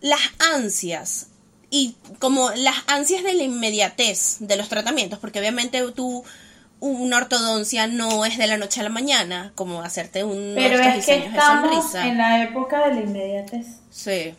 las 0.00 0.20
ansias 0.54 1.28
y 1.70 1.94
como 2.18 2.50
las 2.50 2.76
ansias 2.86 3.24
de 3.24 3.34
la 3.34 3.42
inmediatez 3.42 4.36
de 4.40 4.56
los 4.56 4.68
tratamientos, 4.68 5.18
porque 5.18 5.40
obviamente 5.40 5.82
tú 5.92 6.24
una 6.80 7.16
ortodoncia 7.18 7.86
no 7.86 8.24
es 8.24 8.38
de 8.38 8.46
la 8.46 8.58
noche 8.58 8.80
a 8.80 8.84
la 8.84 8.90
mañana, 8.90 9.52
como 9.54 9.82
hacerte 9.82 10.24
un 10.24 10.52
Pero 10.54 10.78
es 10.78 11.06
que 11.06 11.16
estamos 11.16 11.94
en 11.94 12.18
la 12.18 12.42
época 12.42 12.88
de 12.88 12.94
la 12.94 13.00
inmediatez. 13.00 13.80
Sí. 13.90 14.34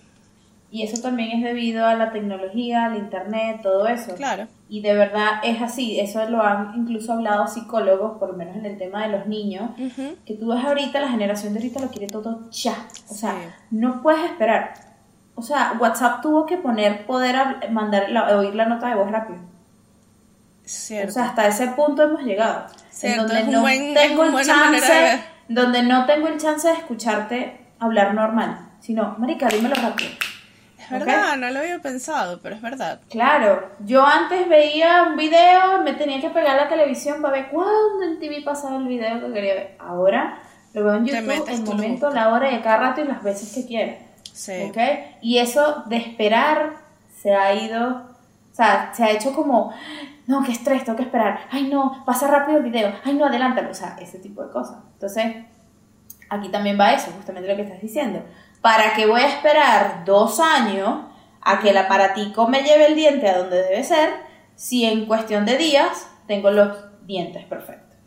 Y 0.69 0.83
eso 0.83 1.01
también 1.01 1.31
es 1.31 1.43
debido 1.43 1.85
a 1.85 1.95
la 1.95 2.11
tecnología, 2.11 2.85
al 2.85 2.97
internet, 2.97 3.61
todo 3.63 3.87
eso. 3.87 4.15
Claro. 4.15 4.47
Y 4.69 4.81
de 4.81 4.93
verdad 4.93 5.39
es 5.43 5.61
así, 5.61 5.99
eso 5.99 6.29
lo 6.29 6.41
han 6.41 6.73
incluso 6.75 7.13
hablado 7.13 7.47
psicólogos, 7.47 8.17
por 8.19 8.31
lo 8.31 8.35
menos 8.35 8.57
en 8.57 8.65
el 8.65 8.77
tema 8.77 9.07
de 9.07 9.17
los 9.17 9.27
niños, 9.27 9.71
que 10.25 10.33
tú 10.33 10.49
ves 10.49 10.63
ahorita, 10.63 10.99
la 10.99 11.07
generación 11.07 11.53
de 11.53 11.59
ahorita 11.59 11.79
lo 11.79 11.89
quiere 11.89 12.07
todo 12.07 12.49
ya. 12.51 12.75
O 13.09 13.13
sea, 13.13 13.33
no 13.71 14.01
puedes 14.01 14.25
esperar. 14.25 14.73
O 15.35 15.41
sea, 15.41 15.77
WhatsApp 15.79 16.21
tuvo 16.21 16.45
que 16.45 16.57
poner 16.57 17.05
poder 17.05 17.71
mandar 17.71 18.11
oír 18.35 18.53
la 18.53 18.65
nota 18.65 18.89
de 18.89 18.95
voz 18.95 19.09
rápido. 19.09 19.39
O 20.67 21.11
sea, 21.11 21.25
hasta 21.25 21.47
ese 21.47 21.67
punto 21.67 22.03
hemos 22.03 22.21
llegado. 22.23 22.67
donde 23.15 23.43
no 23.45 23.63
tengo 23.93 24.23
el 24.23 24.45
chance, 24.45 25.23
donde 25.47 25.83
no 25.83 26.05
tengo 26.05 26.27
el 26.27 26.37
chance 26.37 26.67
de 26.67 26.73
escucharte 26.73 27.61
hablar 27.79 28.13
normal, 28.13 28.69
sino, 28.81 29.15
marica, 29.17 29.47
dímelo 29.47 29.75
rápido. 29.75 30.09
Es 30.77 30.89
verdad, 30.89 31.37
no 31.37 31.49
lo 31.49 31.59
había 31.59 31.79
pensado, 31.79 32.39
pero 32.41 32.55
es 32.55 32.61
verdad. 32.61 32.99
Claro, 33.09 33.71
yo 33.79 34.05
antes 34.05 34.47
veía 34.47 35.03
un 35.03 35.17
video, 35.17 35.81
me 35.83 35.93
tenía 35.93 36.21
que 36.21 36.29
pegar 36.29 36.55
la 36.55 36.69
televisión 36.69 37.21
para 37.21 37.33
ver 37.33 37.49
cuándo 37.49 38.03
en 38.03 38.19
TV 38.19 38.41
pasaba 38.41 38.77
el 38.77 38.87
video 38.87 39.19
que 39.19 39.33
quería 39.33 39.53
ver. 39.53 39.75
Ahora 39.79 40.39
lo 40.73 40.83
veo 40.83 40.95
en 40.95 41.05
YouTube, 41.05 41.49
el 41.49 41.63
momento, 41.63 42.09
la 42.09 42.29
hora 42.29 42.51
y 42.51 42.61
cada 42.61 42.77
rato 42.77 43.01
y 43.01 43.05
las 43.05 43.23
veces 43.23 43.53
que 43.53 43.65
quiera. 43.65 43.97
Sí. 44.31 44.71
Y 45.21 45.39
eso 45.39 45.83
de 45.87 45.97
esperar 45.97 46.77
se 47.21 47.33
ha 47.33 47.53
ido, 47.53 48.03
o 48.51 48.55
sea, 48.55 48.93
se 48.93 49.03
ha 49.03 49.11
hecho 49.11 49.33
como, 49.33 49.73
no, 50.27 50.43
qué 50.43 50.51
estrés, 50.51 50.83
tengo 50.83 50.97
que 50.97 51.03
esperar, 51.03 51.47
ay 51.51 51.69
no, 51.69 52.03
pasa 52.05 52.27
rápido 52.27 52.57
el 52.57 52.63
video, 52.65 52.93
ay 53.03 53.15
no, 53.15 53.25
adelántalo, 53.25 53.71
o 53.71 53.73
sea, 53.73 53.95
ese 53.99 54.19
tipo 54.19 54.43
de 54.43 54.51
cosas. 54.51 54.77
Entonces, 54.93 55.45
aquí 56.29 56.49
también 56.49 56.77
va 56.79 56.93
eso, 56.93 57.11
justamente 57.11 57.49
lo 57.49 57.55
que 57.55 57.63
estás 57.63 57.81
diciendo. 57.81 58.23
¿Para 58.61 58.93
qué 58.93 59.05
voy 59.05 59.21
a 59.21 59.27
esperar 59.27 60.03
dos 60.05 60.39
años 60.41 61.05
a 61.41 61.59
que 61.61 61.69
el 61.69 61.77
aparatico 61.77 62.47
me 62.47 62.61
lleve 62.61 62.87
el 62.87 62.95
diente 62.95 63.29
a 63.29 63.37
donde 63.37 63.63
debe 63.63 63.83
ser 63.83 64.09
si 64.55 64.83
en 64.83 65.05
cuestión 65.05 65.45
de 65.45 65.57
días 65.57 66.09
tengo 66.27 66.51
los 66.51 66.77
dientes 67.05 67.45
perfectos? 67.45 67.97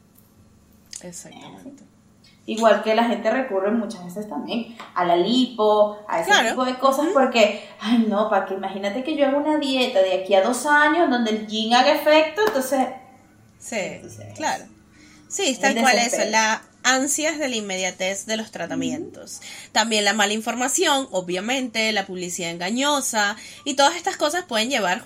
Exactamente. 1.03 1.90
Igual 2.51 2.83
que 2.83 2.97
la 2.97 3.05
gente 3.05 3.31
recurre 3.31 3.71
muchas 3.71 4.05
veces 4.05 4.29
también 4.29 4.77
a 4.97 5.05
la 5.05 5.17
lipo, 5.17 5.97
a 6.09 6.21
ese 6.21 6.33
tipo 6.49 6.65
de 6.65 6.77
cosas, 6.81 7.07
porque, 7.15 7.63
ay 7.79 8.07
no, 8.09 8.29
para 8.29 8.45
que 8.45 8.55
imagínate 8.55 9.05
que 9.05 9.17
yo 9.17 9.25
haga 9.29 9.39
una 9.39 9.59
dieta 9.59 10.03
de 10.03 10.15
aquí 10.15 10.35
a 10.35 10.43
dos 10.43 10.67
años 10.67 11.09
donde 11.09 11.31
el 11.31 11.47
yin 11.47 11.73
haga 11.75 11.93
efecto, 11.93 12.43
entonces. 12.45 12.89
Sí, 13.61 14.01
claro. 14.35 14.65
Sí, 15.29 15.57
tal 15.61 15.77
cual 15.77 15.97
eso, 15.99 16.25
la 16.25 16.63
ansias 16.83 17.39
de 17.39 17.49
la 17.49 17.55
inmediatez 17.55 18.27
de 18.27 18.37
los 18.37 18.51
tratamientos. 18.51 19.43
También 19.71 20.05
la 20.05 20.13
mala 20.13 20.33
información, 20.33 21.07
obviamente, 21.13 21.93
la 21.93 22.05
publicidad 22.05 22.51
engañosa 22.51 23.37
y 23.65 23.75
todas 23.75 23.95
estas 23.95 24.17
cosas 24.17 24.45
pueden 24.45 24.71
llevar 24.71 25.05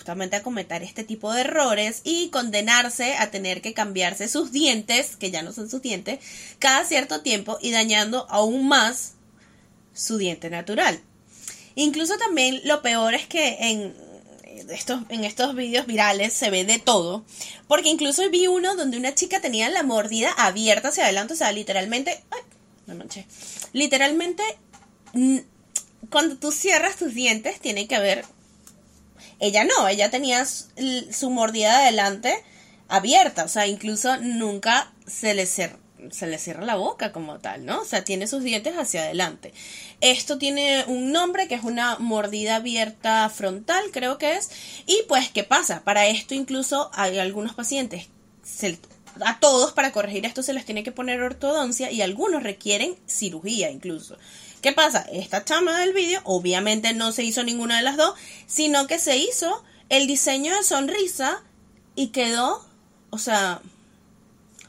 justamente 0.00 0.36
a 0.36 0.42
cometer 0.42 0.82
este 0.82 1.04
tipo 1.04 1.30
de 1.30 1.42
errores 1.42 2.00
y 2.04 2.30
condenarse 2.30 3.16
a 3.16 3.30
tener 3.30 3.60
que 3.60 3.74
cambiarse 3.74 4.28
sus 4.28 4.50
dientes, 4.50 5.14
que 5.16 5.30
ya 5.30 5.42
no 5.42 5.52
son 5.52 5.68
sus 5.68 5.82
dientes, 5.82 6.20
cada 6.58 6.86
cierto 6.86 7.20
tiempo 7.20 7.58
y 7.60 7.70
dañando 7.70 8.26
aún 8.30 8.66
más 8.66 9.12
su 9.92 10.16
diente 10.16 10.48
natural. 10.48 11.02
Incluso 11.74 12.16
también 12.16 12.62
lo 12.64 12.80
peor 12.80 13.12
es 13.12 13.26
que 13.26 13.58
en 13.60 13.94
estos, 14.70 15.02
en 15.10 15.24
estos 15.24 15.54
vídeos 15.54 15.86
virales 15.86 16.32
se 16.32 16.48
ve 16.48 16.64
de 16.64 16.78
todo, 16.78 17.22
porque 17.68 17.90
incluso 17.90 18.28
vi 18.30 18.46
uno 18.46 18.76
donde 18.76 18.96
una 18.96 19.14
chica 19.14 19.42
tenía 19.42 19.68
la 19.68 19.82
mordida 19.82 20.32
abierta 20.32 20.88
hacia 20.88 21.04
adelante, 21.04 21.34
o 21.34 21.36
sea, 21.36 21.52
literalmente, 21.52 22.22
ay, 22.30 22.40
me 22.86 22.94
manché, 22.94 23.26
literalmente, 23.74 24.42
cuando 26.08 26.38
tú 26.38 26.52
cierras 26.52 26.96
tus 26.96 27.12
dientes 27.12 27.60
tiene 27.60 27.86
que 27.86 27.96
haber 27.96 28.24
ella 29.40 29.64
no, 29.64 29.88
ella 29.88 30.10
tenía 30.10 30.44
su 30.44 31.30
mordida 31.30 31.80
adelante 31.80 32.44
abierta, 32.88 33.44
o 33.44 33.48
sea, 33.48 33.66
incluso 33.66 34.16
nunca 34.18 34.92
se 35.06 35.34
le 35.34 35.46
se 35.46 36.26
le 36.26 36.38
cierra 36.38 36.64
la 36.64 36.76
boca 36.76 37.12
como 37.12 37.38
tal, 37.40 37.66
¿no? 37.66 37.82
O 37.82 37.84
sea, 37.84 38.04
tiene 38.04 38.26
sus 38.26 38.42
dientes 38.42 38.74
hacia 38.76 39.02
adelante. 39.02 39.52
Esto 40.00 40.38
tiene 40.38 40.84
un 40.86 41.12
nombre 41.12 41.46
que 41.46 41.54
es 41.54 41.62
una 41.62 41.98
mordida 41.98 42.56
abierta 42.56 43.28
frontal, 43.28 43.84
creo 43.92 44.16
que 44.16 44.36
es. 44.36 44.50
Y 44.86 45.02
pues, 45.08 45.30
¿qué 45.30 45.44
pasa? 45.44 45.82
Para 45.84 46.06
esto 46.06 46.34
incluso 46.34 46.90
hay 46.94 47.18
algunos 47.18 47.54
pacientes, 47.54 48.08
a 49.24 49.40
todos 49.40 49.72
para 49.72 49.92
corregir 49.92 50.24
esto 50.24 50.42
se 50.42 50.52
les 50.52 50.64
tiene 50.64 50.82
que 50.82 50.92
poner 50.92 51.20
ortodoncia 51.20 51.90
y 51.90 52.00
algunos 52.00 52.42
requieren 52.42 52.96
cirugía 53.06 53.70
incluso. 53.70 54.16
¿Qué 54.60 54.72
pasa? 54.72 55.06
Esta 55.12 55.44
chama 55.44 55.78
del 55.80 55.92
vídeo 55.92 56.20
obviamente 56.24 56.92
no 56.92 57.12
se 57.12 57.24
hizo 57.24 57.42
ninguna 57.42 57.78
de 57.78 57.82
las 57.82 57.96
dos, 57.96 58.14
sino 58.46 58.86
que 58.86 58.98
se 58.98 59.16
hizo 59.16 59.64
el 59.88 60.06
diseño 60.06 60.54
de 60.54 60.62
sonrisa 60.62 61.42
y 61.94 62.08
quedó, 62.08 62.64
o 63.10 63.18
sea, 63.18 63.62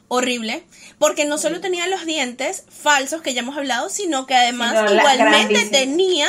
horrible, 0.08 0.64
porque 0.98 1.24
no 1.24 1.38
solo 1.38 1.60
tenía 1.60 1.86
los 1.86 2.04
dientes 2.04 2.64
falsos 2.68 3.22
que 3.22 3.34
ya 3.34 3.40
hemos 3.40 3.56
hablado, 3.56 3.88
sino 3.88 4.26
que 4.26 4.34
además 4.34 4.90
igualmente 4.92 5.66
tenía 5.66 6.28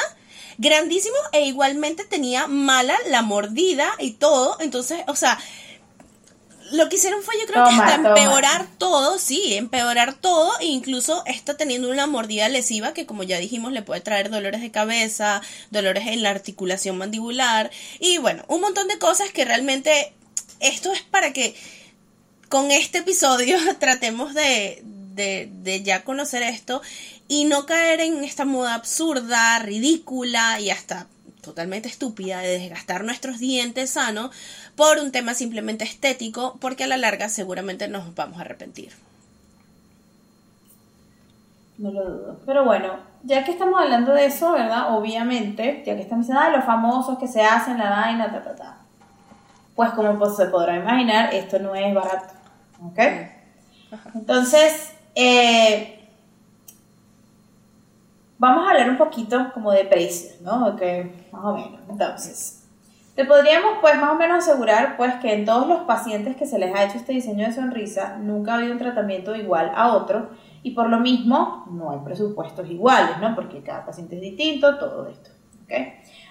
grandísimo 0.58 1.16
e 1.32 1.46
igualmente 1.46 2.06
tenía 2.06 2.48
mala 2.48 2.96
la 3.08 3.22
mordida 3.22 3.92
y 4.00 4.12
todo, 4.12 4.58
entonces, 4.60 5.00
o 5.08 5.16
sea, 5.16 5.40
lo 6.74 6.90
que 6.90 6.96
hicieron 6.96 7.22
fue 7.22 7.36
yo 7.40 7.46
creo 7.46 7.64
que 7.66 7.76
hasta 7.76 7.96
empeorar 7.96 8.68
todo, 8.80 9.20
sí, 9.20 9.56
empeorar 9.56 10.16
todo 10.16 10.52
e 10.60 10.66
incluso 10.66 11.24
está 11.28 11.56
teniendo 11.56 11.90
una 11.90 12.08
mordida 12.08 12.50
lesiva 12.50 12.94
que 12.94 13.06
como 13.06 13.22
ya 13.22 13.38
dijimos 13.38 13.72
le 13.72 13.84
puede 13.84 14.02
traer 14.02 14.32
dolores 14.32 14.62
de 14.62 14.72
cabeza, 14.72 15.42
dolores 15.70 16.08
en 16.08 16.24
la 16.24 16.32
articulación 16.32 16.98
mandibular 16.98 17.70
y 18.00 18.18
bueno, 18.18 18.44
un 18.48 18.62
montón 18.62 18.88
de 18.88 18.98
cosas 18.98 19.30
que 19.32 19.46
realmente 19.46 20.14
esto 20.60 20.92
es 20.92 21.04
para 21.04 21.32
que 21.32 21.56
con 22.50 22.72
este 22.72 23.00
episodio 23.00 23.58
tratemos 23.80 24.34
de, 24.34 24.82
de, 25.14 25.84
ya 25.84 26.04
conocer 26.04 26.42
esto 26.42 26.82
y 27.28 27.46
no 27.46 27.68
caer 27.68 28.00
en 28.00 28.24
esta 28.24 28.46
moda 28.46 28.74
absurda, 28.74 29.60
ridícula 29.60 30.60
y 30.60 30.72
hasta 30.72 31.08
totalmente 31.44 31.88
estúpida 31.88 32.40
de 32.40 32.58
desgastar 32.58 33.04
nuestros 33.04 33.38
dientes 33.38 33.92
sanos 33.92 34.32
por 34.76 34.98
un 34.98 35.12
tema 35.12 35.36
simplemente 35.36 35.84
estético, 35.84 36.58
porque 36.60 36.86
a 36.86 36.88
la 36.88 36.98
larga 36.98 37.30
seguramente 37.30 37.88
nos 37.88 38.16
vamos 38.16 38.40
a 38.40 38.42
arrepentir. 38.42 38.94
No 41.78 41.92
lo 41.92 42.04
dudo. 42.04 42.40
Pero 42.46 42.66
bueno, 42.66 42.96
ya 43.24 43.44
que 43.44 43.52
estamos 43.52 43.80
hablando 43.80 44.14
de 44.14 44.26
eso, 44.26 44.54
¿verdad? 44.54 44.96
Obviamente, 44.96 45.84
ya 45.86 45.96
que 45.96 46.02
estamos 46.02 46.26
diciendo, 46.26 46.50
de 46.50 46.58
los 46.58 46.66
famosos 46.66 47.20
que 47.20 47.28
se 47.28 47.44
hacen 47.44 47.78
la 47.78 47.90
vaina, 47.90 48.32
ta, 48.32 48.42
ta, 48.42 48.56
ta. 48.56 48.78
Pues 49.76 49.92
como 49.92 50.18
pues, 50.18 50.36
se 50.36 50.46
podrá 50.46 50.76
imaginar, 50.76 51.34
esto 51.34 51.60
no 51.60 51.76
es 51.76 51.94
barato. 51.94 52.34
¿Ok? 52.86 53.00
Entonces, 54.16 54.94
eh, 55.16 55.93
vamos 58.44 58.68
a 58.68 58.72
hablar 58.72 58.90
un 58.90 58.98
poquito 58.98 59.52
como 59.54 59.72
de 59.72 59.86
precios, 59.86 60.42
¿no? 60.42 60.68
Ok, 60.68 60.82
más 61.32 61.46
o 61.46 61.54
menos. 61.54 61.80
Entonces, 61.90 62.68
te 63.16 63.24
podríamos 63.24 63.78
pues 63.80 63.96
más 63.96 64.12
o 64.12 64.16
menos 64.16 64.46
asegurar 64.46 64.98
pues 64.98 65.14
que 65.22 65.34
en 65.34 65.46
todos 65.46 65.66
los 65.66 65.84
pacientes 65.84 66.36
que 66.36 66.46
se 66.46 66.60
les 66.60 66.76
ha 66.76 66.84
hecho 66.84 66.98
este 66.98 67.14
diseño 67.14 67.48
de 67.48 67.54
sonrisa 67.54 68.18
nunca 68.20 68.52
ha 68.52 68.58
habido 68.58 68.74
un 68.74 68.80
tratamiento 68.80 69.34
igual 69.34 69.72
a 69.74 69.94
otro 69.94 70.32
y 70.62 70.72
por 70.72 70.90
lo 70.90 71.00
mismo 71.00 71.66
no 71.72 71.92
hay 71.92 72.00
presupuestos 72.00 72.70
iguales, 72.70 73.18
¿no? 73.22 73.34
Porque 73.34 73.64
cada 73.64 73.86
paciente 73.86 74.16
es 74.16 74.22
distinto, 74.22 74.78
todo 74.78 75.08
esto, 75.08 75.30
¿ok? 75.64 75.72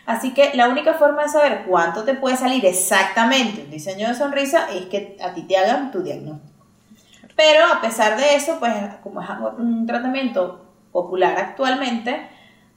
Así 0.05 0.35
que 0.35 0.51
la 0.55 0.69
única 0.69 0.93
forma 0.93 1.23
de 1.23 1.31
saber 1.31 1.65
cuánto 1.67 2.05
te 2.05 2.13
puede 2.13 2.37
salir 2.37 2.67
exactamente 2.67 3.63
un 3.63 3.71
diseño 3.71 4.09
de 4.09 4.15
sonrisa 4.15 4.67
es 4.71 4.85
que 4.87 5.17
a 5.25 5.33
ti 5.33 5.45
te 5.45 5.57
hagan 5.57 5.91
tu 5.91 6.03
diagnóstico. 6.03 6.67
Pero 7.37 7.65
a 7.73 7.81
pesar 7.81 8.19
de 8.19 8.35
eso, 8.35 8.59
pues 8.59 8.75
como 9.03 9.23
es 9.23 9.29
un 9.57 9.87
tratamiento 9.87 10.72
popular 10.93 11.39
actualmente, 11.39 12.29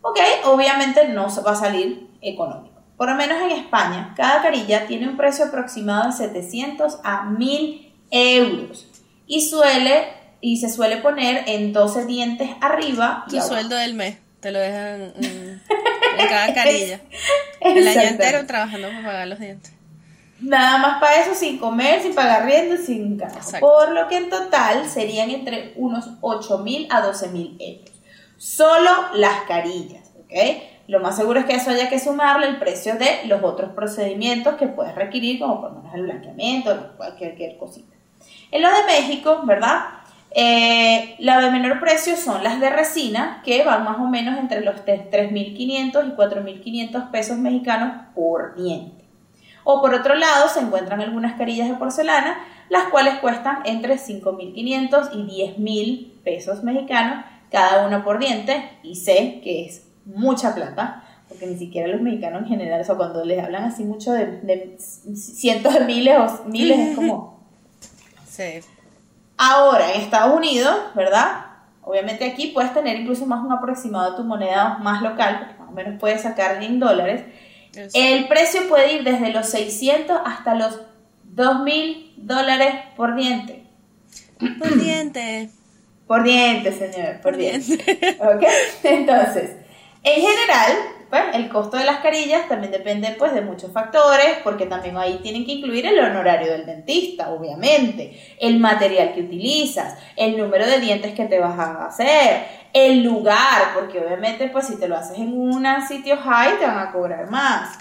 ok, 0.01 0.19
obviamente 0.45 1.07
no 1.09 1.27
va 1.43 1.51
a 1.51 1.55
salir 1.55 2.09
económico. 2.21 2.75
Por 2.97 3.09
lo 3.09 3.15
menos 3.15 3.41
en 3.41 3.51
España, 3.51 4.13
cada 4.15 4.41
carilla 4.41 4.87
tiene 4.87 5.07
un 5.07 5.17
precio 5.17 5.45
aproximado 5.45 6.11
de 6.11 6.13
700 6.13 6.99
a 7.03 7.25
1000 7.25 7.93
euros 8.11 8.87
y 9.27 9.41
suele 9.41 10.07
y 10.39 10.57
se 10.57 10.69
suele 10.69 10.97
poner 10.97 11.43
en 11.47 11.73
12 11.73 12.05
dientes 12.05 12.49
arriba. 12.61 13.25
Tu 13.29 13.41
sueldo 13.41 13.75
del 13.75 13.95
mes, 13.95 14.17
te 14.39 14.51
lo 14.51 14.59
dejan 14.59 15.13
en 15.21 15.61
cada 16.29 16.53
carilla. 16.53 17.01
El 17.59 17.87
año 17.87 18.01
entero 18.01 18.45
trabajando 18.45 18.87
para 18.89 19.03
pagar 19.03 19.27
los 19.27 19.39
dientes. 19.39 19.73
Nada 20.39 20.77
más 20.77 20.99
para 20.99 21.21
eso, 21.21 21.33
sin 21.33 21.57
comer, 21.57 22.01
sin 22.01 22.13
pagar 22.13 22.45
rienda, 22.45 22.77
sin 22.77 23.17
casa. 23.17 23.59
Por 23.59 23.91
lo 23.91 24.07
que 24.07 24.17
en 24.17 24.29
total 24.29 24.87
serían 24.87 25.29
entre 25.29 25.73
unos 25.77 26.09
8 26.21 26.59
mil 26.59 26.87
a 26.91 27.01
12 27.01 27.29
mil 27.29 27.57
euros. 27.59 27.94
Solo 28.45 28.91
las 29.15 29.41
carillas, 29.47 30.11
¿ok? 30.19 30.61
Lo 30.87 30.99
más 30.99 31.15
seguro 31.15 31.39
es 31.39 31.47
que 31.47 31.55
eso 31.55 31.71
haya 31.71 31.89
que 31.89 31.97
sumarle 31.97 32.45
el 32.45 32.59
precio 32.59 32.93
de 32.93 33.25
los 33.25 33.41
otros 33.41 33.71
procedimientos 33.71 34.53
que 34.53 34.67
puedes 34.67 34.93
requerir, 34.93 35.39
como 35.39 35.61
por 35.61 35.71
ejemplo 35.71 35.91
el 35.95 36.03
blanqueamiento, 36.03 36.91
cualquier, 36.95 37.57
cosita. 37.57 37.95
En 38.51 38.61
lo 38.61 38.67
de 38.67 38.83
México, 38.85 39.41
¿verdad? 39.45 39.85
Eh, 40.29 41.15
la 41.17 41.41
de 41.41 41.49
menor 41.49 41.79
precio 41.79 42.15
son 42.15 42.43
las 42.43 42.59
de 42.59 42.69
resina, 42.69 43.41
que 43.43 43.63
van 43.63 43.83
más 43.83 43.97
o 43.97 44.07
menos 44.07 44.37
entre 44.37 44.61
los 44.61 44.75
3.500 44.85 45.55
y 45.57 46.11
4.500 46.15 47.09
pesos 47.09 47.39
mexicanos 47.39 48.03
por 48.13 48.53
diente. 48.53 49.05
O 49.63 49.81
por 49.81 49.95
otro 49.95 50.13
lado, 50.13 50.49
se 50.49 50.59
encuentran 50.59 51.01
algunas 51.01 51.33
carillas 51.33 51.67
de 51.67 51.73
porcelana, 51.73 52.37
las 52.69 52.89
cuales 52.89 53.15
cuestan 53.15 53.63
entre 53.65 53.95
5.500 53.95 55.09
y 55.13 55.57
10.000 55.57 56.21
pesos 56.23 56.63
mexicanos 56.63 57.25
cada 57.51 57.87
una 57.87 58.03
por 58.03 58.19
diente, 58.19 58.69
y 58.83 58.95
sé 58.95 59.41
que 59.43 59.65
es 59.65 59.87
mucha 60.05 60.53
plata, 60.53 61.03
porque 61.27 61.47
ni 61.47 61.57
siquiera 61.57 61.87
los 61.87 62.01
mexicanos 62.01 62.43
en 62.43 62.49
general, 62.49 62.81
o 62.81 62.83
sea, 62.83 62.95
cuando 62.95 63.25
les 63.25 63.43
hablan 63.43 63.63
así 63.63 63.83
mucho 63.83 64.13
de, 64.13 64.25
de 64.41 64.77
cientos 64.79 65.73
de 65.73 65.79
miles 65.81 66.17
o 66.17 66.45
miles, 66.45 66.79
es 66.79 66.95
como... 66.95 67.43
Sí. 68.29 68.59
Ahora, 69.37 69.93
en 69.93 70.01
Estados 70.01 70.35
Unidos, 70.35 70.75
¿verdad? 70.93 71.45
Obviamente 71.81 72.25
aquí 72.25 72.47
puedes 72.47 72.73
tener 72.73 72.99
incluso 72.99 73.25
más 73.25 73.43
un 73.43 73.51
aproximado 73.51 74.11
de 74.11 74.17
tu 74.17 74.23
moneda 74.23 74.77
más 74.79 75.01
local, 75.01 75.39
porque 75.39 75.59
más 75.59 75.69
o 75.69 75.71
menos 75.71 75.99
puedes 75.99 76.21
sacar 76.21 76.61
en 76.63 76.79
dólares. 76.79 77.23
El 77.93 78.27
precio 78.27 78.67
puede 78.69 78.93
ir 78.93 79.03
desde 79.03 79.31
los 79.31 79.47
600 79.49 80.17
hasta 80.25 80.55
los 80.55 80.79
2000 81.23 82.13
dólares 82.17 82.75
por 82.95 83.15
diente. 83.15 83.63
Por 84.59 84.79
diente. 84.79 85.49
Por 86.07 86.23
diente, 86.23 86.71
señor, 86.71 87.19
por, 87.21 87.35
diente. 87.35 87.77
diente. 87.77 88.17
¿Ok? 88.21 88.43
Entonces, 88.83 89.51
en 90.03 90.21
general, 90.21 90.71
pues, 91.09 91.23
el 91.33 91.49
costo 91.49 91.77
de 91.77 91.85
las 91.85 91.97
carillas 91.97 92.47
también 92.47 92.71
depende 92.71 93.15
pues, 93.17 93.33
de 93.33 93.41
muchos 93.41 93.71
factores, 93.71 94.37
porque 94.43 94.65
también 94.65 94.97
ahí 94.97 95.19
tienen 95.23 95.45
que 95.45 95.53
incluir 95.53 95.85
el 95.85 95.99
honorario 95.99 96.51
del 96.51 96.65
dentista, 96.65 97.29
obviamente, 97.29 98.19
el 98.39 98.59
material 98.59 99.13
que 99.13 99.21
utilizas, 99.21 99.97
el 100.15 100.37
número 100.37 100.67
de 100.67 100.79
dientes 100.79 101.13
que 101.13 101.25
te 101.25 101.39
vas 101.39 101.57
a 101.57 101.85
hacer, 101.85 102.45
el 102.75 103.03
lugar, 103.03 103.73
porque 103.73 103.99
obviamente 103.99 104.49
pues 104.49 104.67
si 104.67 104.77
te 104.77 104.89
lo 104.89 104.97
haces 104.97 105.17
en 105.17 105.31
un 105.31 105.65
sitio 105.87 106.17
high 106.17 106.59
te 106.59 106.65
van 106.65 106.79
a 106.79 106.91
cobrar 106.91 107.31
más, 107.31 107.77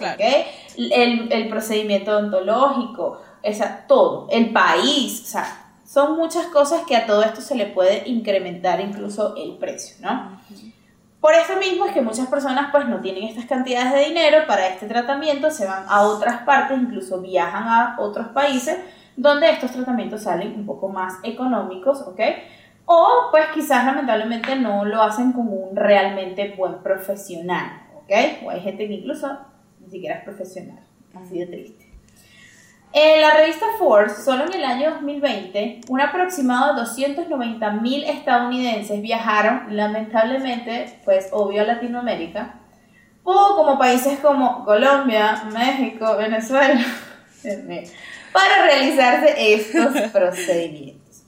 el, 0.77 1.33
el, 1.33 1.49
procedimiento 1.49 2.13
odontológico, 2.13 3.21
esa, 3.43 3.85
todo, 3.89 4.29
el 4.31 4.51
país, 4.51 5.23
o 5.25 5.27
sea, 5.27 5.64
son 5.95 6.17
muchas 6.17 6.47
cosas 6.47 6.83
que 6.89 6.97
a 6.97 7.07
todo 7.07 7.23
esto 7.23 7.41
se 7.41 7.55
le 7.55 7.67
puede 7.67 8.03
incrementar 8.09 8.81
incluso 8.81 9.37
el 9.37 9.59
precio, 9.59 9.95
¿no? 10.01 10.41
Por 11.21 11.35
eso 11.35 11.57
mismo 11.57 11.87
es 11.87 11.93
que 11.93 12.01
muchas 12.01 12.27
personas 12.27 12.71
pues 12.73 12.89
no 12.89 13.01
tienen 13.01 13.23
estas 13.23 13.45
cantidades 13.45 13.93
de 13.93 14.07
dinero 14.07 14.39
para 14.49 14.67
este 14.67 14.89
tratamiento, 14.89 15.53
se 15.53 15.67
van 15.67 15.85
a 15.89 16.03
otras 16.03 16.43
partes, 16.43 16.77
incluso 16.77 17.21
viajan 17.21 17.69
a 17.69 17.97
otros 18.01 18.27
países 18.31 18.77
donde 19.17 19.49
estos 19.49 19.71
tratamientos 19.71 20.25
salen 20.25 20.55
un 20.57 20.67
poco 20.67 20.89
más 20.89 21.15
económicos, 21.23 22.03
¿ok? 22.03 22.21
O 22.87 23.29
pues 23.31 23.47
quizás 23.55 23.87
lamentablemente 23.87 24.57
no 24.57 24.85
lo 24.85 25.01
hacen 25.01 25.31
con 25.31 25.47
un 25.47 25.77
realmente 25.77 26.55
buen 26.59 26.83
profesional, 26.83 27.83
¿ok? 27.95 28.45
O 28.45 28.51
hay 28.51 28.61
gente 28.63 28.89
que 28.89 28.95
incluso 28.95 29.39
ni 29.79 29.91
siquiera 29.91 30.17
es 30.17 30.25
profesional, 30.25 30.81
así 31.15 31.39
de 31.39 31.47
triste. 31.47 31.84
En 32.97 33.21
la 33.23 33.35
revista 33.35 33.67
Forbes, 33.77 34.25
solo 34.25 34.45
en 34.45 34.55
el 34.55 34.65
año 34.65 34.93
2020, 34.93 35.81
un 35.89 36.01
aproximado 36.01 36.75
de 36.75 36.83
290 36.83 37.71
mil 37.73 38.05
estadounidenses 38.05 39.03
viajaron, 39.03 39.77
lamentablemente, 39.77 41.01
pues 41.05 41.27
obvio 41.33 41.63
a 41.63 41.65
Latinoamérica, 41.65 42.55
o 43.25 43.57
como 43.57 43.81
países 43.81 44.21
como 44.21 44.65
Colombia, 44.65 45.43
México, 45.53 46.17
Venezuela, 46.17 46.87
para 48.33 48.63
realizarse 48.65 49.55
estos 49.55 50.01
procedimientos. 50.13 51.25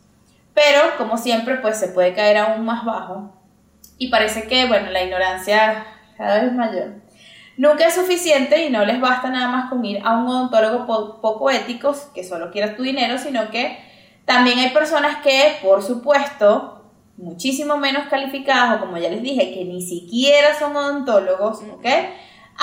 Pero, 0.55 0.97
como 0.99 1.19
siempre, 1.19 1.57
pues 1.57 1.81
se 1.81 1.89
puede 1.89 2.15
caer 2.15 2.37
aún 2.37 2.65
más 2.65 2.85
bajo. 2.85 3.35
Y 3.99 4.07
parece 4.07 4.45
que, 4.45 4.69
bueno, 4.69 4.89
la 4.93 5.03
ignorancia 5.03 5.85
cada 6.17 6.45
vez 6.45 6.53
mayor 6.53 7.06
Nunca 7.57 7.87
es 7.87 7.95
suficiente 7.95 8.65
y 8.65 8.71
no 8.71 8.85
les 8.85 9.01
basta 9.01 9.31
nada 9.31 9.49
más 9.49 9.71
con 9.71 9.85
ir 9.85 10.03
a 10.05 10.19
un 10.19 10.29
odontólogo 10.29 11.21
poco 11.21 11.51
ético 11.51 11.95
que 12.15 12.23
solo 12.23 12.51
quiera 12.51 12.77
tu 12.77 12.83
dinero, 12.83 13.17
sino 13.17 13.49
que 13.51 13.79
también 14.27 14.59
hay 14.59 14.71
personas 14.71 15.19
que, 15.23 15.57
por 15.63 15.83
supuesto, 15.83 16.85
muchísimo 17.17 17.79
menos 17.79 18.09
calificadas, 18.09 18.77
o 18.77 18.81
como 18.81 18.99
ya 18.99 19.09
les 19.09 19.23
dije, 19.23 19.55
que 19.55 19.65
ni 19.65 19.81
siquiera 19.81 20.59
son 20.59 20.77
odontólogos, 20.77 21.61
¿ok? 21.73 21.87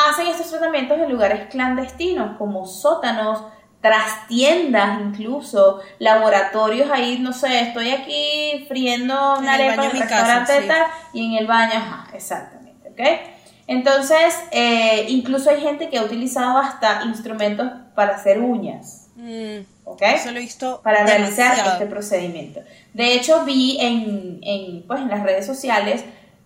Hacen 0.10 0.28
estos 0.28 0.50
tratamientos 0.50 1.00
en 1.00 1.10
lugares 1.10 1.50
clandestinos, 1.50 2.38
como 2.38 2.68
sótanos, 2.68 3.44
trastiendas 3.82 5.02
incluso, 5.02 5.82
laboratorios 6.00 6.90
ahí, 6.92 7.20
no 7.20 7.34
sé, 7.34 7.62
estoy 7.62 7.90
aquí 7.90 8.66
friendo 8.68 9.40
una 9.40 9.56
arepa 9.56 9.86
en 9.86 9.92
el 9.92 10.00
restaurante 10.00 10.70
y 11.14 11.26
en 11.26 11.40
el 11.40 11.48
baño, 11.48 11.74
ajá, 11.76 12.08
exactamente, 12.14 12.90
¿ok? 12.90 13.33
Entonces, 13.68 14.36
eh, 14.52 15.06
incluso 15.10 15.50
hay 15.50 15.62
gente 15.62 15.90
que 15.90 15.98
ha 15.98 16.04
utilizado 16.04 16.58
hasta 16.58 17.04
instrumentos 17.06 17.72
para 17.96 18.16
hacer 18.16 18.40
uñas. 18.40 19.08
Mm, 19.16 19.66
¿Ok? 19.86 20.02
Eso 20.02 20.32
lo 20.32 20.38
he 20.38 20.42
visto 20.42 20.82
para 20.84 21.06
realizar 21.06 21.56
este 21.68 21.86
procedimiento. 21.86 22.62
De 22.94 23.14
hecho, 23.14 23.46
vi 23.46 23.78
en, 23.80 24.40
en, 24.42 24.84
pues, 24.88 25.02
en 25.02 25.10
las 25.10 25.24
redes 25.24 25.46
sociales, 25.46 26.04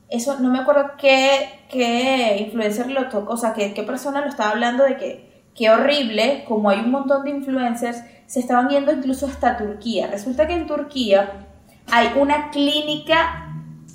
eso 0.09 0.39
no 0.39 0.49
me 0.49 0.59
acuerdo 0.59 0.91
qué, 0.97 1.61
qué 1.69 2.37
influencer 2.39 2.89
lo 2.89 3.09
tocó, 3.09 3.33
o 3.33 3.37
sea, 3.37 3.53
qué, 3.53 3.73
qué 3.73 3.83
persona 3.83 4.21
lo 4.21 4.27
estaba 4.27 4.51
hablando 4.51 4.83
de 4.83 4.97
que 4.97 5.27
qué 5.55 5.69
horrible, 5.71 6.45
como 6.47 6.69
hay 6.69 6.79
un 6.79 6.91
montón 6.91 7.23
de 7.23 7.31
influencers, 7.31 8.03
se 8.27 8.39
estaban 8.39 8.69
yendo 8.69 8.91
incluso 8.91 9.25
hasta 9.25 9.57
Turquía. 9.57 10.07
Resulta 10.07 10.45
que 10.47 10.53
en 10.53 10.67
Turquía 10.67 11.47
hay 11.91 12.11
una 12.15 12.51
clínica, 12.51 13.46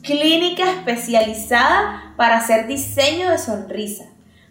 clínica 0.02 0.70
especializada 0.70 2.14
para 2.16 2.38
hacer 2.38 2.66
diseño 2.66 3.30
de 3.30 3.38
sonrisa. 3.38 4.04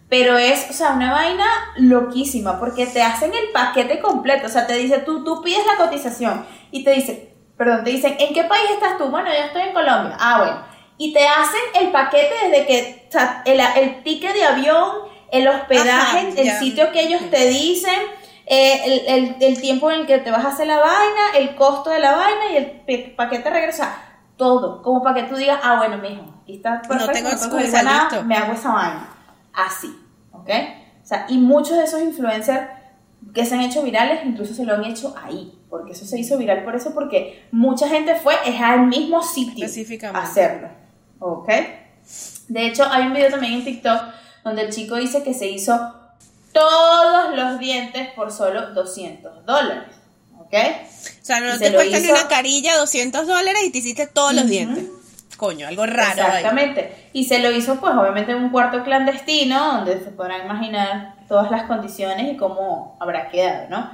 Pero 0.08 0.36
es, 0.36 0.68
o 0.68 0.72
sea, 0.74 0.90
una 0.90 1.12
vaina 1.12 1.46
loquísima, 1.76 2.58
porque 2.58 2.86
te 2.86 3.02
hacen 3.02 3.32
el 3.32 3.50
paquete 3.52 3.98
completo. 4.00 4.46
O 4.46 4.50
sea, 4.50 4.66
te 4.66 4.74
dice, 4.74 4.98
tú, 4.98 5.24
tú 5.24 5.40
pides 5.42 5.64
la 5.66 5.82
cotización 5.82 6.46
y 6.70 6.84
te 6.84 6.92
dice, 6.92 7.34
perdón, 7.56 7.84
te 7.84 7.90
dicen, 7.90 8.16
¿en 8.18 8.34
qué 8.34 8.44
país 8.44 8.70
estás 8.72 8.98
tú? 8.98 9.06
Bueno, 9.06 9.30
yo 9.30 9.44
estoy 9.46 9.62
en 9.62 9.72
Colombia. 9.72 10.16
Ah, 10.20 10.38
bueno. 10.38 10.64
Y 10.98 11.14
te 11.14 11.26
hacen 11.26 11.60
el 11.80 11.90
paquete 11.90 12.34
desde 12.42 12.66
que, 12.66 13.06
o 13.08 13.12
sea, 13.12 13.42
el, 13.46 13.58
el 13.60 14.02
ticket 14.02 14.34
de 14.34 14.44
avión, 14.44 14.90
el 15.30 15.48
hospedaje, 15.48 16.28
el 16.36 16.50
sitio 16.58 16.92
que 16.92 17.00
ellos 17.00 17.22
te 17.30 17.48
dicen, 17.48 17.98
eh, 18.44 19.02
el, 19.08 19.36
el, 19.40 19.60
tiempo 19.60 19.90
en 19.90 20.00
el 20.00 20.06
que 20.06 20.18
te 20.18 20.30
vas 20.30 20.44
a 20.44 20.48
hacer 20.48 20.66
la 20.66 20.78
vaina, 20.78 21.38
el 21.38 21.54
costo 21.54 21.88
de 21.88 22.00
la 22.00 22.12
vaina 22.16 22.52
y 22.52 22.56
el 22.56 23.12
paquete 23.12 23.48
regresa. 23.48 24.11
Todo, 24.36 24.82
como 24.82 25.02
para 25.02 25.22
que 25.22 25.28
tú 25.28 25.36
digas, 25.36 25.60
ah, 25.62 25.76
bueno, 25.76 25.98
mijo, 25.98 26.24
aquí 26.42 26.56
está 26.56 26.82
perfecto, 26.82 27.06
no 27.06 27.12
tengo 27.12 27.28
excusa, 27.30 27.82
nada, 27.82 28.22
me 28.22 28.34
hago 28.34 28.52
esa 28.52 28.72
vaina. 28.72 29.08
Así, 29.52 29.94
¿ok? 30.32 30.48
O 31.02 31.06
sea, 31.06 31.26
y 31.28 31.38
muchos 31.38 31.76
de 31.76 31.84
esos 31.84 32.00
influencers 32.00 32.68
que 33.34 33.44
se 33.44 33.54
han 33.54 33.60
hecho 33.60 33.82
virales, 33.82 34.24
incluso 34.24 34.54
se 34.54 34.64
lo 34.64 34.74
han 34.74 34.84
hecho 34.84 35.14
ahí, 35.22 35.58
porque 35.68 35.92
eso 35.92 36.04
se 36.04 36.18
hizo 36.18 36.38
viral 36.38 36.64
por 36.64 36.74
eso, 36.74 36.92
porque 36.92 37.46
mucha 37.52 37.88
gente 37.88 38.14
fue 38.16 38.34
es 38.44 38.60
al 38.60 38.86
mismo 38.86 39.22
sitio 39.22 39.66
a 40.12 40.18
hacerlo, 40.18 40.68
¿ok? 41.18 41.48
De 42.48 42.66
hecho, 42.66 42.84
hay 42.90 43.06
un 43.06 43.14
video 43.14 43.30
también 43.30 43.54
en 43.54 43.64
TikTok 43.64 44.02
donde 44.44 44.62
el 44.62 44.72
chico 44.72 44.96
dice 44.96 45.22
que 45.22 45.34
se 45.34 45.48
hizo 45.48 45.94
todos 46.52 47.34
los 47.34 47.58
dientes 47.58 48.08
por 48.14 48.30
solo 48.30 48.72
200 48.74 49.46
dólares. 49.46 50.01
¿Ok? 50.52 50.58
O 51.22 51.24
sea, 51.24 51.40
no 51.40 51.58
te 51.58 51.72
cuesta 51.72 51.98
ni 51.98 52.10
una 52.10 52.28
carilla 52.28 52.76
200 52.76 53.26
dólares 53.26 53.62
y 53.64 53.70
te 53.70 53.78
hiciste 53.78 54.06
todos 54.06 54.34
los 54.34 54.46
dientes. 54.46 54.84
Coño, 55.38 55.66
algo 55.66 55.86
raro. 55.86 56.22
Exactamente. 56.22 56.92
Y 57.12 57.24
se 57.24 57.38
lo 57.38 57.50
hizo, 57.50 57.80
pues, 57.80 57.94
obviamente 57.94 58.32
en 58.32 58.38
un 58.38 58.50
cuarto 58.50 58.84
clandestino, 58.84 59.72
donde 59.72 59.98
se 60.00 60.10
podrán 60.10 60.44
imaginar 60.44 61.16
todas 61.26 61.50
las 61.50 61.64
condiciones 61.64 62.32
y 62.32 62.36
cómo 62.36 62.96
habrá 63.00 63.28
quedado, 63.28 63.68
¿no? 63.70 63.90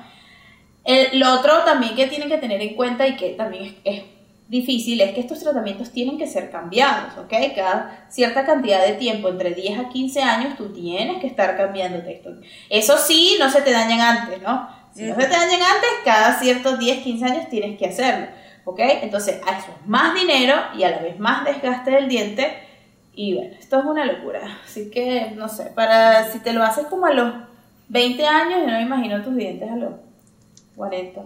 El, 0.84 1.18
lo 1.18 1.34
otro 1.34 1.64
también 1.64 1.94
que 1.94 2.06
tienen 2.06 2.28
que 2.28 2.38
tener 2.38 2.60
en 2.60 2.74
cuenta 2.74 3.06
y 3.06 3.16
que 3.16 3.30
también 3.30 3.78
es 3.84 4.02
difícil 4.48 5.00
es 5.02 5.12
que 5.12 5.20
estos 5.20 5.40
tratamientos 5.40 5.90
tienen 5.92 6.18
que 6.18 6.26
ser 6.26 6.50
cambiados, 6.50 7.16
¿ok? 7.18 7.32
Cada 7.54 8.06
cierta 8.08 8.44
cantidad 8.44 8.84
de 8.84 8.94
tiempo, 8.94 9.28
entre 9.28 9.54
10 9.54 9.78
a 9.78 9.88
15 9.90 10.22
años, 10.22 10.56
tú 10.56 10.72
tienes 10.72 11.20
que 11.20 11.26
estar 11.26 11.56
cambiando 11.56 12.02
texto. 12.02 12.30
Eso 12.70 12.96
sí, 12.96 13.36
no 13.38 13.50
se 13.50 13.60
te 13.60 13.70
dañan 13.70 14.00
antes, 14.00 14.42
¿no? 14.42 14.77
Si 14.98 15.04
no 15.04 15.14
se 15.14 15.26
te 15.26 15.28
dañan 15.28 15.62
antes, 15.62 15.90
cada 16.04 16.40
ciertos 16.40 16.76
10, 16.76 17.04
15 17.04 17.24
años 17.24 17.48
tienes 17.48 17.78
que 17.78 17.86
hacerlo, 17.86 18.26
¿ok? 18.64 18.80
Entonces, 19.02 19.36
eso 19.36 19.70
es 19.80 19.86
más 19.86 20.12
dinero 20.12 20.56
y 20.76 20.82
a 20.82 20.90
la 20.90 20.98
vez 20.98 21.20
más 21.20 21.44
desgaste 21.44 21.92
del 21.92 22.08
diente. 22.08 22.52
Y 23.14 23.36
bueno, 23.36 23.54
esto 23.60 23.78
es 23.78 23.84
una 23.84 24.04
locura. 24.04 24.58
Así 24.64 24.90
que, 24.90 25.30
no 25.36 25.48
sé, 25.48 25.66
para 25.66 26.32
si 26.32 26.40
te 26.40 26.52
lo 26.52 26.64
haces 26.64 26.86
como 26.86 27.06
a 27.06 27.12
los 27.12 27.32
20 27.90 28.26
años, 28.26 28.58
yo 28.62 28.66
no 28.66 28.72
me 28.72 28.82
imagino 28.82 29.22
tus 29.22 29.36
dientes 29.36 29.70
a 29.70 29.76
los 29.76 29.92
40, 30.74 31.22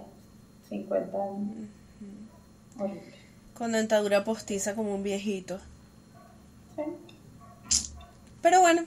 50 0.69 1.17
años. 1.17 3.01
Con 3.55 3.73
dentadura 3.73 4.23
postiza 4.23 4.75
como 4.75 4.95
un 4.95 5.03
viejito. 5.03 5.59
Sí. 6.77 6.83
Pero 8.43 8.61
bueno. 8.61 8.83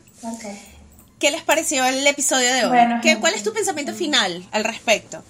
¿Qué 1.19 1.31
les 1.31 1.43
pareció 1.43 1.85
el 1.85 2.05
episodio 2.05 2.53
de 2.53 2.65
hoy? 2.65 2.77
¿Qué, 3.01 3.17
¿Cuál 3.19 3.33
es 3.33 3.43
tu 3.43 3.53
pensamiento 3.53 3.93
final 3.93 4.43
al 4.51 4.63
respecto? 4.63 5.23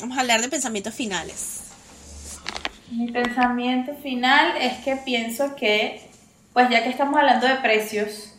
Vamos 0.00 0.18
a 0.18 0.20
hablar 0.20 0.40
de 0.40 0.48
pensamientos 0.48 0.94
finales. 0.94 1.60
Mi 2.90 3.10
pensamiento 3.10 3.94
final 4.02 4.56
es 4.60 4.78
que 4.84 4.96
pienso 4.96 5.56
que, 5.56 6.02
pues 6.52 6.68
ya 6.68 6.82
que 6.82 6.90
estamos 6.90 7.18
hablando 7.18 7.46
de 7.46 7.56
precios, 7.56 8.34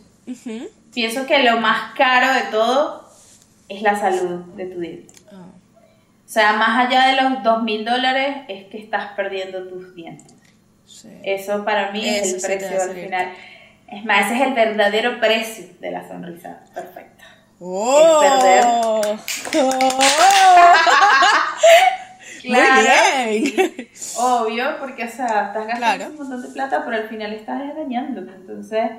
pienso 0.94 1.26
que 1.26 1.40
lo 1.40 1.60
más 1.60 1.94
caro 1.96 2.34
de 2.34 2.52
todo 2.52 3.10
es 3.68 3.82
la 3.82 4.00
salud 4.00 4.46
de 4.56 4.66
tu 4.68 4.80
diente. 4.80 5.14
O 5.32 6.38
sea, 6.38 6.54
más 6.54 6.86
allá 6.86 7.08
de 7.08 7.22
los 7.22 7.44
dos 7.44 7.64
mil 7.64 7.86
dólares 7.86 8.38
es 8.48 8.66
que 8.66 8.78
estás 8.78 9.14
perdiendo 9.16 9.68
tus 9.68 9.96
dientes. 9.96 10.34
Eso 11.24 11.66
para 11.66 11.92
mí 11.92 12.08
es 12.08 12.34
el 12.34 12.42
precio 12.42 12.82
al 12.82 12.96
final. 12.96 13.34
Es 13.88 14.04
más, 14.04 14.26
ese 14.26 14.36
es 14.36 14.42
el 14.48 14.54
verdadero 14.54 15.20
precio 15.20 15.66
de 15.80 15.92
la 15.92 16.08
sonrisa 16.08 16.60
perfecta. 16.74 17.24
¡Oh! 17.60 18.24
Es 18.24 18.32
perder. 18.32 18.66
claro. 22.42 23.30
Muy 23.30 23.40
bien. 23.40 23.90
Obvio, 24.18 24.80
porque 24.80 25.04
o 25.06 25.10
sea, 25.10 25.48
estás 25.48 25.68
gastando 25.68 26.08
un 26.08 26.16
montón 26.18 26.42
de 26.42 26.48
plata, 26.50 26.84
pero 26.84 26.98
al 26.98 27.08
final 27.08 27.34
estás 27.34 27.62
dañando. 27.76 28.22
Entonces, 28.22 28.90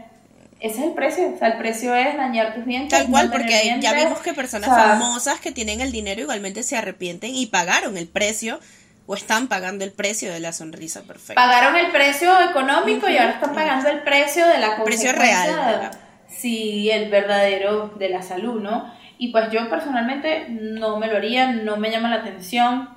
ese 0.61 0.79
es 0.79 0.85
el 0.85 0.95
precio, 0.95 1.35
o 1.35 1.39
sea, 1.39 1.49
el 1.49 1.59
precio 1.59 1.95
es 1.95 2.17
dañar 2.17 2.55
tus 2.55 2.65
dientes. 2.65 2.99
Tal 2.99 3.11
cual, 3.11 3.31
porque 3.31 3.79
ya 3.81 3.93
vimos 3.93 4.21
que 4.21 4.33
personas 4.33 4.71
famosas 4.71 5.41
que 5.41 5.53
tienen 5.53 5.81
el 5.81 5.93
dinero 5.93 6.23
igualmente 6.23 6.63
se 6.63 6.77
arrepienten 6.77 7.35
y 7.35 7.47
pagaron 7.47 7.99
el 7.99 8.09
precio 8.09 8.59
o 9.07 9.15
están 9.15 9.47
pagando 9.49 9.85
el 9.85 9.93
precio 9.93 10.33
de 10.33 10.41
la 10.41 10.53
sonrisa 10.53 11.03
perfecta. 11.03 11.35
Pagaron 11.35 11.77
el 11.77 11.91
precio 11.93 12.33
económico 12.51 13.09
y 13.09 13.17
ahora 13.17 13.33
están 13.33 13.55
pagando 13.55 13.89
el 13.89 14.01
precio 14.01 14.47
de 14.47 14.59
la 14.59 14.83
precio 14.85 15.13
real. 15.13 15.91
Sí, 16.29 16.91
el 16.91 17.11
verdadero 17.11 17.89
de 17.99 18.09
la 18.09 18.23
salud, 18.23 18.61
¿no? 18.61 18.93
Y 19.19 19.33
pues 19.33 19.51
yo 19.51 19.71
personalmente 19.71 20.47
no 20.49 20.99
me 20.99 21.07
lo 21.07 21.17
haría, 21.17 21.53
no 21.53 21.77
me 21.77 21.91
llama 21.91 22.11
la 22.11 22.17
atención. 22.17 22.89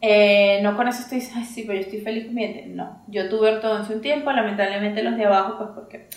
Eh, 0.00 0.60
no 0.62 0.76
con 0.76 0.86
eso 0.86 1.00
estoy, 1.00 1.22
ay, 1.34 1.44
sí, 1.44 1.64
pero 1.66 1.80
yo 1.80 1.86
estoy 1.86 2.00
feliz 2.00 2.26
con 2.26 2.34
mi 2.34 2.46
diente. 2.46 2.66
No, 2.66 3.02
yo 3.08 3.28
tuve 3.28 3.54
ortodoncia 3.54 3.94
un 3.94 4.02
tiempo, 4.02 4.30
lamentablemente 4.30 5.02
los 5.02 5.16
de 5.16 5.24
abajo, 5.24 5.56
pues 5.56 5.70
porque 5.74 6.08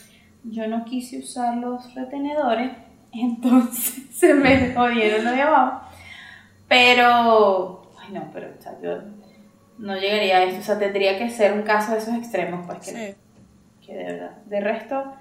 yo 0.44 0.68
no 0.68 0.84
quise 0.84 1.20
usar 1.20 1.56
los 1.56 1.94
retenedores, 1.96 2.72
entonces 3.14 4.04
se 4.14 4.34
me 4.34 4.74
jodieron 4.74 5.24
los 5.24 5.34
de 5.34 5.42
abajo. 5.42 5.82
Pero, 6.68 7.94
ay 8.02 8.14
no, 8.14 8.30
pero 8.34 8.50
o 8.58 8.62
sea, 8.62 8.74
yo 8.84 9.00
no 9.78 9.96
llegaría 9.96 10.38
a 10.38 10.44
eso, 10.44 10.60
o 10.60 10.64
sea, 10.64 10.80
tendría 10.80 11.18
que 11.18 11.30
ser 11.30 11.54
un 11.54 11.64
caso 11.64 11.92
de 11.92 12.00
esos 12.00 12.16
extremos, 12.16 12.66
pues 12.66 12.80
que, 12.80 13.16
que 13.86 13.94
de 13.94 14.04
verdad. 14.04 14.32
De 14.46 14.62
resto, 14.62 15.14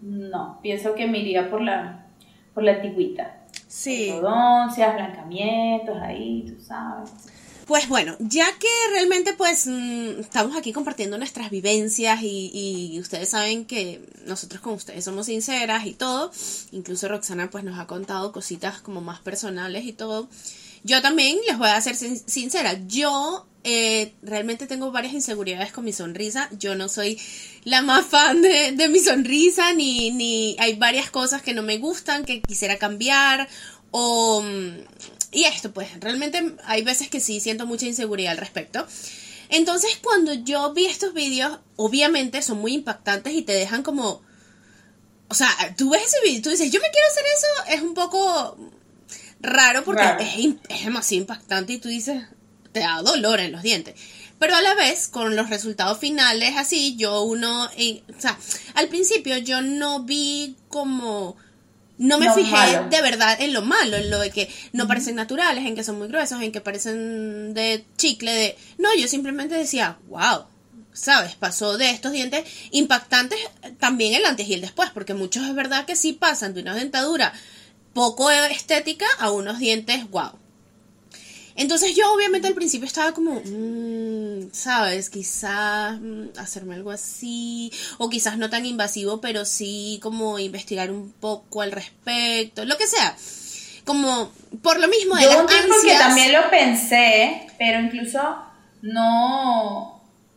no, 0.00 0.58
pienso 0.62 0.94
que 0.94 1.06
me 1.06 1.18
iría 1.18 1.50
por 1.50 1.60
la, 1.60 2.06
por 2.54 2.62
la 2.62 2.72
antigüita. 2.72 3.38
Sí. 3.68 4.10
Ortodoncias, 4.10 4.94
blancamientos, 4.94 5.96
ahí, 6.02 6.44
tú 6.46 6.62
sabes. 6.62 7.10
Pues 7.66 7.88
bueno, 7.88 8.16
ya 8.18 8.46
que 8.58 8.68
realmente 8.90 9.34
pues 9.34 9.66
mm, 9.66 10.20
estamos 10.20 10.56
aquí 10.56 10.72
compartiendo 10.72 11.16
nuestras 11.16 11.48
vivencias 11.50 12.20
y, 12.22 12.98
ustedes 13.00 13.30
saben 13.30 13.64
que 13.64 14.04
nosotros 14.26 14.60
con 14.60 14.74
ustedes 14.74 15.04
somos 15.04 15.26
sinceras 15.26 15.86
y 15.86 15.94
todo, 15.94 16.32
incluso 16.72 17.08
Roxana 17.08 17.50
pues 17.50 17.64
nos 17.64 17.78
ha 17.78 17.86
contado 17.86 18.32
cositas 18.32 18.80
como 18.80 19.00
más 19.00 19.20
personales 19.20 19.84
y 19.84 19.92
todo, 19.92 20.28
yo 20.82 21.00
también 21.00 21.38
les 21.46 21.56
voy 21.56 21.68
a 21.68 21.80
ser 21.80 21.94
sincera, 21.94 22.74
yo 22.86 23.46
eh, 23.64 24.12
realmente 24.22 24.66
tengo 24.66 24.90
varias 24.90 25.14
inseguridades 25.14 25.72
con 25.72 25.84
mi 25.84 25.92
sonrisa, 25.92 26.48
yo 26.58 26.74
no 26.74 26.88
soy 26.88 27.20
la 27.64 27.82
más 27.82 28.04
fan 28.06 28.42
de, 28.42 28.72
de 28.72 28.88
mi 28.88 28.98
sonrisa, 28.98 29.72
ni, 29.72 30.10
ni 30.10 30.56
hay 30.58 30.74
varias 30.74 31.10
cosas 31.10 31.42
que 31.42 31.54
no 31.54 31.62
me 31.62 31.78
gustan, 31.78 32.24
que 32.24 32.40
quisiera 32.42 32.78
cambiar 32.78 33.48
o 33.90 34.42
y 35.32 35.44
esto, 35.44 35.72
pues, 35.72 35.88
realmente 35.98 36.54
hay 36.64 36.82
veces 36.82 37.08
que 37.08 37.18
sí 37.18 37.40
siento 37.40 37.66
mucha 37.66 37.86
inseguridad 37.86 38.32
al 38.32 38.38
respecto. 38.38 38.86
Entonces, 39.48 39.98
cuando 40.02 40.34
yo 40.34 40.74
vi 40.74 40.84
estos 40.84 41.14
vídeos, 41.14 41.58
obviamente 41.76 42.42
son 42.42 42.58
muy 42.58 42.74
impactantes 42.74 43.32
y 43.32 43.42
te 43.42 43.52
dejan 43.52 43.82
como... 43.82 44.22
O 45.28 45.34
sea, 45.34 45.48
tú 45.78 45.90
ves 45.90 46.02
ese 46.04 46.18
vídeo 46.22 46.38
y 46.38 46.42
tú 46.42 46.50
dices, 46.50 46.70
yo 46.70 46.80
me 46.80 46.90
quiero 46.90 47.08
hacer 47.08 47.24
eso, 47.36 47.76
es 47.76 47.82
un 47.82 47.94
poco 47.94 48.58
raro 49.40 49.82
porque 49.84 50.02
Es, 50.20 50.54
es 50.68 50.84
demasiado 50.84 51.22
impactante 51.22 51.72
y 51.72 51.78
tú 51.78 51.88
dices, 51.88 52.22
te 52.72 52.80
da 52.80 53.02
dolor 53.02 53.40
en 53.40 53.52
los 53.52 53.62
dientes. 53.62 53.94
pero 54.38 54.56
a 54.56 54.62
la 54.62 54.74
vez 54.74 55.06
con 55.06 55.36
los 55.36 55.50
resultados 55.50 55.98
finales 55.98 56.54
así, 56.56 56.96
yo 56.96 57.22
uno, 57.22 57.70
eh, 57.76 58.02
o 58.16 58.20
sea, 58.20 58.36
al 58.74 58.88
principio 58.88 59.38
yo 59.38 59.62
no 59.62 60.02
vi 60.02 60.56
como 60.68 61.36
no 61.98 62.18
me 62.18 62.32
fijé 62.32 62.80
de 62.90 63.02
verdad 63.02 63.40
en 63.40 63.52
lo 63.52 63.62
malo, 63.62 63.96
en 63.96 64.10
lo 64.10 64.18
de 64.18 64.30
que 64.30 64.48
no 64.72 64.88
parecen 64.88 65.14
naturales, 65.14 65.64
en 65.64 65.76
que 65.76 65.84
son 65.84 65.98
muy 65.98 66.08
gruesos, 66.08 66.42
en 66.42 66.50
que 66.50 66.60
parecen 66.60 67.54
de 67.54 67.84
chicle, 67.96 68.32
de... 68.32 68.58
No, 68.78 68.88
yo 68.98 69.06
simplemente 69.06 69.54
decía, 69.54 69.98
wow, 70.08 70.46
¿sabes? 70.92 71.36
Pasó 71.36 71.78
de 71.78 71.90
estos 71.90 72.10
dientes 72.10 72.44
impactantes 72.72 73.38
también 73.78 74.14
el 74.14 74.24
antes 74.24 74.48
y 74.48 74.54
el 74.54 74.60
después, 74.60 74.90
porque 74.90 75.14
muchos 75.14 75.46
es 75.46 75.54
verdad 75.54 75.84
que 75.84 75.94
sí 75.94 76.12
pasan 76.12 76.54
de 76.54 76.62
una 76.62 76.74
dentadura 76.74 77.32
poco 77.92 78.30
estética 78.30 79.06
a 79.18 79.30
unos 79.30 79.58
dientes 79.58 80.10
wow. 80.10 80.32
Entonces 81.56 81.94
yo 81.94 82.12
obviamente 82.12 82.48
al 82.48 82.54
principio 82.54 82.86
estaba 82.86 83.12
como, 83.12 83.40
mm, 83.44 84.52
¿sabes? 84.52 85.10
Quizás 85.10 86.00
mm, 86.00 86.38
hacerme 86.38 86.74
algo 86.74 86.90
así, 86.90 87.72
o 87.98 88.08
quizás 88.08 88.38
no 88.38 88.50
tan 88.50 88.66
invasivo, 88.66 89.20
pero 89.20 89.44
sí 89.44 89.98
como 90.02 90.38
investigar 90.38 90.90
un 90.90 91.12
poco 91.12 91.62
al 91.62 91.72
respecto, 91.72 92.64
lo 92.64 92.76
que 92.76 92.86
sea. 92.86 93.16
Como 93.84 94.30
por 94.62 94.78
lo 94.78 94.88
mismo 94.88 95.16
de 95.16 95.24
yo 95.24 95.40
un 95.40 95.46
tiempo 95.46 95.74
que 95.82 95.94
también 95.94 96.32
lo 96.32 96.48
pensé, 96.50 97.46
pero 97.58 97.80
incluso 97.80 98.20
no 98.82 99.91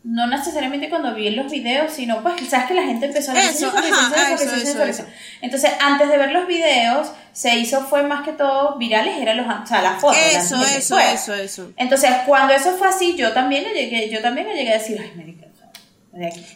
no 0.06 0.28
necesariamente 0.28 0.88
cuando 0.88 1.16
vi 1.16 1.32
los 1.32 1.52
videos, 1.52 1.92
sino 1.92 2.22
pues 2.22 2.36
sabes 2.48 2.68
que 2.68 2.76
la 2.76 2.84
gente 2.84 3.08
empezó 3.08 3.32
a 3.32 3.34
decir 3.34 3.68
eso, 3.68 4.84
eso, 4.84 5.06
Entonces, 5.42 5.72
antes 5.80 6.08
de 6.10 6.18
ver 6.18 6.32
los 6.32 6.46
videos, 6.46 7.08
se 7.34 7.56
hizo 7.56 7.84
fue 7.88 8.04
más 8.04 8.24
que 8.24 8.32
todo 8.32 8.78
virales, 8.78 9.18
eran 9.18 9.38
los, 9.38 9.48
o 9.48 9.66
sea, 9.66 9.82
las 9.82 10.00
fotos. 10.00 10.18
Eso, 10.32 10.64
eso, 10.64 11.00
eso, 11.00 11.34
eso. 11.34 11.72
Entonces, 11.76 12.12
cuando 12.28 12.54
eso 12.54 12.78
fue 12.78 12.88
así, 12.88 13.16
yo 13.16 13.34
también 13.34 13.64
le 13.64 13.74
llegué, 13.74 14.10
yo 14.12 14.22
también 14.22 14.48
le 14.48 14.54
llegué 14.54 14.76
a 14.76 14.78
decir, 14.78 15.00
ay, 15.02 15.10
América, 15.12 15.48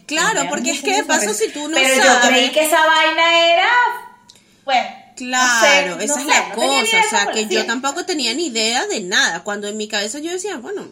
Claro, 0.06 0.48
porque 0.48 0.72
es 0.72 0.82
que 0.82 0.96
de 0.96 1.04
paso 1.04 1.34
si 1.34 1.52
tú 1.52 1.68
no 1.68 1.76
Pero 1.76 1.96
yo 1.96 2.30
creí 2.30 2.50
que 2.52 2.66
esa 2.66 2.86
vaina 2.86 3.52
era, 3.52 3.70
pues, 4.64 4.80
Claro, 5.16 6.00
esa 6.00 6.20
es 6.22 6.26
la 6.28 6.54
cosa, 6.54 6.98
o 7.06 7.10
sea, 7.10 7.32
que 7.34 7.48
yo 7.48 7.66
tampoco 7.66 8.06
tenía 8.06 8.34
ni 8.36 8.46
idea 8.46 8.86
de 8.86 9.02
nada, 9.02 9.44
cuando 9.44 9.68
en 9.68 9.76
mi 9.76 9.88
cabeza 9.88 10.20
yo 10.20 10.32
decía, 10.32 10.58
bueno, 10.58 10.88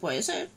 puede 0.00 0.22
ser 0.22 0.48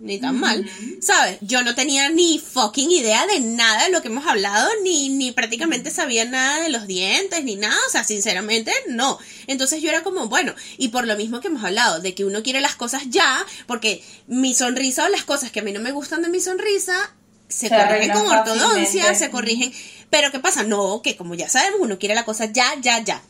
ni 0.00 0.18
tan 0.18 0.38
mal, 0.38 0.68
¿sabes? 1.00 1.38
Yo 1.40 1.62
no 1.62 1.74
tenía 1.74 2.10
ni 2.10 2.38
fucking 2.38 2.90
idea 2.90 3.26
de 3.26 3.40
nada 3.40 3.84
de 3.84 3.90
lo 3.90 4.02
que 4.02 4.08
hemos 4.08 4.26
hablado, 4.26 4.68
ni, 4.82 5.08
ni 5.08 5.32
prácticamente 5.32 5.90
sabía 5.90 6.24
nada 6.24 6.62
de 6.62 6.68
los 6.68 6.86
dientes, 6.86 7.42
ni 7.44 7.56
nada, 7.56 7.76
o 7.86 7.90
sea, 7.90 8.04
sinceramente 8.04 8.72
no. 8.88 9.18
Entonces 9.46 9.80
yo 9.80 9.88
era 9.88 10.02
como, 10.02 10.28
bueno, 10.28 10.54
y 10.78 10.88
por 10.88 11.06
lo 11.06 11.16
mismo 11.16 11.40
que 11.40 11.48
hemos 11.48 11.64
hablado, 11.64 12.00
de 12.00 12.14
que 12.14 12.24
uno 12.24 12.42
quiere 12.42 12.60
las 12.60 12.74
cosas 12.74 13.04
ya, 13.08 13.46
porque 13.66 14.02
mi 14.26 14.54
sonrisa 14.54 15.04
o 15.04 15.08
las 15.08 15.24
cosas 15.24 15.50
que 15.50 15.60
a 15.60 15.62
mí 15.62 15.72
no 15.72 15.80
me 15.80 15.92
gustan 15.92 16.22
de 16.22 16.28
mi 16.28 16.40
sonrisa, 16.40 17.14
se, 17.48 17.68
corrigen 17.68 18.10
con 18.10 18.26
ortodoncia, 18.26 19.14
se 19.14 19.30
corrigen, 19.30 19.72
pero 20.10 20.32
¿qué 20.32 20.40
pasa? 20.40 20.64
No, 20.64 21.02
que 21.02 21.16
como 21.16 21.34
ya 21.34 21.48
sabemos, 21.48 21.80
uno 21.80 21.98
quiere 21.98 22.14
la 22.14 22.24
cosa 22.24 22.46
ya, 22.46 22.74
ya, 22.80 23.02
ya. 23.02 23.22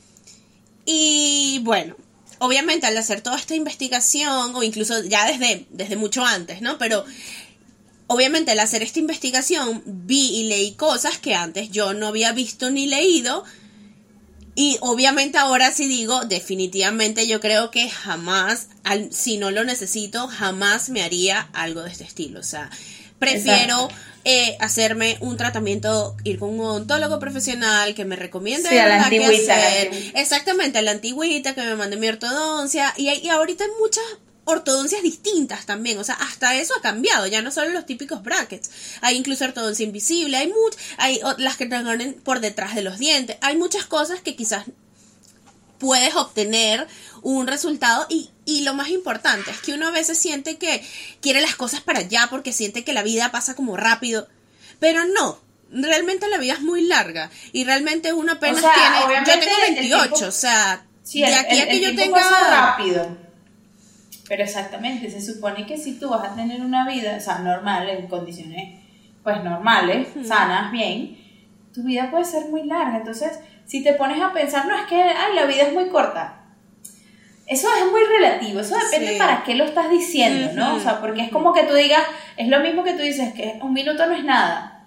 Y 0.86 1.60
bueno, 1.62 1.96
obviamente 2.39 2.87
al 2.87 2.97
hacer 2.97 3.20
toda 3.20 3.37
esta 3.37 3.55
investigación, 3.55 4.55
o 4.55 4.62
incluso 4.62 5.03
ya 5.05 5.26
desde, 5.26 5.66
desde 5.70 5.97
mucho 5.97 6.24
antes, 6.24 6.61
¿no? 6.62 6.78
Pero 6.78 7.05
obviamente 8.07 8.51
al 8.53 8.61
hacer 8.61 8.82
esta 8.82 8.99
investigación 8.99 9.82
vi 9.85 10.37
y 10.37 10.45
leí 10.45 10.72
cosas 10.72 11.18
que 11.18 11.35
antes 11.35 11.70
yo 11.70 11.95
no 11.95 12.09
había 12.09 12.32
visto 12.32 12.70
ni 12.70 12.87
leído. 12.87 13.45
Y 14.57 14.78
obviamente 14.80 15.39
ahora 15.39 15.72
sí 15.72 15.89
digo, 15.89 16.24
definitivamente 16.24 17.26
yo 17.26 17.41
creo 17.41 17.72
que 17.72 17.91
jamás, 17.91 18.68
si 19.11 19.37
no 19.37 19.51
lo 19.51 19.64
necesito, 19.64 20.28
jamás 20.28 20.91
me 20.91 21.03
haría 21.03 21.49
algo 21.53 21.82
de 21.82 21.91
este 21.91 22.05
estilo. 22.05 22.39
O 22.39 22.45
sea, 22.45 22.70
prefiero 23.18 23.89
eh, 24.24 24.56
hacerme 24.60 25.18
un 25.20 25.36
tratamiento, 25.36 26.16
ir 26.24 26.38
con 26.38 26.50
un 26.50 26.60
odontólogo 26.60 27.18
profesional 27.18 27.94
que 27.94 28.04
me 28.04 28.16
recomiende 28.16 28.68
sí, 28.68 28.74
la 28.74 29.08
qué 29.08 29.24
hacer. 29.24 29.90
Exactamente, 30.14 30.78
a 30.78 30.82
la 30.82 30.92
antigüita, 30.92 31.54
que 31.54 31.62
me 31.62 31.76
mande 31.76 31.96
mi 31.96 32.08
ortodoncia. 32.08 32.94
Y, 32.96 33.10
y 33.10 33.28
ahorita 33.28 33.64
hay 33.64 33.70
muchas 33.80 34.04
ortodoncias 34.44 35.02
distintas 35.02 35.66
también, 35.66 35.98
o 35.98 36.04
sea, 36.04 36.16
hasta 36.16 36.54
eso 36.56 36.74
ha 36.76 36.82
cambiado, 36.82 37.26
ya 37.26 37.42
no 37.42 37.50
solo 37.50 37.70
los 37.70 37.86
típicos 37.86 38.22
brackets, 38.22 38.70
hay 39.00 39.16
incluso 39.16 39.44
ortodoncia 39.44 39.84
invisible, 39.84 40.36
hay 40.36 40.48
muchas, 40.48 40.80
hay 40.98 41.20
las 41.38 41.56
que 41.56 41.66
te 41.66 42.12
por 42.22 42.40
detrás 42.40 42.74
de 42.74 42.82
los 42.82 42.98
dientes, 42.98 43.36
hay 43.40 43.56
muchas 43.56 43.86
cosas 43.86 44.20
que 44.20 44.36
quizás 44.36 44.66
puedes 45.78 46.14
obtener 46.14 46.86
un 47.22 47.46
resultado 47.46 48.06
y, 48.08 48.30
y 48.45 48.62
lo 48.62 48.74
más 48.74 48.88
importante 48.88 49.51
es 49.51 49.61
que 49.61 49.74
uno 49.74 49.88
a 49.88 49.90
veces 49.90 50.18
siente 50.18 50.57
que 50.59 50.82
quiere 51.20 51.40
las 51.40 51.55
cosas 51.55 51.80
para 51.80 52.01
allá 52.01 52.28
porque 52.30 52.53
siente 52.53 52.84
que 52.84 52.92
la 52.92 53.03
vida 53.03 53.30
pasa 53.30 53.55
como 53.55 53.76
rápido, 53.76 54.28
pero 54.80 55.05
no, 55.07 55.38
realmente 55.70 56.28
la 56.28 56.38
vida 56.38 56.55
es 56.55 56.61
muy 56.61 56.86
larga 56.86 57.30
y 57.53 57.64
realmente 57.64 58.12
uno 58.12 58.32
apenas 58.32 58.61
tiene, 58.61 59.24
yo 59.26 59.40
tengo 59.40 59.57
28, 59.61 60.26
o 60.26 60.30
sea, 60.30 60.84
de 61.12 61.34
aquí 61.34 61.61
a 61.61 61.68
que 61.68 61.80
yo 61.80 61.95
tenga 61.95 62.20
rápido. 62.51 63.24
Pero 64.26 64.42
exactamente, 64.42 65.11
se 65.11 65.20
supone 65.20 65.66
que 65.66 65.76
si 65.76 65.99
tú 65.99 66.09
vas 66.09 66.30
a 66.30 66.34
tener 66.34 66.62
una 66.62 66.88
vida, 66.88 67.16
o 67.18 67.20
sea, 67.20 67.40
normal, 67.40 67.88
en 67.88 68.07
condiciones 68.09 68.80
pues 69.22 69.42
normales, 69.42 70.09
sanas, 70.26 70.70
bien, 70.70 71.18
tu 71.72 71.82
vida 71.82 72.11
puede 72.11 72.24
ser 72.24 72.49
muy 72.51 72.64
larga. 72.64 72.99
Entonces, 72.99 73.32
si 73.66 73.82
te 73.82 73.95
pones 73.95 74.22
a 74.22 74.32
pensar, 74.32 74.66
no 74.66 74.76
es 74.76 74.86
que, 74.86 75.03
ay, 75.03 75.34
la 75.34 75.47
vida 75.47 75.62
es 75.62 75.72
muy 75.72 75.88
corta. 75.88 76.43
Eso 77.47 77.68
es 77.76 77.90
muy 77.90 78.01
relativo, 78.05 78.61
eso 78.61 78.74
depende 78.78 79.18
para 79.18 79.45
qué 79.45 79.55
lo 79.55 79.64
estás 79.64 79.90
diciendo, 79.90 80.53
¿no? 80.55 80.76
O 80.76 80.80
sea, 80.80 81.01
porque 81.01 81.22
es 81.22 81.30
como 81.30 81.53
que 81.53 81.64
tú 81.64 81.74
digas, 81.74 82.03
es 82.36 82.49
lo 82.49 82.61
mismo 82.61 82.84
que 82.84 82.95
tú 82.95 83.03
dices, 83.03 83.34
que 83.34 83.59
un 83.61 83.72
minuto 83.74 84.07
no 84.07 84.14
es 84.14 84.24
nada. 84.24 84.86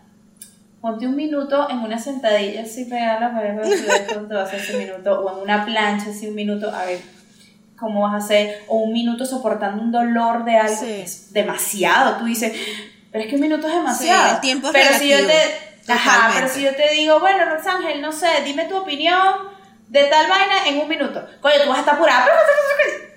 Ponte 0.81 1.05
un 1.05 1.15
minuto 1.15 1.69
en 1.69 1.79
una 1.79 1.99
sentadilla 1.99 2.63
así 2.63 2.85
pegada 2.85 3.17
a 3.17 3.19
la 3.19 3.33
pared, 3.33 3.59
a 3.59 4.43
hacer 4.43 4.59
ese 4.59 4.77
minuto, 4.77 5.21
o 5.21 5.37
en 5.37 5.43
una 5.43 5.65
plancha 5.65 6.09
así 6.09 6.27
un 6.27 6.35
minuto, 6.35 6.73
a 6.73 6.85
ver 6.85 6.99
cómo 7.77 8.01
vas 8.01 8.13
a 8.13 8.25
hacer, 8.25 8.63
o 8.67 8.77
un 8.77 8.93
minuto 8.93 9.25
soportando 9.25 9.83
un 9.83 9.91
dolor 9.91 10.43
de 10.43 10.57
algo, 10.57 10.83
es 10.83 11.31
demasiado. 11.33 12.17
Tú 12.17 12.25
dices, 12.25 12.53
pero 13.11 13.23
es 13.23 13.29
que 13.29 13.35
un 13.35 13.41
minuto 13.41 13.67
es 13.67 13.73
demasiado. 13.73 14.35
el 14.35 14.41
tiempo 14.41 14.67
es 14.67 14.73
pero 14.73 14.97
si 14.97 15.09
yo 15.09 15.17
te 15.27 15.93
Ajá, 15.93 16.31
pero 16.33 16.49
si 16.49 16.63
yo 16.63 16.75
te 16.75 16.89
digo, 16.91 17.19
bueno, 17.19 17.45
Rosángel, 17.45 18.01
no 18.01 18.11
sé, 18.11 18.27
dime 18.43 18.65
tu 18.65 18.75
opinión 18.75 19.56
de 19.87 20.03
tal 20.05 20.29
vaina 20.29 20.67
en 20.67 20.79
un 20.79 20.87
minuto. 20.87 21.25
Coño, 21.41 21.55
tú 21.63 21.69
vas 21.69 21.77
a 21.77 21.81
estar 21.81 21.95
apurada 21.95 22.27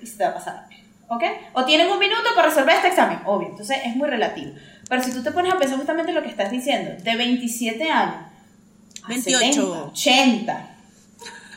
y 0.01 0.05
se 0.05 0.17
te 0.17 0.23
va 0.23 0.31
a 0.31 0.33
pasar. 0.33 0.65
¿Ok? 1.09 1.23
O 1.53 1.65
tienen 1.65 1.89
un 1.89 1.99
minuto 1.99 2.29
para 2.35 2.47
resolver 2.47 2.75
este 2.75 2.87
examen, 2.87 3.19
obvio. 3.25 3.49
Entonces 3.49 3.77
es 3.85 3.95
muy 3.95 4.07
relativo. 4.07 4.53
Pero 4.87 5.03
si 5.03 5.11
tú 5.11 5.21
te 5.23 5.31
pones 5.31 5.53
a 5.53 5.57
pensar 5.57 5.77
justamente 5.77 6.13
lo 6.13 6.23
que 6.23 6.29
estás 6.29 6.51
diciendo, 6.51 7.01
de 7.01 7.15
27 7.15 7.89
años 7.89 8.31
28. 9.07 9.91
80. 9.91 10.69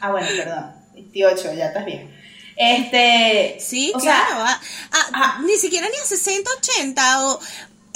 Ah, 0.00 0.10
bueno, 0.10 0.26
perdón. 0.36 0.72
28, 0.94 1.54
ya 1.54 1.66
estás 1.66 1.84
bien. 1.84 2.14
Este. 2.56 3.56
Sí, 3.60 3.92
claro. 3.98 4.44
Ah, 4.92 5.40
ni 5.44 5.56
siquiera 5.56 5.88
ni 5.88 5.96
a 5.96 6.04
60, 6.04 6.50
80 6.58 7.26
o 7.26 7.40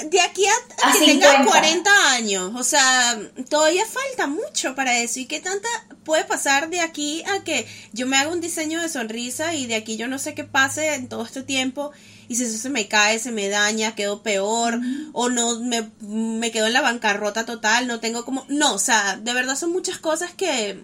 de 0.05 0.21
aquí 0.21 0.45
a, 0.45 0.93
que 0.93 1.05
tenga 1.05 1.45
40 1.45 1.89
años, 2.13 2.51
o 2.55 2.63
sea, 2.63 3.19
todavía 3.49 3.83
falta 3.85 4.27
mucho 4.27 4.73
para 4.73 4.97
eso. 4.99 5.19
¿Y 5.19 5.25
qué 5.25 5.41
tanta 5.41 5.67
puede 6.05 6.23
pasar 6.23 6.69
de 6.69 6.79
aquí 6.79 7.23
a 7.25 7.43
que 7.43 7.67
yo 7.91 8.07
me 8.07 8.17
haga 8.17 8.31
un 8.31 8.39
diseño 8.39 8.81
de 8.81 8.87
sonrisa 8.87 9.53
y 9.53 9.67
de 9.67 9.75
aquí 9.75 9.97
yo 9.97 10.07
no 10.07 10.17
sé 10.17 10.33
qué 10.33 10.45
pase 10.45 10.93
en 10.95 11.09
todo 11.09 11.23
este 11.25 11.43
tiempo? 11.43 11.91
Y 12.29 12.35
si 12.35 12.43
eso 12.43 12.57
se 12.57 12.69
me 12.69 12.87
cae, 12.87 13.19
se 13.19 13.31
me 13.31 13.49
daña, 13.49 13.95
quedo 13.95 14.21
peor, 14.21 14.79
o 15.13 15.29
no 15.29 15.59
me, 15.59 15.89
me 15.99 16.51
quedo 16.51 16.67
en 16.67 16.73
la 16.73 16.81
bancarrota 16.81 17.45
total, 17.45 17.87
no 17.87 17.99
tengo 17.99 18.23
como. 18.23 18.45
No, 18.47 18.75
o 18.75 18.79
sea, 18.79 19.17
de 19.17 19.33
verdad 19.33 19.55
son 19.55 19.73
muchas 19.73 19.97
cosas 19.97 20.31
que. 20.31 20.81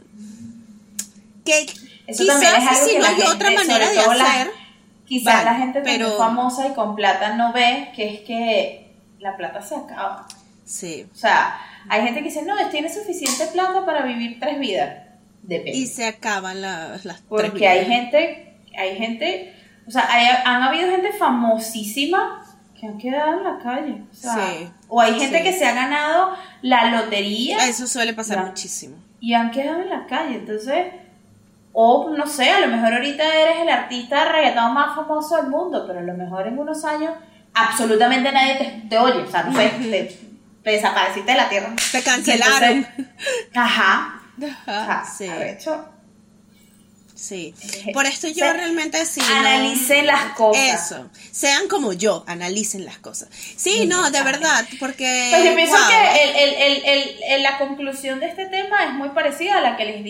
que 1.46 1.68
quizás 2.08 2.86
si 2.86 2.98
no 2.98 3.06
hay 3.06 3.22
otra 3.22 3.52
manera 3.52 3.90
de 3.92 4.00
hacer. 4.00 4.52
quizás 5.06 5.46
la 5.46 5.56
gente 5.56 5.82
pero, 5.84 6.18
famosa 6.18 6.68
y 6.68 6.74
con 6.74 6.96
plata 6.96 7.36
no 7.36 7.54
ve 7.54 7.92
que 7.96 8.14
es 8.16 8.22
que 8.22 8.85
la 9.26 9.36
plata 9.36 9.62
se 9.62 9.76
acaba. 9.76 10.28
Sí. 10.64 11.08
O 11.12 11.16
sea, 11.16 11.60
hay 11.90 12.04
gente 12.04 12.20
que 12.20 12.26
dice, 12.26 12.44
no, 12.44 12.54
tiene 12.70 12.94
suficiente 12.94 13.48
plata 13.48 13.86
para 13.86 14.04
vivir 14.04 14.40
tres 14.40 14.60
vidas. 14.60 15.04
Depende. 15.42 15.78
Y 15.78 15.88
se 15.88 16.06
acaban 16.06 16.62
las, 16.62 17.06
las 17.06 17.22
Porque 17.22 17.50
tres 17.50 17.60
vidas. 17.60 17.74
hay 17.74 17.86
gente, 17.86 18.54
hay 18.78 18.96
gente, 18.98 19.56
o 19.88 19.92
sea, 19.92 20.08
han 20.46 20.62
habido 20.62 20.92
gente 20.92 21.12
famosísima 21.14 22.44
que 22.80 22.86
han 22.86 22.98
quedado 23.00 23.38
en 23.38 23.44
la 23.44 23.58
calle. 23.58 24.04
O, 24.12 24.16
sea, 24.16 24.36
sí, 24.36 24.70
o 24.88 25.02
hay 25.02 25.20
gente 25.20 25.42
que 25.42 25.54
se 25.54 25.66
ha 25.66 25.74
ganado 25.74 26.36
la 26.62 26.92
lotería. 26.92 27.68
Eso 27.68 27.88
suele 27.88 28.14
pasar 28.14 28.46
muchísimo. 28.46 28.96
Y 29.20 29.34
han 29.34 29.50
quedado 29.50 29.82
en 29.82 29.90
la 29.90 30.06
calle. 30.06 30.36
Entonces, 30.36 30.88
o 31.74 32.12
no 32.16 32.28
sé, 32.28 32.52
a 32.52 32.60
lo 32.60 32.68
mejor 32.68 32.94
ahorita 32.94 33.24
eres 33.24 33.62
el 33.62 33.70
artista 33.70 34.24
de 34.24 34.32
reggaetón 34.32 34.74
más 34.74 34.96
famoso 34.96 35.38
del 35.38 35.48
mundo, 35.48 35.86
pero 35.88 36.00
a 36.00 36.04
lo 36.04 36.14
mejor 36.14 36.48
en 36.48 36.60
unos 36.60 36.86
años 36.86 37.14
absolutamente 37.56 38.32
nadie 38.32 38.84
te, 38.90 38.98
oye, 38.98 39.22
o 39.22 39.32
sea, 39.32 39.50
te, 39.50 40.18
desapareciste 40.64 41.32
de 41.32 41.38
la 41.38 41.50
tierra. 41.50 41.74
Te 41.92 42.04
cancelaron. 42.04 42.88
ajá. 43.56 44.22
Ajá, 44.68 45.06
sí. 45.18 45.26
hecho. 45.26 45.90
Sí. 47.16 47.56
Por 47.94 48.06
esto 48.06 48.28
yo 48.28 48.52
realmente 48.52 49.04
sí. 49.06 49.22
Analicen 49.22 50.06
las 50.06 50.34
cosas. 50.34 50.92
Eso. 50.92 51.10
Sean 51.32 51.68
como 51.68 51.94
yo, 51.94 52.26
analicen 52.28 52.84
las 52.84 52.98
cosas. 52.98 53.30
Sí, 53.56 53.86
no, 53.88 54.12
de 54.12 54.22
verdad, 54.22 54.68
porque. 54.80 55.30
Pues 55.32 55.46
yo 55.46 55.56
pienso 55.56 55.78
que 55.88 56.44
el, 56.44 56.84
el, 56.84 57.16
el, 57.30 57.44
la 57.44 57.58
conclusión 57.58 58.20
de 58.20 58.28
este 58.28 58.46
tema 58.48 58.84
es 58.84 58.94
muy 58.94 59.10
parecida 59.10 59.58
a 59.58 59.62
la 59.62 59.78
que 59.78 59.86
les 59.86 60.04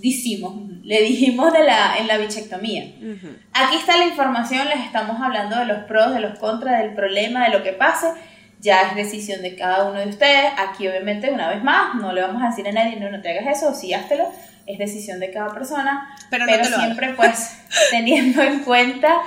dijimos, 0.00 0.70
le 0.82 1.02
dijimos 1.02 1.52
de 1.52 1.64
la, 1.64 1.98
en 1.98 2.06
la 2.06 2.18
bichectomía. 2.18 2.84
Aquí 3.52 3.76
está 3.76 3.96
la 3.96 4.06
información, 4.06 4.68
les 4.68 4.80
estamos 4.80 5.20
hablando 5.20 5.58
de 5.58 5.66
los 5.66 5.84
pros, 5.84 6.12
de 6.12 6.20
los 6.20 6.38
contras, 6.38 6.82
del 6.82 6.94
problema, 6.94 7.44
de 7.44 7.56
lo 7.56 7.62
que 7.62 7.72
pase 7.72 8.08
ya 8.60 8.88
es 8.88 8.96
decisión 8.96 9.42
de 9.42 9.54
cada 9.56 9.88
uno 9.88 10.00
de 10.00 10.08
ustedes. 10.08 10.50
Aquí 10.56 10.88
obviamente, 10.88 11.30
una 11.30 11.48
vez 11.48 11.62
más, 11.62 11.94
no 11.94 12.12
le 12.12 12.22
vamos 12.22 12.42
a 12.42 12.48
decir 12.48 12.66
a 12.68 12.72
nadie, 12.72 12.96
no, 12.96 13.10
no 13.10 13.20
te 13.20 13.30
hagas 13.30 13.58
eso, 13.58 13.74
sí, 13.74 13.92
háztelo. 13.92 14.28
Es 14.66 14.78
decisión 14.78 15.18
de 15.20 15.30
cada 15.30 15.52
persona. 15.54 16.14
Pero, 16.30 16.46
siempre 16.64 17.14
pues 17.14 17.58
teniendo 17.90 18.42
en 18.42 18.60
cuenta 18.64 19.20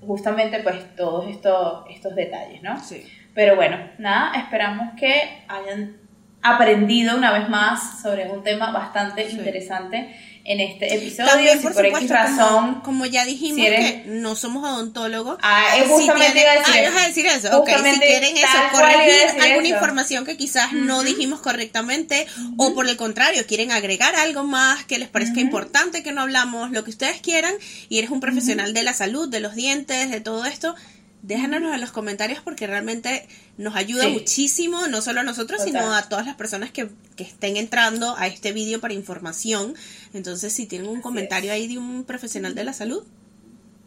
justamente 0.00 0.60
pues 0.60 0.96
todos 0.96 1.30
estos, 1.30 1.84
estos 1.90 2.14
detalles, 2.16 2.62
¿no? 2.62 2.82
Sí. 2.82 3.06
Pero 3.34 3.56
bueno, 3.56 3.78
nada, 3.98 4.36
esperamos 4.36 4.94
que 4.98 5.44
hayan 5.48 5.96
aprendido 6.42 7.16
una 7.16 7.32
vez 7.32 7.48
más 7.48 8.02
sobre 8.02 8.30
un 8.30 8.42
tema 8.42 8.72
bastante 8.72 9.30
interesante 9.30 10.14
en 10.44 10.60
este 10.60 10.94
episodio. 10.94 11.30
También, 11.30 11.62
por, 11.62 11.72
supuesto, 11.72 12.12
razón, 12.12 12.80
como, 12.80 13.06
ya 13.06 13.24
dijimos 13.24 13.64
que 13.64 14.02
no 14.06 14.34
somos 14.34 14.68
odontólogos. 14.68 15.38
Ah, 15.42 15.76
es 15.76 15.86
justamente 15.86 16.44
si 16.64 16.72
tienen, 16.72 16.92
ah, 16.96 17.02
a 17.02 17.06
decir 17.06 17.26
eso. 17.26 17.60
Okay, 17.60 17.74
si 17.74 18.00
quieren 18.00 18.36
eso, 18.36 18.46
corregir 18.72 19.40
alguna 19.40 19.68
información 19.68 20.24
que 20.24 20.36
quizás 20.36 20.72
no 20.72 21.02
dijimos 21.02 21.40
correctamente 21.40 22.26
o 22.56 22.74
por 22.74 22.88
el 22.88 22.96
contrario, 22.96 23.46
quieren 23.46 23.70
agregar 23.70 24.16
algo 24.16 24.42
más 24.42 24.84
que 24.84 24.98
les 24.98 25.08
parezca 25.08 25.40
importante 25.40 26.02
que 26.02 26.12
no 26.12 26.22
hablamos, 26.22 26.70
lo 26.72 26.82
que 26.84 26.90
ustedes 26.90 27.20
quieran 27.20 27.54
y 27.88 27.98
eres 27.98 28.10
un 28.10 28.20
profesional 28.20 28.74
de 28.74 28.82
la 28.82 28.94
salud, 28.94 29.28
de 29.28 29.40
los 29.40 29.54
dientes, 29.54 30.10
de 30.10 30.20
todo 30.20 30.44
esto, 30.44 30.74
déjanos 31.22 31.74
en 31.74 31.80
los 31.80 31.92
comentarios 31.92 32.40
porque 32.40 32.66
realmente 32.66 33.26
nos 33.56 33.76
ayuda 33.76 34.08
muchísimo, 34.08 34.88
no 34.88 35.00
solo 35.00 35.20
a 35.20 35.22
nosotros, 35.22 35.62
sino 35.62 35.94
a 35.94 36.02
todas 36.08 36.26
las 36.26 36.34
personas 36.36 36.70
que, 36.70 36.88
estén 37.18 37.56
entrando 37.56 38.16
a 38.18 38.26
este 38.26 38.52
vídeo 38.52 38.80
para 38.80 38.94
información. 38.94 39.74
Entonces, 40.12 40.52
si 40.52 40.66
tienen 40.66 40.88
un 40.88 41.00
comentario 41.00 41.52
ahí 41.52 41.68
de 41.68 41.78
un 41.78 42.02
profesional 42.02 42.56
de 42.56 42.64
la 42.64 42.72
salud, 42.72 43.04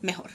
mejor. 0.01 0.31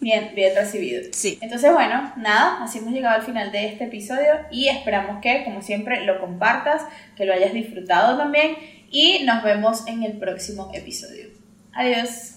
Bien, 0.00 0.32
bien 0.34 0.56
recibido. 0.56 1.02
Sí. 1.12 1.38
Entonces, 1.42 1.72
bueno, 1.72 2.12
nada, 2.16 2.64
así 2.64 2.78
hemos 2.78 2.92
llegado 2.92 3.14
al 3.14 3.22
final 3.22 3.52
de 3.52 3.68
este 3.68 3.84
episodio 3.84 4.32
y 4.50 4.66
esperamos 4.66 5.20
que, 5.22 5.44
como 5.44 5.62
siempre, 5.62 6.04
lo 6.04 6.20
compartas, 6.20 6.82
que 7.16 7.24
lo 7.24 7.32
hayas 7.32 7.52
disfrutado 7.52 8.18
también 8.18 8.56
y 8.90 9.22
nos 9.24 9.44
vemos 9.44 9.86
en 9.86 10.02
el 10.02 10.18
próximo 10.18 10.72
episodio. 10.74 11.28
Adiós. 11.72 12.32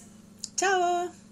Chao. 0.54 1.23